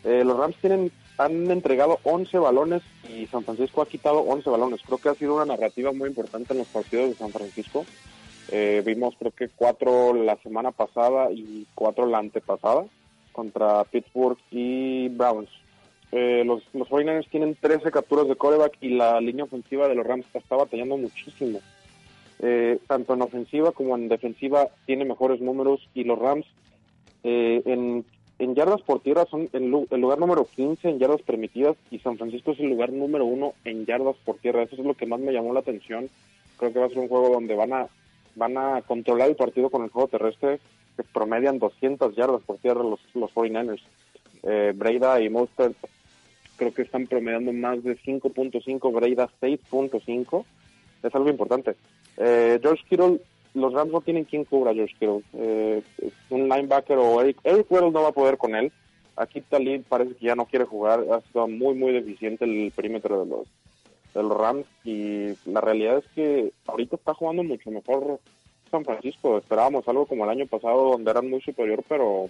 Eh, 0.04 0.24
los 0.26 0.38
Rams 0.38 0.58
tienen 0.58 0.92
han 1.18 1.50
entregado 1.50 2.00
11 2.04 2.38
balones 2.40 2.82
y 3.10 3.26
San 3.28 3.44
Francisco 3.44 3.82
ha 3.82 3.88
quitado 3.88 4.20
11 4.20 4.50
balones. 4.50 4.82
Creo 4.86 4.98
que 4.98 5.10
ha 5.10 5.16
sido 5.16 5.36
una 5.36 5.46
narrativa 5.46 5.92
muy 5.94 6.10
importante 6.10 6.54
en 6.54 6.60
los 6.60 6.68
partidos 6.68 7.10
de 7.10 7.16
San 7.16 7.32
Francisco. 7.32 7.86
Eh, 8.50 8.84
vimos 8.86 9.16
creo 9.18 9.32
que 9.32 9.50
cuatro 9.50 10.14
la 10.14 10.38
semana 10.38 10.72
pasada 10.72 11.32
y 11.32 11.66
cuatro 11.74 12.06
la 12.06 12.20
antepasada 12.20 12.86
contra 13.32 13.84
Pittsburgh 13.86 14.38
y 14.52 15.10
Browns. 15.10 15.50
Eh, 16.12 16.44
los, 16.46 16.64
los 16.74 16.88
49ers 16.88 17.30
tienen 17.30 17.58
13 17.60 17.92
capturas 17.92 18.28
de 18.28 18.36
coreback 18.36 18.78
y 18.82 18.90
la 18.90 19.20
línea 19.20 19.46
ofensiva 19.46 19.88
de 19.88 19.96
los 19.96 20.06
Rams 20.06 20.26
está 20.34 20.56
batallando 20.56 20.98
muchísimo. 20.98 21.60
Eh, 22.40 22.80
tanto 22.88 23.14
en 23.14 23.22
ofensiva 23.22 23.72
como 23.72 23.96
en 23.96 24.10
defensiva 24.10 24.68
tiene 24.86 25.06
mejores 25.06 25.40
números 25.42 25.88
y 25.94 26.04
los 26.04 26.20
Rams 26.20 26.46
en 27.24 28.06
en 28.38 28.56
yardas 28.56 28.82
por 28.82 29.00
tierra 29.00 29.26
son 29.30 29.50
el, 29.54 29.70
lugar 29.70 30.20
número 30.20 30.46
15 30.46 30.90
en 30.90 31.00
yardas 31.00 31.22
permitidas 31.22 31.78
y 31.90 32.00
San 32.00 32.18
Francisco 32.18 32.52
es 32.52 32.60
el 32.60 32.70
lugar 32.70 32.92
número 32.92 33.26
uno 33.26 33.54
en 33.64 33.86
yardas 33.86 34.16
por 34.26 34.38
tierra. 34.38 34.64
Eso 34.64 34.76
es 34.76 34.86
lo 34.86 34.94
que 34.94 35.06
más 35.06 35.20
me 35.20 35.32
llamó 35.32 35.54
la 35.54 35.62
atención. 35.62 36.10
Creo 36.58 36.74
que 36.74 36.80
va 36.80 36.86
a 36.88 36.90
ser 36.90 37.00
un 37.00 37.08
juego 37.08 37.30
donde 37.30 37.56
van 37.56 37.74
a 37.74 37.88
van 38.36 38.58
a 38.58 38.82
controlar 38.82 39.30
el 39.30 39.38
partido 39.38 39.70
con 39.70 39.84
el 39.84 39.90
juego 39.90 40.10
terrestre 40.10 40.60
que 40.98 41.04
promedian 41.04 41.58
200 41.58 42.14
yardas 42.16 42.42
por 42.42 42.58
tierra 42.58 42.84
los, 42.84 43.00
los 43.14 43.34
49ers. 43.34 43.82
Eh, 44.44 44.74
Breida 44.76 45.22
y 45.22 45.30
Monster 45.30 45.72
creo 46.58 46.74
que 46.74 46.84
están 46.84 47.08
promediando 47.08 47.54
más 47.54 47.84
de 47.84 47.98
5.5, 47.98 48.94
Breida 48.94 49.30
6.5. 49.42 50.46
Es 51.04 51.16
algo 51.16 51.30
importante. 51.30 51.76
Eh, 52.18 52.60
George 52.62 52.84
Kittle 52.90 53.22
los 53.56 53.74
Rams 53.74 53.92
no 53.92 54.02
tienen 54.02 54.26
quien 54.26 54.44
cubra 54.44 54.72
a 54.72 54.74
George 54.74 54.94
Kittle. 55.00 55.22
Eh, 55.34 55.82
un 56.30 56.50
linebacker 56.50 56.98
o 56.98 57.22
Eric, 57.22 57.38
Eric 57.44 57.72
Weddle 57.72 57.92
no 57.92 58.04
va 58.04 58.10
a 58.10 58.14
poder 58.14 58.38
con 58.38 58.54
él. 58.54 58.72
Aquí 59.16 59.42
Talib 59.42 59.84
parece 59.88 60.14
que 60.16 60.26
ya 60.26 60.36
no 60.36 60.46
quiere 60.46 60.66
jugar. 60.66 61.06
Ha 61.12 61.22
sido 61.22 61.48
muy, 61.48 61.74
muy 61.74 61.94
deficiente 61.94 62.44
el 62.46 62.72
perímetro 62.76 63.24
de 63.24 63.30
los, 63.30 63.48
de 64.14 64.24
los 64.24 64.38
Rams. 64.38 64.66
Y 64.84 65.34
la 65.46 65.62
realidad 65.62 66.00
es 66.00 66.06
que 66.14 66.52
ahorita 66.68 66.98
está 66.98 67.14
jugando 67.14 67.44
mucho 67.44 67.72
mejor 67.72 68.20
San 68.70 68.84
Francisco. 68.84 69.38
Esperábamos 69.38 69.88
algo 69.88 70.06
como 70.06 70.26
el 70.26 70.32
año 70.32 70.48
pasado, 70.48 70.92
donde 70.92 71.12
eran 71.12 71.30
muy 71.30 71.40
superior, 71.42 71.82
pero, 71.88 72.28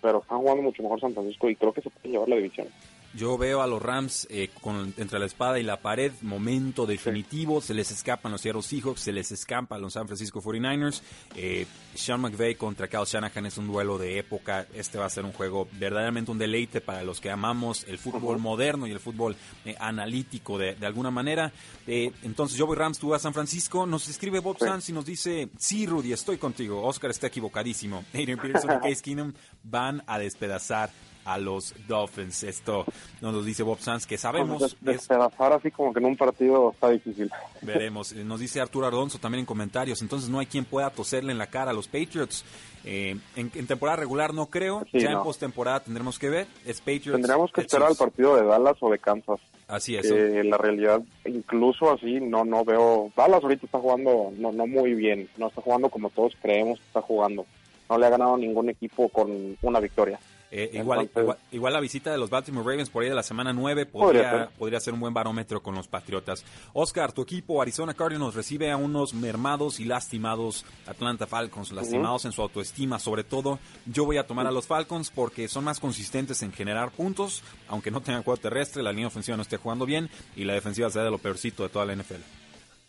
pero 0.00 0.18
están 0.18 0.38
jugando 0.38 0.62
mucho 0.62 0.82
mejor 0.82 1.00
San 1.00 1.12
Francisco 1.12 1.50
y 1.50 1.56
creo 1.56 1.72
que 1.72 1.82
se 1.82 1.90
puede 1.90 2.10
llevar 2.10 2.28
la 2.28 2.36
división. 2.36 2.68
Yo 3.16 3.38
veo 3.38 3.62
a 3.62 3.68
los 3.68 3.80
Rams 3.80 4.26
eh, 4.28 4.50
con, 4.60 4.92
entre 4.96 5.20
la 5.20 5.26
espada 5.26 5.60
y 5.60 5.62
la 5.62 5.80
pared, 5.80 6.10
momento 6.22 6.84
definitivo, 6.84 7.60
se 7.60 7.72
les 7.72 7.92
escapan 7.92 8.32
los 8.32 8.40
Seattle 8.40 8.62
Seahawks, 8.62 9.00
se 9.00 9.12
les 9.12 9.30
escapa 9.30 9.76
a 9.76 9.78
los 9.78 9.92
San 9.92 10.08
Francisco 10.08 10.42
49ers. 10.42 11.00
Eh, 11.36 11.64
Sean 11.94 12.20
McVay 12.20 12.56
contra 12.56 12.88
Kyle 12.88 13.04
Shanahan 13.06 13.46
es 13.46 13.56
un 13.56 13.68
duelo 13.68 13.98
de 13.98 14.18
época, 14.18 14.66
este 14.74 14.98
va 14.98 15.06
a 15.06 15.10
ser 15.10 15.24
un 15.24 15.32
juego 15.32 15.68
verdaderamente 15.78 16.32
un 16.32 16.38
deleite 16.38 16.80
para 16.80 17.04
los 17.04 17.20
que 17.20 17.30
amamos 17.30 17.84
el 17.84 17.98
fútbol 17.98 18.38
moderno 18.40 18.88
y 18.88 18.90
el 18.90 18.98
fútbol 18.98 19.36
eh, 19.64 19.76
analítico 19.78 20.58
de, 20.58 20.76
alguna 20.84 21.12
manera. 21.12 21.52
entonces 21.86 22.58
yo 22.58 22.66
voy 22.66 22.76
Rams, 22.76 22.98
tú 22.98 23.14
a 23.14 23.20
San 23.20 23.32
Francisco, 23.32 23.86
nos 23.86 24.08
escribe 24.08 24.40
Bob 24.40 24.58
Sanz 24.58 24.88
y 24.88 24.92
nos 24.92 25.06
dice, 25.06 25.50
sí 25.56 25.86
Rudy, 25.86 26.12
estoy 26.12 26.36
contigo, 26.36 26.82
Oscar 26.82 27.12
está 27.12 27.28
equivocadísimo, 27.28 28.04
Adrian 28.12 28.40
Peterson 28.40 28.72
y 28.72 28.88
Case 28.88 29.02
Keenum 29.02 29.32
van 29.62 30.02
a 30.08 30.18
despedazar 30.18 30.90
a 31.24 31.38
los 31.38 31.74
Dolphins. 31.86 32.42
Esto 32.44 32.84
nos 33.20 33.34
lo 33.34 33.42
dice 33.42 33.62
Bob 33.62 33.78
Sanz, 33.78 34.06
que 34.06 34.18
sabemos... 34.18 34.76
despedazar 34.80 35.52
así 35.52 35.70
como 35.70 35.92
que 35.92 36.00
en 36.00 36.06
un 36.06 36.16
partido 36.16 36.72
está 36.72 36.90
difícil. 36.90 37.30
Veremos. 37.62 38.12
Eh, 38.12 38.24
nos 38.24 38.40
dice 38.40 38.60
Arturo 38.60 38.86
Alonso 38.86 39.18
también 39.18 39.40
en 39.40 39.46
comentarios. 39.46 40.02
Entonces 40.02 40.28
no 40.28 40.38
hay 40.38 40.46
quien 40.46 40.64
pueda 40.64 40.90
toserle 40.90 41.32
en 41.32 41.38
la 41.38 41.46
cara 41.46 41.70
a 41.70 41.74
los 41.74 41.88
Patriots. 41.88 42.44
Eh, 42.84 43.16
en, 43.36 43.50
temporada 43.66 43.96
regular 43.96 44.34
no 44.34 44.46
creo. 44.46 44.84
ya 44.92 45.10
en 45.10 45.22
postemporada 45.22 45.80
tendremos 45.80 46.18
que 46.18 46.28
ver. 46.28 46.46
Es 46.66 46.80
Patriots. 46.80 47.12
Tendremos 47.12 47.50
que 47.52 47.62
esperar 47.62 47.88
al 47.88 47.96
partido 47.96 48.36
de 48.36 48.44
Dallas 48.44 48.76
o 48.80 48.90
de 48.90 48.98
Kansas. 48.98 49.40
Así 49.66 49.96
es. 49.96 50.10
En 50.10 50.50
la 50.50 50.58
realidad, 50.58 51.00
incluso 51.24 51.90
así, 51.90 52.20
no 52.20 52.44
no 52.44 52.64
veo. 52.64 53.10
Dallas 53.16 53.42
ahorita 53.42 53.64
está 53.66 53.78
jugando 53.78 54.30
no, 54.36 54.52
no 54.52 54.66
muy 54.66 54.94
bien. 54.94 55.28
No 55.38 55.48
está 55.48 55.62
jugando 55.62 55.88
como 55.88 56.10
todos 56.10 56.34
creemos 56.42 56.78
que 56.78 56.86
está 56.86 57.00
jugando. 57.00 57.46
No 57.88 57.98
le 57.98 58.06
ha 58.06 58.10
ganado 58.10 58.36
ningún 58.36 58.68
equipo 58.68 59.08
con 59.08 59.56
una 59.62 59.80
victoria. 59.80 60.18
Eh, 60.56 60.70
igual, 60.74 61.10
igual, 61.50 61.72
la 61.72 61.80
visita 61.80 62.12
de 62.12 62.16
los 62.16 62.30
Baltimore 62.30 62.64
Ravens 62.64 62.88
por 62.88 63.02
ahí 63.02 63.08
de 63.08 63.14
la 63.16 63.24
semana 63.24 63.52
9 63.52 63.86
podría, 63.86 64.48
podría, 64.56 64.78
ser 64.78 64.94
un 64.94 65.00
buen 65.00 65.12
barómetro 65.12 65.60
con 65.60 65.74
los 65.74 65.88
Patriotas. 65.88 66.44
Oscar, 66.74 67.10
tu 67.10 67.22
equipo 67.22 67.60
Arizona 67.60 67.92
Cardinals 67.92 68.36
recibe 68.36 68.70
a 68.70 68.76
unos 68.76 69.14
mermados 69.14 69.80
y 69.80 69.84
lastimados 69.84 70.64
Atlanta 70.86 71.26
Falcons, 71.26 71.72
lastimados 71.72 72.24
en 72.24 72.30
su 72.30 72.40
autoestima 72.40 73.00
sobre 73.00 73.24
todo. 73.24 73.58
Yo 73.84 74.04
voy 74.04 74.16
a 74.16 74.28
tomar 74.28 74.46
a 74.46 74.52
los 74.52 74.68
Falcons 74.68 75.10
porque 75.10 75.48
son 75.48 75.64
más 75.64 75.80
consistentes 75.80 76.40
en 76.44 76.52
generar 76.52 76.92
puntos, 76.92 77.42
aunque 77.66 77.90
no 77.90 78.00
tengan 78.00 78.22
juego 78.22 78.40
terrestre, 78.40 78.84
la 78.84 78.92
línea 78.92 79.08
ofensiva 79.08 79.36
no 79.36 79.42
esté 79.42 79.56
jugando 79.56 79.86
bien 79.86 80.08
y 80.36 80.44
la 80.44 80.52
defensiva 80.52 80.88
sea 80.88 81.02
de 81.02 81.10
lo 81.10 81.18
peorcito 81.18 81.64
de 81.64 81.68
toda 81.68 81.84
la 81.84 81.96
NFL. 81.96 82.22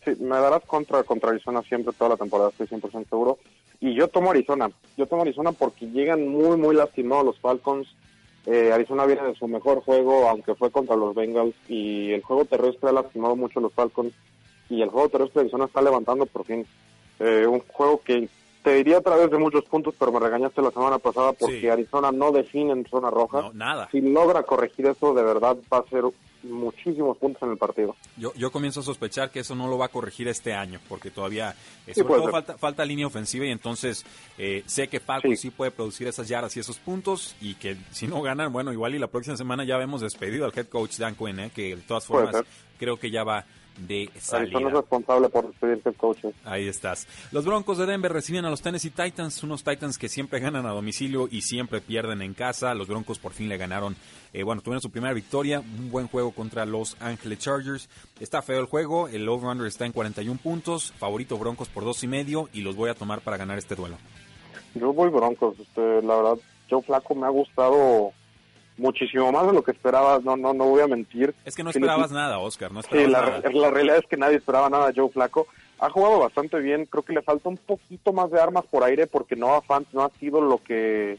Sí, 0.04 0.12
me 0.20 0.36
darás 0.36 0.62
contra, 0.66 1.02
contra 1.02 1.30
Arizona 1.30 1.62
siempre 1.62 1.92
toda 1.94 2.10
la 2.10 2.16
temporada, 2.16 2.50
estoy 2.50 2.68
100% 2.68 3.08
seguro. 3.08 3.40
Y 3.80 3.94
yo 3.94 4.08
tomo 4.08 4.30
Arizona. 4.30 4.70
Yo 4.96 5.06
tomo 5.06 5.22
Arizona 5.22 5.52
porque 5.52 5.86
llegan 5.86 6.26
muy, 6.28 6.56
muy 6.56 6.74
lastimados 6.74 7.26
los 7.26 7.38
Falcons. 7.38 7.88
Eh, 8.46 8.72
Arizona 8.72 9.06
viene 9.06 9.24
de 9.24 9.34
su 9.34 9.48
mejor 9.48 9.80
juego, 9.82 10.28
aunque 10.28 10.54
fue 10.54 10.70
contra 10.70 10.96
los 10.96 11.14
Bengals. 11.14 11.54
Y 11.68 12.12
el 12.12 12.22
juego 12.22 12.44
terrestre 12.44 12.90
ha 12.90 12.92
lastimado 12.92 13.36
mucho 13.36 13.58
a 13.58 13.62
los 13.62 13.72
Falcons. 13.72 14.12
Y 14.68 14.82
el 14.82 14.88
juego 14.88 15.08
terrestre 15.08 15.40
de 15.40 15.44
Arizona 15.46 15.66
está 15.66 15.82
levantando 15.82 16.26
por 16.26 16.44
fin. 16.44 16.66
Eh, 17.18 17.46
un 17.46 17.60
juego 17.60 18.00
que 18.02 18.28
te 18.62 18.74
diría 18.74 18.98
a 18.98 19.00
través 19.00 19.30
de 19.30 19.38
muchos 19.38 19.64
puntos, 19.64 19.94
pero 19.96 20.10
me 20.10 20.18
regañaste 20.18 20.60
la 20.60 20.72
semana 20.72 20.98
pasada 20.98 21.32
porque 21.32 21.70
Arizona 21.70 22.10
no 22.10 22.32
define 22.32 22.72
en 22.72 22.84
zona 22.86 23.10
roja. 23.10 23.42
No, 23.42 23.52
nada. 23.52 23.88
Si 23.92 24.00
logra 24.00 24.42
corregir 24.42 24.86
eso, 24.86 25.14
de 25.14 25.22
verdad 25.22 25.56
va 25.72 25.78
a 25.78 25.88
ser 25.88 26.02
muchísimos 26.48 27.16
puntos 27.18 27.42
en 27.42 27.50
el 27.50 27.58
partido. 27.58 27.96
Yo, 28.16 28.32
yo 28.34 28.50
comienzo 28.50 28.80
a 28.80 28.82
sospechar 28.82 29.30
que 29.30 29.40
eso 29.40 29.54
no 29.54 29.68
lo 29.68 29.78
va 29.78 29.86
a 29.86 29.88
corregir 29.88 30.28
este 30.28 30.54
año, 30.54 30.80
porque 30.88 31.10
todavía 31.10 31.54
eh, 31.86 31.94
sobre 31.94 32.14
todo 32.14 32.30
falta, 32.30 32.58
falta 32.58 32.84
línea 32.84 33.06
ofensiva 33.06 33.46
y 33.46 33.50
entonces 33.50 34.04
eh, 34.38 34.62
sé 34.66 34.88
que 34.88 35.00
Paco 35.00 35.28
sí. 35.36 35.50
puede 35.50 35.70
producir 35.70 36.06
esas 36.06 36.28
yardas 36.28 36.56
y 36.56 36.60
esos 36.60 36.78
puntos 36.78 37.36
y 37.40 37.54
que 37.54 37.76
si 37.90 38.06
no 38.06 38.22
ganan, 38.22 38.52
bueno, 38.52 38.72
igual 38.72 38.94
y 38.94 38.98
la 38.98 39.08
próxima 39.08 39.36
semana 39.36 39.64
ya 39.64 39.76
vemos 39.76 40.00
despedido 40.00 40.44
al 40.44 40.52
head 40.56 40.66
coach 40.66 40.96
Dan 40.98 41.14
Quinn, 41.14 41.38
eh, 41.38 41.50
que 41.54 41.76
de 41.76 41.82
todas 41.82 42.06
formas 42.06 42.36
creo 42.78 42.98
que 42.98 43.10
ya 43.10 43.24
va 43.24 43.44
de 43.78 44.10
salida. 44.18 44.58
es 44.58 44.72
responsable 44.72 45.28
por 45.28 45.48
despedirse 45.48 45.90
el 45.90 45.94
coach. 45.96 46.24
Ahí 46.44 46.68
estás. 46.68 47.06
Los 47.32 47.44
Broncos 47.44 47.78
de 47.78 47.86
Denver 47.86 48.12
reciben 48.12 48.44
a 48.44 48.50
los 48.50 48.62
Tennessee 48.62 48.90
Titans, 48.90 49.42
unos 49.42 49.64
Titans 49.64 49.98
que 49.98 50.08
siempre 50.08 50.40
ganan 50.40 50.66
a 50.66 50.70
domicilio 50.70 51.28
y 51.30 51.42
siempre 51.42 51.80
pierden 51.80 52.22
en 52.22 52.34
casa. 52.34 52.74
Los 52.74 52.88
Broncos 52.88 53.18
por 53.18 53.32
fin 53.32 53.48
le 53.48 53.56
ganaron 53.56 53.96
eh, 54.36 54.42
bueno, 54.42 54.60
tuvieron 54.60 54.82
su 54.82 54.90
primera 54.90 55.14
victoria, 55.14 55.60
un 55.60 55.90
buen 55.90 56.08
juego 56.08 56.30
contra 56.30 56.66
los 56.66 56.94
Ángeles 57.00 57.38
Chargers. 57.38 57.88
Está 58.20 58.42
feo 58.42 58.60
el 58.60 58.66
juego, 58.66 59.08
el 59.08 59.26
over-under 59.26 59.66
está 59.66 59.86
en 59.86 59.92
41 59.92 60.38
puntos, 60.42 60.92
favorito 60.92 61.38
Broncos 61.38 61.70
por 61.70 61.84
dos 61.84 62.04
y 62.04 62.06
medio 62.06 62.50
y 62.52 62.60
los 62.60 62.76
voy 62.76 62.90
a 62.90 62.94
tomar 62.94 63.22
para 63.22 63.38
ganar 63.38 63.56
este 63.56 63.74
duelo. 63.74 63.96
Yo 64.74 64.92
voy 64.92 65.08
Broncos, 65.08 65.58
este, 65.58 66.02
la 66.02 66.16
verdad, 66.16 66.38
Joe 66.68 66.82
Flaco 66.82 67.14
me 67.14 67.24
ha 67.24 67.30
gustado 67.30 68.12
muchísimo 68.78 69.32
más 69.32 69.46
de 69.46 69.52
lo 69.52 69.62
que 69.62 69.72
esperaba, 69.72 70.20
no 70.22 70.36
no 70.36 70.52
no 70.52 70.64
voy 70.64 70.82
a 70.82 70.86
mentir. 70.86 71.34
Es 71.44 71.54
que 71.54 71.62
no 71.62 71.70
esperabas 71.70 72.10
nada, 72.12 72.38
Oscar, 72.38 72.72
no 72.72 72.80
esperabas 72.80 73.42
sí, 73.44 73.52
la, 73.52 73.60
la 73.60 73.70
realidad 73.70 73.98
es 73.98 74.06
que 74.06 74.16
nadie 74.16 74.36
esperaba 74.36 74.70
nada 74.70 74.88
de 74.88 75.00
Joe 75.00 75.10
Flaco. 75.10 75.46
Ha 75.78 75.90
jugado 75.90 76.20
bastante 76.20 76.58
bien, 76.58 76.86
creo 76.86 77.02
que 77.02 77.12
le 77.12 77.22
falta 77.22 77.48
un 77.48 77.58
poquito 77.58 78.12
más 78.12 78.30
de 78.30 78.40
armas 78.40 78.64
por 78.64 78.82
aire 78.82 79.06
porque 79.06 79.36
no 79.36 79.60
Fant 79.62 79.86
no 79.92 80.04
ha 80.04 80.10
sido 80.18 80.40
lo 80.40 80.58
que 80.58 81.18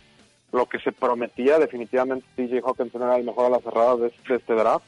lo 0.51 0.66
que 0.68 0.80
se 0.80 0.91
prometía 0.91 1.60
definitivamente 1.60 2.26
TJ 2.36 2.62
Hawkinson 2.66 3.03
era 3.03 3.18
el 3.18 3.26
mejor 3.26 3.45
a 3.45 3.49
las 3.49 3.64
cerradas 3.64 3.99
de, 3.99 4.36
este 4.36 4.53
draft. 4.53 4.86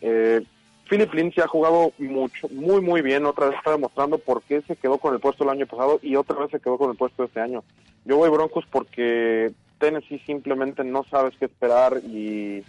Eh, 0.00 0.42
Philip 0.88 1.12
Lindsay 1.12 1.42
ha 1.42 1.48
jugado 1.48 1.92
mucho, 1.98 2.48
muy 2.48 2.80
muy 2.80 3.02
bien, 3.02 3.26
otra 3.26 3.46
vez 3.46 3.58
está 3.58 3.72
demostrando 3.72 4.18
por 4.18 4.42
qué 4.42 4.62
se 4.62 4.76
quedó 4.76 4.98
con 4.98 5.14
el 5.14 5.20
puesto 5.20 5.44
el 5.44 5.50
año 5.50 5.66
pasado 5.66 5.98
y 6.02 6.16
otra 6.16 6.38
vez 6.38 6.50
se 6.50 6.60
quedó 6.60 6.78
con 6.78 6.90
el 6.90 6.96
puesto 6.96 7.24
este 7.24 7.40
año. 7.40 7.64
Yo 8.04 8.16
voy 8.16 8.30
Broncos 8.30 8.64
porque 8.70 9.52
Tennessee 9.78 10.20
simplemente 10.26 10.84
no 10.84 11.04
sabes 11.04 11.34
qué 11.38 11.46
esperar 11.46 11.98
y 12.04 12.64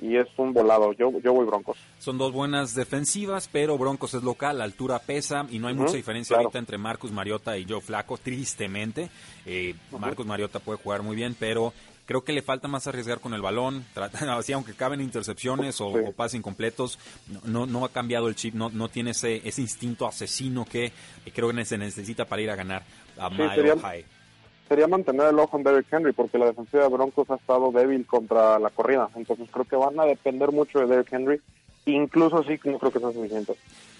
y 0.00 0.16
es 0.16 0.26
un 0.36 0.52
volado. 0.52 0.92
Yo, 0.92 1.10
yo 1.20 1.32
voy 1.32 1.46
Broncos. 1.46 1.76
Son 1.98 2.18
dos 2.18 2.32
buenas 2.32 2.74
defensivas, 2.74 3.48
pero 3.50 3.76
Broncos 3.76 4.14
es 4.14 4.22
local, 4.22 4.58
la 4.58 4.64
altura 4.64 4.98
pesa 5.00 5.46
y 5.50 5.58
no 5.58 5.68
hay 5.68 5.74
mucha 5.74 5.96
diferencia 5.96 6.36
ahorita 6.36 6.58
entre 6.58 6.78
Marcus 6.78 7.10
Mariota 7.10 7.58
y 7.58 7.66
Joe 7.68 7.80
Flaco, 7.80 8.16
tristemente. 8.16 9.10
Eh, 9.44 9.74
Marcus 9.98 10.26
Mariota 10.26 10.60
puede 10.60 10.78
jugar 10.78 11.02
muy 11.02 11.16
bien, 11.16 11.36
pero 11.38 11.72
creo 12.06 12.22
que 12.22 12.32
le 12.32 12.42
falta 12.42 12.68
más 12.68 12.86
arriesgar 12.86 13.20
con 13.20 13.34
el 13.34 13.42
balón, 13.42 13.84
así 14.30 14.52
aunque 14.52 14.74
caben 14.74 15.00
intercepciones 15.00 15.80
o, 15.80 15.92
pases 16.16 16.38
incompletos, 16.38 16.98
no, 17.44 17.66
no 17.66 17.84
ha 17.84 17.88
cambiado 17.90 18.28
el 18.28 18.36
chip, 18.36 18.54
no, 18.54 18.70
no 18.70 18.88
tiene 18.88 19.10
ese, 19.10 19.46
ese 19.46 19.62
instinto 19.62 20.06
asesino 20.06 20.64
que 20.64 20.92
creo 21.34 21.52
que 21.52 21.64
se 21.64 21.76
necesita 21.76 22.24
para 22.24 22.42
ir 22.42 22.50
a 22.50 22.56
ganar 22.56 22.82
a 23.18 23.30
Mile 23.30 23.76
High 23.80 24.17
sería 24.68 24.86
mantener 24.86 25.28
el 25.28 25.38
ojo 25.38 25.56
en 25.56 25.64
Derrick 25.64 25.92
Henry 25.92 26.12
porque 26.12 26.38
la 26.38 26.46
defensiva 26.46 26.84
de 26.84 26.88
Broncos 26.90 27.30
ha 27.30 27.36
estado 27.36 27.72
débil 27.72 28.06
contra 28.06 28.58
la 28.58 28.70
corrida. 28.70 29.08
Entonces 29.16 29.48
creo 29.50 29.64
que 29.64 29.76
van 29.76 29.98
a 29.98 30.04
depender 30.04 30.52
mucho 30.52 30.80
de 30.80 30.86
Derrick 30.86 31.12
Henry. 31.12 31.40
Incluso 31.86 32.38
así 32.38 32.60
no 32.64 32.78
creo 32.78 32.92
que 32.92 33.00
sea 33.00 33.12
suficiente. 33.12 33.56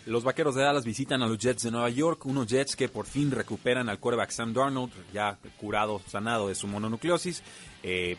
Los 0.06 0.24
vaqueros 0.24 0.54
de 0.54 0.62
Dallas 0.62 0.84
visitan 0.84 1.22
a 1.22 1.26
los 1.26 1.38
Jets 1.38 1.64
de 1.64 1.70
Nueva 1.70 1.90
York, 1.90 2.24
unos 2.26 2.46
Jets 2.46 2.76
que 2.76 2.88
por 2.88 3.06
fin 3.06 3.30
recuperan 3.30 3.88
al 3.88 3.98
quarterback 3.98 4.30
Sam 4.30 4.54
Darnold, 4.54 4.92
ya 5.12 5.38
curado, 5.58 6.00
sanado 6.06 6.48
de 6.48 6.54
su 6.54 6.66
mononucleosis. 6.66 7.42
Eh, 7.82 8.16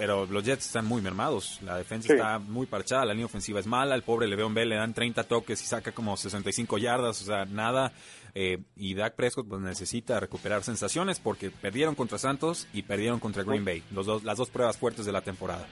pero 0.00 0.24
los 0.24 0.42
Jets 0.42 0.64
están 0.64 0.86
muy 0.86 1.02
mermados, 1.02 1.60
la 1.62 1.76
defensa 1.76 2.14
está 2.14 2.38
muy 2.38 2.64
parchada, 2.64 3.04
la 3.04 3.12
línea 3.12 3.26
ofensiva 3.26 3.60
es 3.60 3.66
mala, 3.66 3.94
el 3.94 4.00
pobre 4.00 4.26
Le'Veon 4.28 4.54
Bell 4.54 4.70
le 4.70 4.76
dan 4.76 4.94
30 4.94 5.24
toques 5.24 5.60
y 5.60 5.66
saca 5.66 5.92
como 5.92 6.16
65 6.16 6.78
yardas, 6.78 7.20
o 7.20 7.24
sea, 7.26 7.44
nada. 7.44 7.92
Eh, 8.34 8.60
y 8.76 8.94
Dak 8.94 9.14
Prescott 9.14 9.46
pues, 9.46 9.60
necesita 9.60 10.18
recuperar 10.18 10.62
sensaciones 10.62 11.20
porque 11.20 11.50
perdieron 11.50 11.94
contra 11.94 12.16
Santos 12.16 12.66
y 12.72 12.80
perdieron 12.80 13.20
contra 13.20 13.42
Green 13.42 13.62
Bay, 13.62 13.82
los 13.92 14.06
dos, 14.06 14.24
las 14.24 14.38
dos 14.38 14.48
pruebas 14.48 14.78
fuertes 14.78 15.04
de 15.04 15.12
la 15.12 15.20
temporada. 15.20 15.66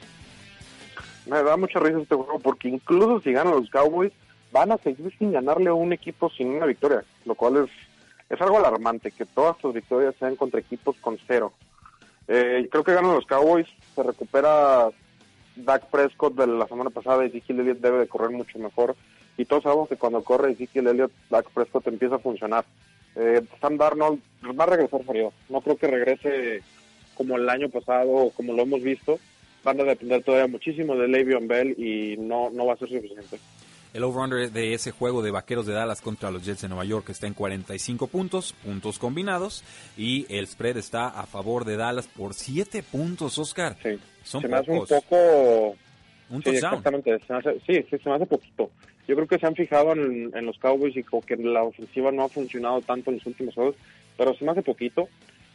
Me 1.24 1.42
da 1.42 1.56
mucha 1.56 1.78
risa 1.78 1.98
este 1.98 2.14
juego 2.14 2.38
porque 2.38 2.68
incluso 2.68 3.22
si 3.22 3.32
ganan 3.32 3.54
los 3.54 3.70
Cowboys, 3.70 4.12
van 4.52 4.72
a 4.72 4.76
seguir 4.76 5.10
sin 5.18 5.32
ganarle 5.32 5.70
a 5.70 5.74
un 5.74 5.94
equipo 5.94 6.28
sin 6.36 6.48
una 6.48 6.66
victoria, 6.66 7.02
lo 7.24 7.34
cual 7.34 7.64
es, 7.64 7.70
es 8.28 8.38
algo 8.42 8.58
alarmante, 8.58 9.10
que 9.10 9.24
todas 9.24 9.56
sus 9.62 9.72
victorias 9.72 10.14
sean 10.18 10.36
contra 10.36 10.60
equipos 10.60 10.96
con 11.00 11.18
cero. 11.26 11.54
Eh, 12.28 12.68
creo 12.70 12.84
que 12.84 12.94
ganan 12.94 13.14
los 13.14 13.26
Cowboys, 13.26 13.66
se 13.94 14.02
recupera 14.02 14.90
Dak 15.56 15.86
Prescott 15.86 16.34
de 16.34 16.46
la 16.46 16.68
semana 16.68 16.90
pasada 16.90 17.24
Ezekiel 17.24 17.60
Elliott 17.60 17.80
debe 17.80 17.98
de 17.98 18.08
correr 18.08 18.30
mucho 18.30 18.58
mejor. 18.58 18.94
Y 19.36 19.44
todos 19.44 19.62
sabemos 19.62 19.88
que 19.88 19.96
cuando 19.96 20.22
corre 20.22 20.52
Ezekiel 20.52 20.88
Elliott, 20.88 21.12
Dak 21.30 21.48
Prescott 21.50 21.86
empieza 21.86 22.16
a 22.16 22.20
funcionar. 22.20 22.64
Eh, 23.16 23.42
Sam 23.60 23.76
Darnold 23.76 24.20
va 24.58 24.64
a 24.64 24.68
regresar 24.68 25.02
frío. 25.04 25.32
No 25.48 25.60
creo 25.60 25.76
que 25.76 25.86
regrese 25.86 26.62
como 27.14 27.36
el 27.36 27.48
año 27.48 27.68
pasado 27.68 28.10
o 28.10 28.30
como 28.30 28.52
lo 28.52 28.62
hemos 28.62 28.82
visto. 28.82 29.18
Van 29.64 29.80
a 29.80 29.84
depender 29.84 30.22
todavía 30.22 30.46
muchísimo 30.46 30.96
de 30.96 31.08
Le'Veon 31.08 31.48
Bell 31.48 31.74
y 31.78 32.16
no, 32.18 32.50
no 32.50 32.66
va 32.66 32.74
a 32.74 32.76
ser 32.76 32.88
suficiente. 32.88 33.38
El 33.94 34.04
over-under 34.04 34.50
de 34.52 34.74
ese 34.74 34.90
juego 34.90 35.22
de 35.22 35.30
Vaqueros 35.30 35.66
de 35.66 35.72
Dallas 35.72 36.02
contra 36.02 36.30
los 36.30 36.44
Jets 36.44 36.62
de 36.62 36.68
Nueva 36.68 36.84
York 36.84 37.08
está 37.08 37.26
en 37.26 37.34
45 37.34 38.06
puntos, 38.08 38.52
puntos 38.64 38.98
combinados, 38.98 39.64
y 39.96 40.26
el 40.28 40.46
spread 40.46 40.76
está 40.76 41.08
a 41.08 41.24
favor 41.26 41.64
de 41.64 41.76
Dallas 41.76 42.06
por 42.06 42.34
7 42.34 42.82
puntos, 42.82 43.38
Oscar. 43.38 43.76
Sí. 43.82 43.98
Son 44.22 44.42
se 44.42 44.48
me 44.48 44.56
hace 44.56 44.70
un 44.70 44.86
poco... 44.86 45.76
Un 46.30 46.42
sí, 46.42 46.50
exactamente. 46.50 47.18
sí, 47.66 47.82
sí, 47.88 47.98
se 47.98 48.08
me 48.10 48.16
hace 48.16 48.26
poquito. 48.26 48.70
Yo 49.06 49.14
creo 49.14 49.26
que 49.26 49.38
se 49.38 49.46
han 49.46 49.54
fijado 49.54 49.92
en, 49.92 50.44
los 50.44 50.58
Cowboys 50.58 50.94
y 50.94 51.02
como 51.02 51.22
que 51.22 51.36
la 51.36 51.62
ofensiva 51.62 52.12
no 52.12 52.24
ha 52.24 52.28
funcionado 52.28 52.82
tanto 52.82 53.10
en 53.10 53.16
los 53.16 53.26
últimos 53.26 53.54
juegos, 53.54 53.76
pero 54.18 54.34
se 54.34 54.44
me 54.44 54.50
hace 54.50 54.60
poquito. 54.60 55.08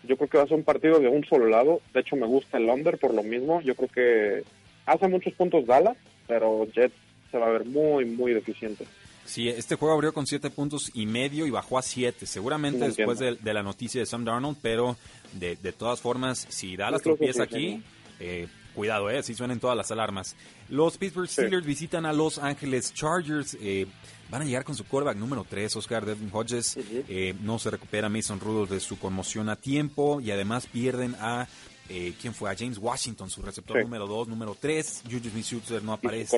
Yo 0.03 0.17
creo 0.17 0.27
que 0.27 0.37
va 0.39 0.43
a 0.45 0.47
ser 0.47 0.57
un 0.57 0.63
partido 0.63 0.99
de 0.99 1.07
un 1.07 1.23
solo 1.25 1.45
lado. 1.45 1.79
De 1.93 1.99
hecho, 1.99 2.15
me 2.15 2.25
gusta 2.25 2.57
el 2.57 2.67
under 2.67 2.97
por 2.97 3.13
lo 3.13 3.21
mismo. 3.21 3.61
Yo 3.61 3.75
creo 3.75 3.89
que 3.89 4.43
hace 4.87 5.07
muchos 5.07 5.33
puntos 5.33 5.67
Dallas, 5.67 5.95
pero 6.27 6.65
Jets 6.73 6.95
se 7.33 7.39
va 7.39 7.47
a 7.47 7.49
ver 7.49 7.65
muy, 7.65 8.05
muy 8.05 8.31
deficiente. 8.31 8.85
Sí, 9.25 9.49
este 9.49 9.75
juego 9.75 9.95
abrió 9.95 10.13
con 10.13 10.27
siete 10.27 10.51
puntos 10.51 10.91
y 10.93 11.07
medio 11.07 11.47
y 11.47 11.49
bajó 11.49 11.79
a 11.79 11.81
siete, 11.81 12.27
seguramente 12.27 12.85
después 12.85 13.17
de, 13.17 13.53
la 13.53 13.63
noticia 13.63 13.99
de 13.99 14.05
Sam 14.05 14.23
Darnold, 14.23 14.57
pero 14.61 14.97
de, 15.33 15.55
de 15.55 15.71
todas 15.71 15.99
formas, 15.99 16.45
si 16.49 16.77
Dallas 16.77 17.01
tropieza 17.01 17.43
aquí, 17.43 17.81
eh, 18.19 18.47
cuidado, 18.75 19.09
eh, 19.09 19.23
si 19.23 19.33
suenan 19.33 19.59
todas 19.59 19.75
las 19.75 19.89
alarmas. 19.89 20.35
Los 20.69 20.97
Pittsburgh 20.99 21.27
Steelers 21.27 21.65
visitan 21.65 22.05
a 22.05 22.13
Los 22.13 22.37
Angeles 22.37 22.93
Chargers, 22.93 23.57
eh, 23.59 23.87
van 24.29 24.43
a 24.43 24.45
llegar 24.45 24.63
con 24.63 24.75
su 24.75 24.85
quarterback 24.85 25.17
número 25.17 25.43
3, 25.49 25.75
Oscar 25.75 26.05
Devin 26.05 26.29
Hodges, 26.31 26.77
eh, 27.07 27.33
no 27.41 27.57
se 27.57 27.71
recupera 27.71 28.09
Mason 28.09 28.39
Rudolph 28.39 28.69
de 28.69 28.79
su 28.79 28.99
conmoción 28.99 29.49
a 29.49 29.55
tiempo 29.55 30.21
y 30.21 30.29
además 30.29 30.67
pierden 30.67 31.15
a 31.19 31.47
eh, 31.89 32.13
¿Quién 32.19 32.33
fue? 32.33 32.49
A 32.49 32.55
James 32.55 32.77
Washington, 32.77 33.29
su 33.29 33.41
receptor 33.41 33.81
número 33.81 34.07
2, 34.07 34.29
número 34.29 34.55
3. 34.59 35.03
Juju 35.05 35.29
Smith-Schuster 35.29 35.83
no 35.83 35.93
aparece. 35.93 36.37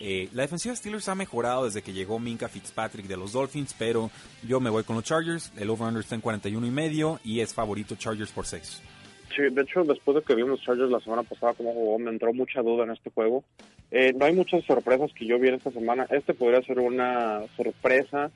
Eh, 0.00 0.28
la 0.32 0.42
defensiva 0.42 0.72
de 0.72 0.76
Steelers 0.76 1.08
ha 1.08 1.14
mejorado 1.14 1.64
desde 1.66 1.82
que 1.82 1.92
llegó 1.92 2.18
Minka 2.18 2.48
Fitzpatrick 2.48 3.06
de 3.06 3.16
los 3.16 3.32
Dolphins, 3.32 3.74
pero 3.78 4.10
yo 4.46 4.60
me 4.60 4.70
voy 4.70 4.82
con 4.82 4.96
los 4.96 5.04
Chargers. 5.04 5.52
El 5.56 5.70
over-under 5.70 6.02
está 6.02 6.16
en 6.16 6.20
41 6.20 6.66
y 6.66 6.70
medio 6.70 7.20
y 7.24 7.40
es 7.40 7.54
favorito 7.54 7.94
Chargers 7.94 8.32
por 8.32 8.46
6. 8.46 8.82
Sí, 9.34 9.42
de 9.50 9.62
hecho, 9.62 9.84
después 9.84 10.16
de 10.16 10.22
que 10.22 10.34
vimos 10.34 10.60
Chargers 10.62 10.90
la 10.90 11.00
semana 11.00 11.22
pasada 11.22 11.54
como 11.54 11.72
jugó, 11.72 11.98
me 11.98 12.10
entró 12.10 12.34
mucha 12.34 12.60
duda 12.60 12.84
en 12.84 12.90
este 12.90 13.10
juego. 13.10 13.44
Eh, 13.90 14.12
no 14.14 14.24
hay 14.24 14.34
muchas 14.34 14.64
sorpresas 14.64 15.10
que 15.14 15.26
yo 15.26 15.38
vi 15.38 15.48
en 15.48 15.54
esta 15.54 15.70
semana. 15.70 16.06
Este 16.10 16.34
podría 16.34 16.60
ser 16.62 16.80
una 16.80 17.42
sorpresa, 17.56 18.30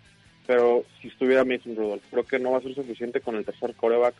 pero 0.46 0.84
si 1.00 1.08
estuviera 1.08 1.44
Mason 1.44 1.74
Rudolph, 1.76 2.04
creo 2.10 2.24
que 2.24 2.38
no 2.38 2.52
va 2.52 2.58
a 2.58 2.62
ser 2.62 2.74
suficiente 2.74 3.20
con 3.20 3.36
el 3.36 3.44
tercer 3.44 3.74
coreback. 3.74 4.14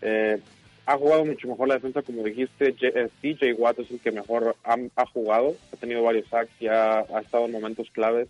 Eh, 0.00 0.38
ha 0.86 0.96
jugado 0.96 1.24
mucho 1.24 1.48
mejor 1.48 1.68
la 1.68 1.74
defensa, 1.74 2.02
como 2.02 2.22
dijiste. 2.22 2.74
DJ 3.22 3.54
Watt 3.54 3.80
es 3.80 3.90
el 3.90 4.00
que 4.00 4.12
mejor 4.12 4.56
ha, 4.64 5.06
jugado, 5.06 5.56
ha 5.72 5.76
tenido 5.76 6.02
varios 6.02 6.28
sacks 6.28 6.52
y 6.60 6.68
ha, 6.68 7.00
estado 7.20 7.46
en 7.46 7.52
momentos 7.52 7.90
claves. 7.90 8.28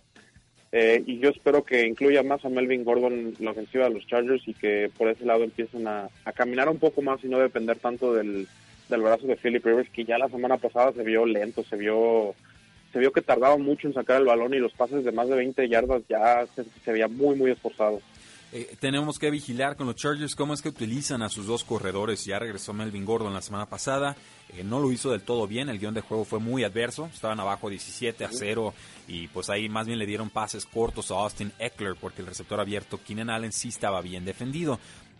Eh, 0.71 1.01
y 1.05 1.19
yo 1.19 1.29
espero 1.29 1.63
que 1.63 1.85
incluya 1.85 2.23
más 2.23 2.43
a 2.43 2.49
Melvin 2.49 2.83
Gordon 2.83 3.35
la 3.39 3.51
ofensiva 3.51 3.85
de 3.85 3.91
los 3.91 4.05
Chargers 4.05 4.45
y 4.47 4.53
que 4.53 4.91
por 4.97 5.07
ese 5.07 5.23
lado 5.23 5.43
empiecen 5.43 5.87
a, 5.87 6.09
caminar 6.35 6.67
un 6.67 6.77
poco 6.77 7.01
más 7.01 7.23
y 7.23 7.27
no 7.27 7.39
depender 7.39 7.77
tanto 7.77 8.13
del, 8.13 8.47
del 8.89 9.01
brazo 9.01 9.27
de 9.27 9.37
Philip 9.37 9.63
Rivers, 9.63 9.89
que 9.91 10.03
ya 10.03 10.17
la 10.17 10.27
semana 10.27 10.57
pasada 10.57 10.91
se 10.91 11.03
vio 11.03 11.25
lento, 11.25 11.63
se 11.63 11.77
vio 11.77 12.35
se 12.91 12.99
vio 12.99 13.11
que 13.11 13.21
tardaba 13.21 13.57
mucho 13.57 13.87
en 13.87 13.93
sacar 13.93 14.19
el 14.19 14.27
balón 14.27 14.53
y 14.53 14.59
los 14.59 14.73
pases 14.73 15.03
de 15.03 15.11
más 15.11 15.27
de 15.27 15.35
20 15.35 15.69
yardas 15.69 16.01
ya 16.09 16.45
se 16.55 16.91
veía 16.91 17.07
muy, 17.07 17.35
muy 17.35 17.51
esforzado. 17.51 18.01
Eh, 18.53 18.77
tenemos 18.79 19.19
que 19.19 19.29
vigilar 19.29 19.75
con 19.75 19.87
los 19.87 19.97
Chargers 19.97 20.33
cómo 20.33 20.53
es 20.53 20.61
que 20.61 20.69
utilizan 20.69 21.21
a 21.21 21.29
sus 21.29 21.47
dos 21.47 21.63
corredores. 21.63 22.23
Ya 22.23 22.39
regresó 22.39 22.73
Melvin 22.73 23.05
Gordon 23.05 23.33
la 23.33 23.41
semana 23.41 23.65
pasada. 23.65 24.15
Eh, 24.49 24.63
no 24.63 24.79
lo 24.79 24.91
hizo 24.91 25.11
del 25.11 25.21
todo 25.21 25.47
bien. 25.47 25.67
El 25.69 25.79
guion 25.79 25.93
de 25.93 26.01
juego 26.01 26.23
fue 26.23 26.39
muy 26.39 26.63
adverso. 26.63 27.09
Estaban 27.13 27.39
abajo 27.39 27.69
17 27.69 28.23
a 28.23 28.29
0. 28.31 28.73
Y 29.07 29.27
pues 29.27 29.49
ahí 29.49 29.67
más 29.67 29.87
bien 29.87 29.99
le 29.99 30.05
dieron 30.05 30.29
pases 30.29 30.65
cortos 30.65 31.11
a 31.11 31.15
Austin 31.15 31.51
Eckler 31.59 31.95
porque 31.99 32.21
el 32.21 32.27
receptor 32.27 32.59
abierto 32.59 32.99
Keenan 33.05 33.29
Allen 33.29 33.51
sí 33.51 33.67
estaba 33.67 34.01
bien 34.01 34.23
defendido 34.23 34.79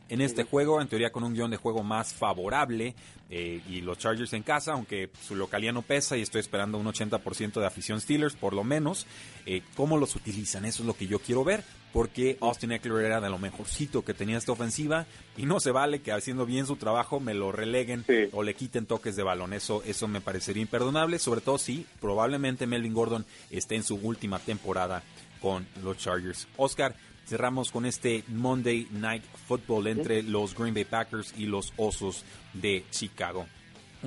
en 0.09 0.21
este 0.21 0.43
juego, 0.43 0.81
en 0.81 0.87
teoría 0.87 1.11
con 1.11 1.23
un 1.23 1.33
guion 1.33 1.51
de 1.51 1.57
juego 1.57 1.83
más 1.83 2.13
favorable 2.13 2.95
eh, 3.29 3.61
y 3.69 3.81
los 3.81 3.97
Chargers 3.97 4.33
en 4.33 4.43
casa, 4.43 4.73
aunque 4.73 5.09
su 5.25 5.35
localidad 5.35 5.73
no 5.73 5.81
pesa 5.81 6.17
y 6.17 6.21
estoy 6.21 6.39
esperando 6.39 6.77
un 6.77 6.85
80% 6.85 7.59
de 7.59 7.65
afición 7.65 7.99
Steelers, 7.99 8.35
por 8.35 8.53
lo 8.53 8.63
menos, 8.63 9.05
eh, 9.45 9.61
¿cómo 9.75 9.97
los 9.97 10.15
utilizan? 10.15 10.65
Eso 10.65 10.83
es 10.83 10.87
lo 10.87 10.95
que 10.95 11.07
yo 11.07 11.19
quiero 11.19 11.43
ver, 11.43 11.63
porque 11.93 12.37
Austin 12.41 12.71
Eckler 12.71 13.05
era 13.05 13.21
de 13.21 13.29
lo 13.29 13.37
mejorcito 13.37 14.03
que 14.03 14.13
tenía 14.13 14.37
esta 14.37 14.51
ofensiva 14.51 15.05
y 15.35 15.45
no 15.45 15.59
se 15.59 15.71
vale 15.71 16.01
que 16.01 16.11
haciendo 16.11 16.45
bien 16.45 16.65
su 16.65 16.75
trabajo 16.75 17.19
me 17.19 17.33
lo 17.33 17.51
releguen 17.51 18.05
o 18.33 18.43
le 18.43 18.53
quiten 18.53 18.85
toques 18.85 19.15
de 19.15 19.23
balón. 19.23 19.53
Eso, 19.53 19.81
eso 19.85 20.07
me 20.07 20.21
parecería 20.21 20.61
imperdonable, 20.61 21.19
sobre 21.19 21.41
todo 21.41 21.57
si 21.57 21.85
probablemente 21.99 22.67
Melvin 22.67 22.93
Gordon 22.93 23.25
esté 23.49 23.75
en 23.75 23.83
su 23.83 23.95
última 23.95 24.39
temporada 24.39 25.03
con 25.41 25.67
los 25.83 25.97
Chargers. 25.97 26.47
Oscar, 26.57 26.95
cerramos 27.25 27.71
con 27.71 27.85
este 27.85 28.23
Monday 28.27 28.87
Night 28.91 29.23
Football 29.47 29.87
entre 29.87 30.23
los 30.23 30.55
Green 30.55 30.73
Bay 30.73 30.85
Packers 30.85 31.33
y 31.37 31.45
los 31.45 31.73
Osos 31.77 32.23
de 32.53 32.85
Chicago. 32.91 33.47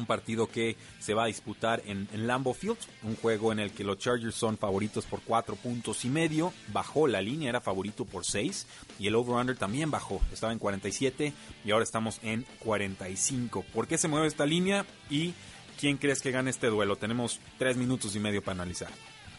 Un 0.00 0.06
partido 0.06 0.46
que 0.46 0.76
se 0.98 1.14
va 1.14 1.24
a 1.24 1.26
disputar 1.26 1.82
en, 1.86 2.08
en 2.12 2.26
Lambeau 2.26 2.54
Field, 2.54 2.78
un 3.04 3.16
juego 3.16 3.52
en 3.52 3.60
el 3.60 3.70
que 3.70 3.84
los 3.84 3.98
Chargers 3.98 4.34
son 4.34 4.58
favoritos 4.58 5.06
por 5.06 5.20
cuatro 5.20 5.56
puntos 5.56 6.04
y 6.04 6.08
medio. 6.08 6.52
Bajó 6.72 7.06
la 7.06 7.20
línea, 7.20 7.50
era 7.50 7.60
favorito 7.60 8.04
por 8.04 8.24
seis. 8.24 8.66
Y 8.98 9.06
el 9.06 9.14
over-under 9.14 9.56
también 9.56 9.90
bajó, 9.90 10.20
estaba 10.32 10.52
en 10.52 10.58
47 10.58 11.32
y 11.64 11.70
ahora 11.70 11.84
estamos 11.84 12.20
en 12.22 12.44
45. 12.60 13.64
¿Por 13.72 13.86
qué 13.86 13.98
se 13.98 14.08
mueve 14.08 14.26
esta 14.26 14.46
línea? 14.46 14.84
¿Y 15.08 15.34
quién 15.78 15.96
crees 15.96 16.20
que 16.20 16.30
gane 16.30 16.50
este 16.50 16.68
duelo? 16.68 16.96
Tenemos 16.96 17.40
tres 17.58 17.76
minutos 17.76 18.16
y 18.16 18.20
medio 18.20 18.42
para 18.42 18.62
analizar. 18.62 18.90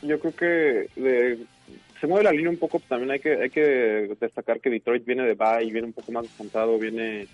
Yo 0.01 0.19
creo 0.19 0.35
que 0.35 0.89
se 1.99 2.07
mueve 2.07 2.23
la 2.23 2.31
línea 2.31 2.49
un 2.49 2.57
poco, 2.57 2.79
también 2.79 3.11
hay 3.11 3.19
que 3.19 3.33
hay 3.33 3.49
que 3.51 4.15
destacar 4.19 4.59
que 4.59 4.71
Detroit 4.71 5.05
viene 5.05 5.23
de 5.23 5.35
bye, 5.35 5.71
viene 5.71 5.87
un 5.87 5.93
poco 5.93 6.11
más 6.11 6.23
descontado, 6.23 6.79
viene 6.79 7.27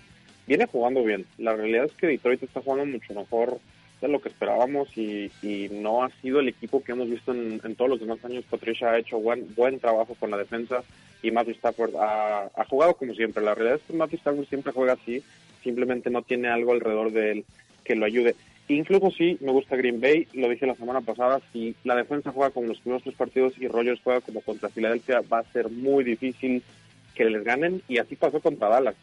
viene 0.48 0.66
jugando 0.66 1.04
bien. 1.04 1.26
La 1.36 1.54
realidad 1.54 1.84
es 1.84 1.92
que 1.92 2.06
Detroit 2.08 2.42
está 2.42 2.62
jugando 2.62 2.86
mucho 2.86 3.14
mejor 3.14 3.60
de 4.00 4.08
lo 4.08 4.20
que 4.20 4.28
esperábamos 4.28 4.88
y, 4.96 5.30
y 5.42 5.68
no 5.70 6.02
ha 6.02 6.10
sido 6.22 6.40
el 6.40 6.48
equipo 6.48 6.82
que 6.82 6.92
hemos 6.92 7.10
visto 7.10 7.32
en, 7.32 7.60
todos 7.76 7.90
los 7.90 8.00
demás 8.00 8.24
años. 8.24 8.44
Patricia 8.48 8.90
ha 8.90 8.98
hecho 8.98 9.18
buen 9.18 9.54
buen 9.54 9.78
trabajo 9.78 10.14
con 10.18 10.30
la 10.30 10.38
defensa 10.38 10.82
y 11.22 11.30
Matthew 11.30 11.54
Stafford 11.54 11.96
ha, 11.96 12.50
ha 12.54 12.64
jugado 12.64 12.94
como 12.94 13.14
siempre. 13.14 13.44
La 13.44 13.54
realidad 13.54 13.80
es 13.80 13.86
que 13.86 13.92
Matthew 13.92 14.18
Stafford 14.18 14.48
siempre 14.48 14.72
juega 14.72 14.94
así, 14.94 15.22
simplemente 15.62 16.10
no 16.10 16.22
tiene 16.22 16.48
algo 16.48 16.72
alrededor 16.72 17.12
de 17.12 17.32
él 17.32 17.44
que 17.84 17.94
lo 17.94 18.06
ayude. 18.06 18.34
Incluso 18.68 19.10
sí, 19.10 19.38
me 19.40 19.50
gusta 19.50 19.76
Green 19.76 20.00
Bay, 20.00 20.28
lo 20.34 20.48
dije 20.48 20.66
la 20.66 20.74
semana 20.74 21.00
pasada, 21.00 21.40
si 21.52 21.74
la 21.84 21.96
defensa 21.96 22.32
juega 22.32 22.50
como 22.50 22.68
los 22.68 22.80
primeros 22.80 23.02
tres 23.02 23.16
partidos 23.16 23.54
y 23.58 23.66
Rogers 23.66 24.00
juega 24.04 24.20
como 24.20 24.42
contra 24.42 24.68
Filadelfia, 24.68 25.22
va 25.22 25.38
a 25.38 25.52
ser 25.52 25.70
muy 25.70 26.04
difícil 26.04 26.62
que 27.14 27.24
les 27.24 27.42
ganen 27.44 27.82
y 27.88 27.98
así 27.98 28.14
pasó 28.14 28.40
contra 28.40 28.68
Dallas. 28.68 28.94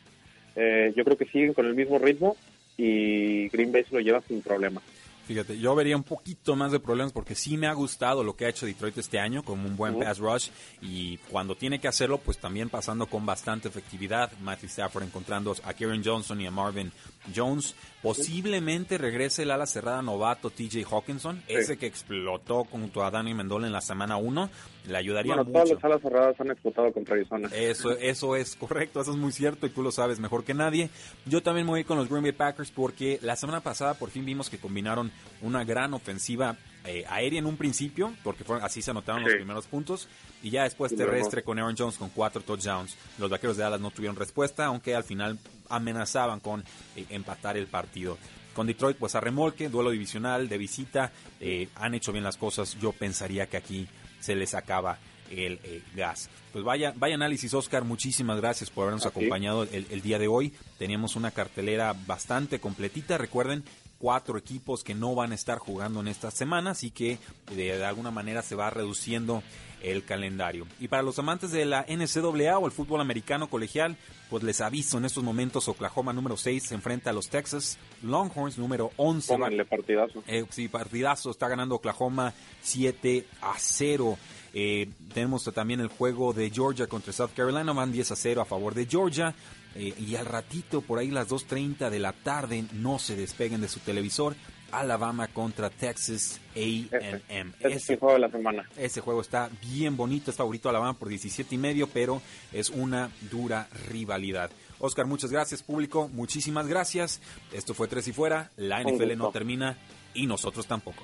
Eh, 0.55 0.93
yo 0.95 1.03
creo 1.03 1.17
que 1.17 1.25
siguen 1.25 1.53
con 1.53 1.65
el 1.65 1.75
mismo 1.75 1.99
ritmo 1.99 2.35
y 2.77 3.49
Green 3.49 3.71
Bay 3.71 3.83
se 3.83 3.95
lo 3.95 4.01
lleva 4.01 4.21
sin 4.21 4.41
problema. 4.41 4.81
Fíjate, 5.25 5.57
yo 5.57 5.73
vería 5.73 5.97
un 5.97 6.03
poquito 6.03 6.55
más 6.55 6.71
de 6.71 6.79
problemas 6.79 7.11
porque 7.11 7.33
sí 7.33 7.57
me 7.57 7.65
ha 7.65 7.73
gustado 7.73 8.23
lo 8.23 8.35
que 8.35 8.45
ha 8.45 8.49
hecho 8.49 8.67
Detroit 8.67 8.95
este 8.99 9.19
año, 9.19 9.41
como 9.41 9.67
un 9.67 9.75
buen 9.75 9.97
pass 9.97 10.19
rush 10.19 10.49
y 10.81 11.17
cuando 11.31 11.55
tiene 11.55 11.79
que 11.79 11.87
hacerlo, 11.87 12.19
pues 12.19 12.37
también 12.37 12.69
pasando 12.69 13.07
con 13.07 13.25
bastante 13.25 13.67
efectividad. 13.67 14.31
Matthew 14.41 14.69
Stafford 14.69 15.05
encontrando 15.05 15.55
a 15.63 15.73
Kieran 15.73 16.03
Johnson 16.05 16.39
y 16.41 16.45
a 16.45 16.51
Marvin 16.51 16.91
Jones. 17.33 17.75
Posiblemente 18.01 18.97
regrese 18.99 19.43
el 19.43 19.51
ala 19.51 19.65
cerrada 19.65 20.01
novato 20.01 20.51
TJ 20.51 20.85
Hawkinson, 20.89 21.41
ese 21.47 21.77
que 21.77 21.87
explotó 21.87 22.63
junto 22.65 23.03
a 23.03 23.09
Danny 23.09 23.33
Mendola 23.33 23.65
en 23.65 23.73
la 23.73 23.81
semana 23.81 24.17
1. 24.17 24.49
Le 24.87 24.97
ayudaría 24.97 25.35
bueno, 25.35 25.51
Todas 25.51 25.71
las 25.71 25.83
alas 25.83 26.01
cerradas 26.01 26.39
han 26.39 26.51
explotado 26.51 26.91
contra 26.93 27.15
Arizona. 27.15 27.49
Eso, 27.51 27.91
eso 27.91 28.35
es 28.35 28.55
correcto, 28.55 29.01
eso 29.01 29.11
es 29.11 29.17
muy 29.17 29.31
cierto 29.31 29.65
y 29.65 29.69
tú 29.71 29.81
lo 29.81 29.91
sabes 29.91 30.19
mejor 30.19 30.43
que 30.43 30.53
nadie. 30.53 30.89
Yo 31.25 31.41
también 31.41 31.65
me 31.65 31.71
voy 31.71 31.83
con 31.83 31.97
los 31.97 32.07
Green 32.07 32.23
Bay 32.23 32.31
Packers 32.31 32.69
porque 32.69 33.17
la 33.23 33.35
semana 33.35 33.61
pasada 33.61 33.95
por 33.95 34.11
fin 34.11 34.23
vimos 34.23 34.51
que 34.51 34.59
combinaron 34.59 35.11
una 35.41 35.63
gran 35.63 35.95
ofensiva 35.95 36.57
eh, 36.85 37.05
aérea 37.09 37.39
en 37.39 37.45
un 37.45 37.57
principio, 37.57 38.13
porque 38.23 38.43
así 38.61 38.81
se 38.81 38.91
anotaron 38.91 39.23
los 39.23 39.33
primeros 39.33 39.65
puntos, 39.67 40.07
y 40.43 40.49
ya 40.49 40.63
después 40.63 40.95
terrestre 40.95 41.43
con 41.43 41.57
Aaron 41.59 41.75
Jones 41.77 41.97
con 41.97 42.09
cuatro 42.09 42.41
touchdowns. 42.41 42.95
Los 43.17 43.29
vaqueros 43.29 43.57
de 43.57 43.63
Dallas 43.63 43.81
no 43.81 43.91
tuvieron 43.91 44.15
respuesta, 44.15 44.65
aunque 44.65 44.95
al 44.95 45.03
final 45.03 45.39
amenazaban 45.69 46.39
con 46.39 46.63
eh, 46.95 47.05
empatar 47.09 47.57
el 47.57 47.67
partido. 47.67 48.17
Con 48.53 48.67
Detroit, 48.67 48.97
pues 48.97 49.15
a 49.15 49.19
remolque, 49.19 49.69
duelo 49.69 49.91
divisional, 49.91 50.47
de 50.47 50.57
visita, 50.57 51.11
eh, 51.39 51.67
han 51.75 51.93
hecho 51.93 52.11
bien 52.11 52.23
las 52.23 52.37
cosas. 52.37 52.77
Yo 52.79 52.93
pensaría 52.93 53.47
que 53.47 53.57
aquí 53.57 53.87
se 54.19 54.35
les 54.35 54.53
acaba 54.53 54.97
el 55.29 55.59
eh, 55.63 55.81
gas. 55.95 56.29
Pues 56.53 56.63
vaya, 56.63 56.93
vaya 56.95 57.15
análisis, 57.15 57.53
Oscar. 57.53 57.83
Muchísimas 57.83 58.37
gracias 58.39 58.69
por 58.69 58.83
habernos 58.83 59.05
acompañado 59.05 59.63
el, 59.63 59.87
el, 59.89 60.01
día 60.01 60.19
de 60.19 60.27
hoy. 60.27 60.53
Teníamos 60.77 61.15
una 61.15 61.31
cartelera 61.31 61.93
bastante 62.05 62.59
completita. 62.59 63.17
Recuerden, 63.17 63.63
cuatro 63.97 64.37
equipos 64.37 64.83
que 64.83 64.95
no 64.95 65.15
van 65.15 65.31
a 65.31 65.35
estar 65.35 65.57
jugando 65.57 65.99
en 65.99 66.07
esta 66.07 66.31
semana, 66.31 66.71
así 66.71 66.91
que 66.91 67.17
de, 67.55 67.83
alguna 67.85 68.11
manera 68.11 68.41
se 68.41 68.55
va 68.55 68.69
reduciendo 68.69 69.43
el 69.81 70.03
calendario. 70.03 70.65
Y 70.79 70.87
para 70.87 71.03
los 71.03 71.19
amantes 71.19 71.51
de 71.51 71.65
la 71.65 71.85
NCAA 71.87 72.57
o 72.57 72.65
el 72.65 72.71
fútbol 72.71 73.01
americano 73.01 73.49
colegial, 73.49 73.97
pues 74.29 74.43
les 74.43 74.61
aviso, 74.61 74.97
en 74.97 75.05
estos 75.05 75.23
momentos 75.23 75.67
Oklahoma 75.67 76.13
número 76.13 76.37
6 76.37 76.63
se 76.63 76.75
enfrenta 76.75 77.11
a 77.11 77.13
los 77.13 77.29
Texas 77.29 77.77
Longhorns 78.01 78.57
número 78.57 78.91
11. 78.97 79.33
Pónganle 79.33 79.65
partidazo. 79.65 80.23
Eh, 80.27 80.45
sí, 80.49 80.67
partidazo, 80.67 81.29
está 81.29 81.47
ganando 81.47 81.75
Oklahoma 81.75 82.33
7 82.61 83.25
a 83.41 83.53
0. 83.57 84.17
Eh, 84.57 84.87
tenemos 85.13 85.43
también 85.53 85.81
el 85.81 85.89
juego 85.89 86.31
de 86.31 86.49
Georgia 86.49 86.87
contra 86.87 87.11
South 87.11 87.31
Carolina, 87.35 87.73
van 87.73 87.91
10 87.91 88.11
a 88.11 88.15
0 88.15 88.41
a 88.41 88.45
favor 88.45 88.73
de 88.73 88.85
Georgia. 88.85 89.35
Eh, 89.75 89.93
y 89.99 90.15
al 90.15 90.25
ratito, 90.25 90.79
por 90.79 90.97
ahí 90.97 91.11
las 91.11 91.27
2.30 91.29 91.89
de 91.89 91.99
la 91.99 92.13
tarde, 92.13 92.63
no 92.71 92.97
se 92.97 93.17
despeguen 93.17 93.59
de 93.59 93.67
su 93.67 93.81
televisor. 93.81 94.33
Alabama 94.71 95.27
contra 95.27 95.69
Texas 95.69 96.39
A&M. 96.55 97.51
Ese, 97.59 97.97
juego 97.97 98.13
de 98.13 98.19
la 98.19 98.31
semana. 98.31 98.69
Ese 98.77 99.01
juego 99.01 99.21
está 99.21 99.49
bien 99.61 99.95
bonito, 99.97 100.31
es 100.31 100.37
favorito 100.37 100.69
Alabama 100.69 100.97
por 100.97 101.09
17 101.09 101.53
y 101.53 101.57
medio, 101.57 101.87
pero 101.87 102.21
es 102.51 102.69
una 102.69 103.09
dura 103.29 103.67
rivalidad. 103.89 104.51
Oscar, 104.79 105.05
muchas 105.05 105.31
gracias, 105.31 105.63
público. 105.63 106.09
Muchísimas 106.13 106.67
gracias. 106.67 107.21
Esto 107.53 107.73
fue 107.73 107.87
Tres 107.87 108.07
y 108.07 108.13
Fuera. 108.13 108.51
La 108.57 108.81
NFL 108.81 109.17
no 109.17 109.31
termina 109.31 109.77
y 110.13 110.27
nosotros 110.27 110.65
tampoco. 110.65 111.03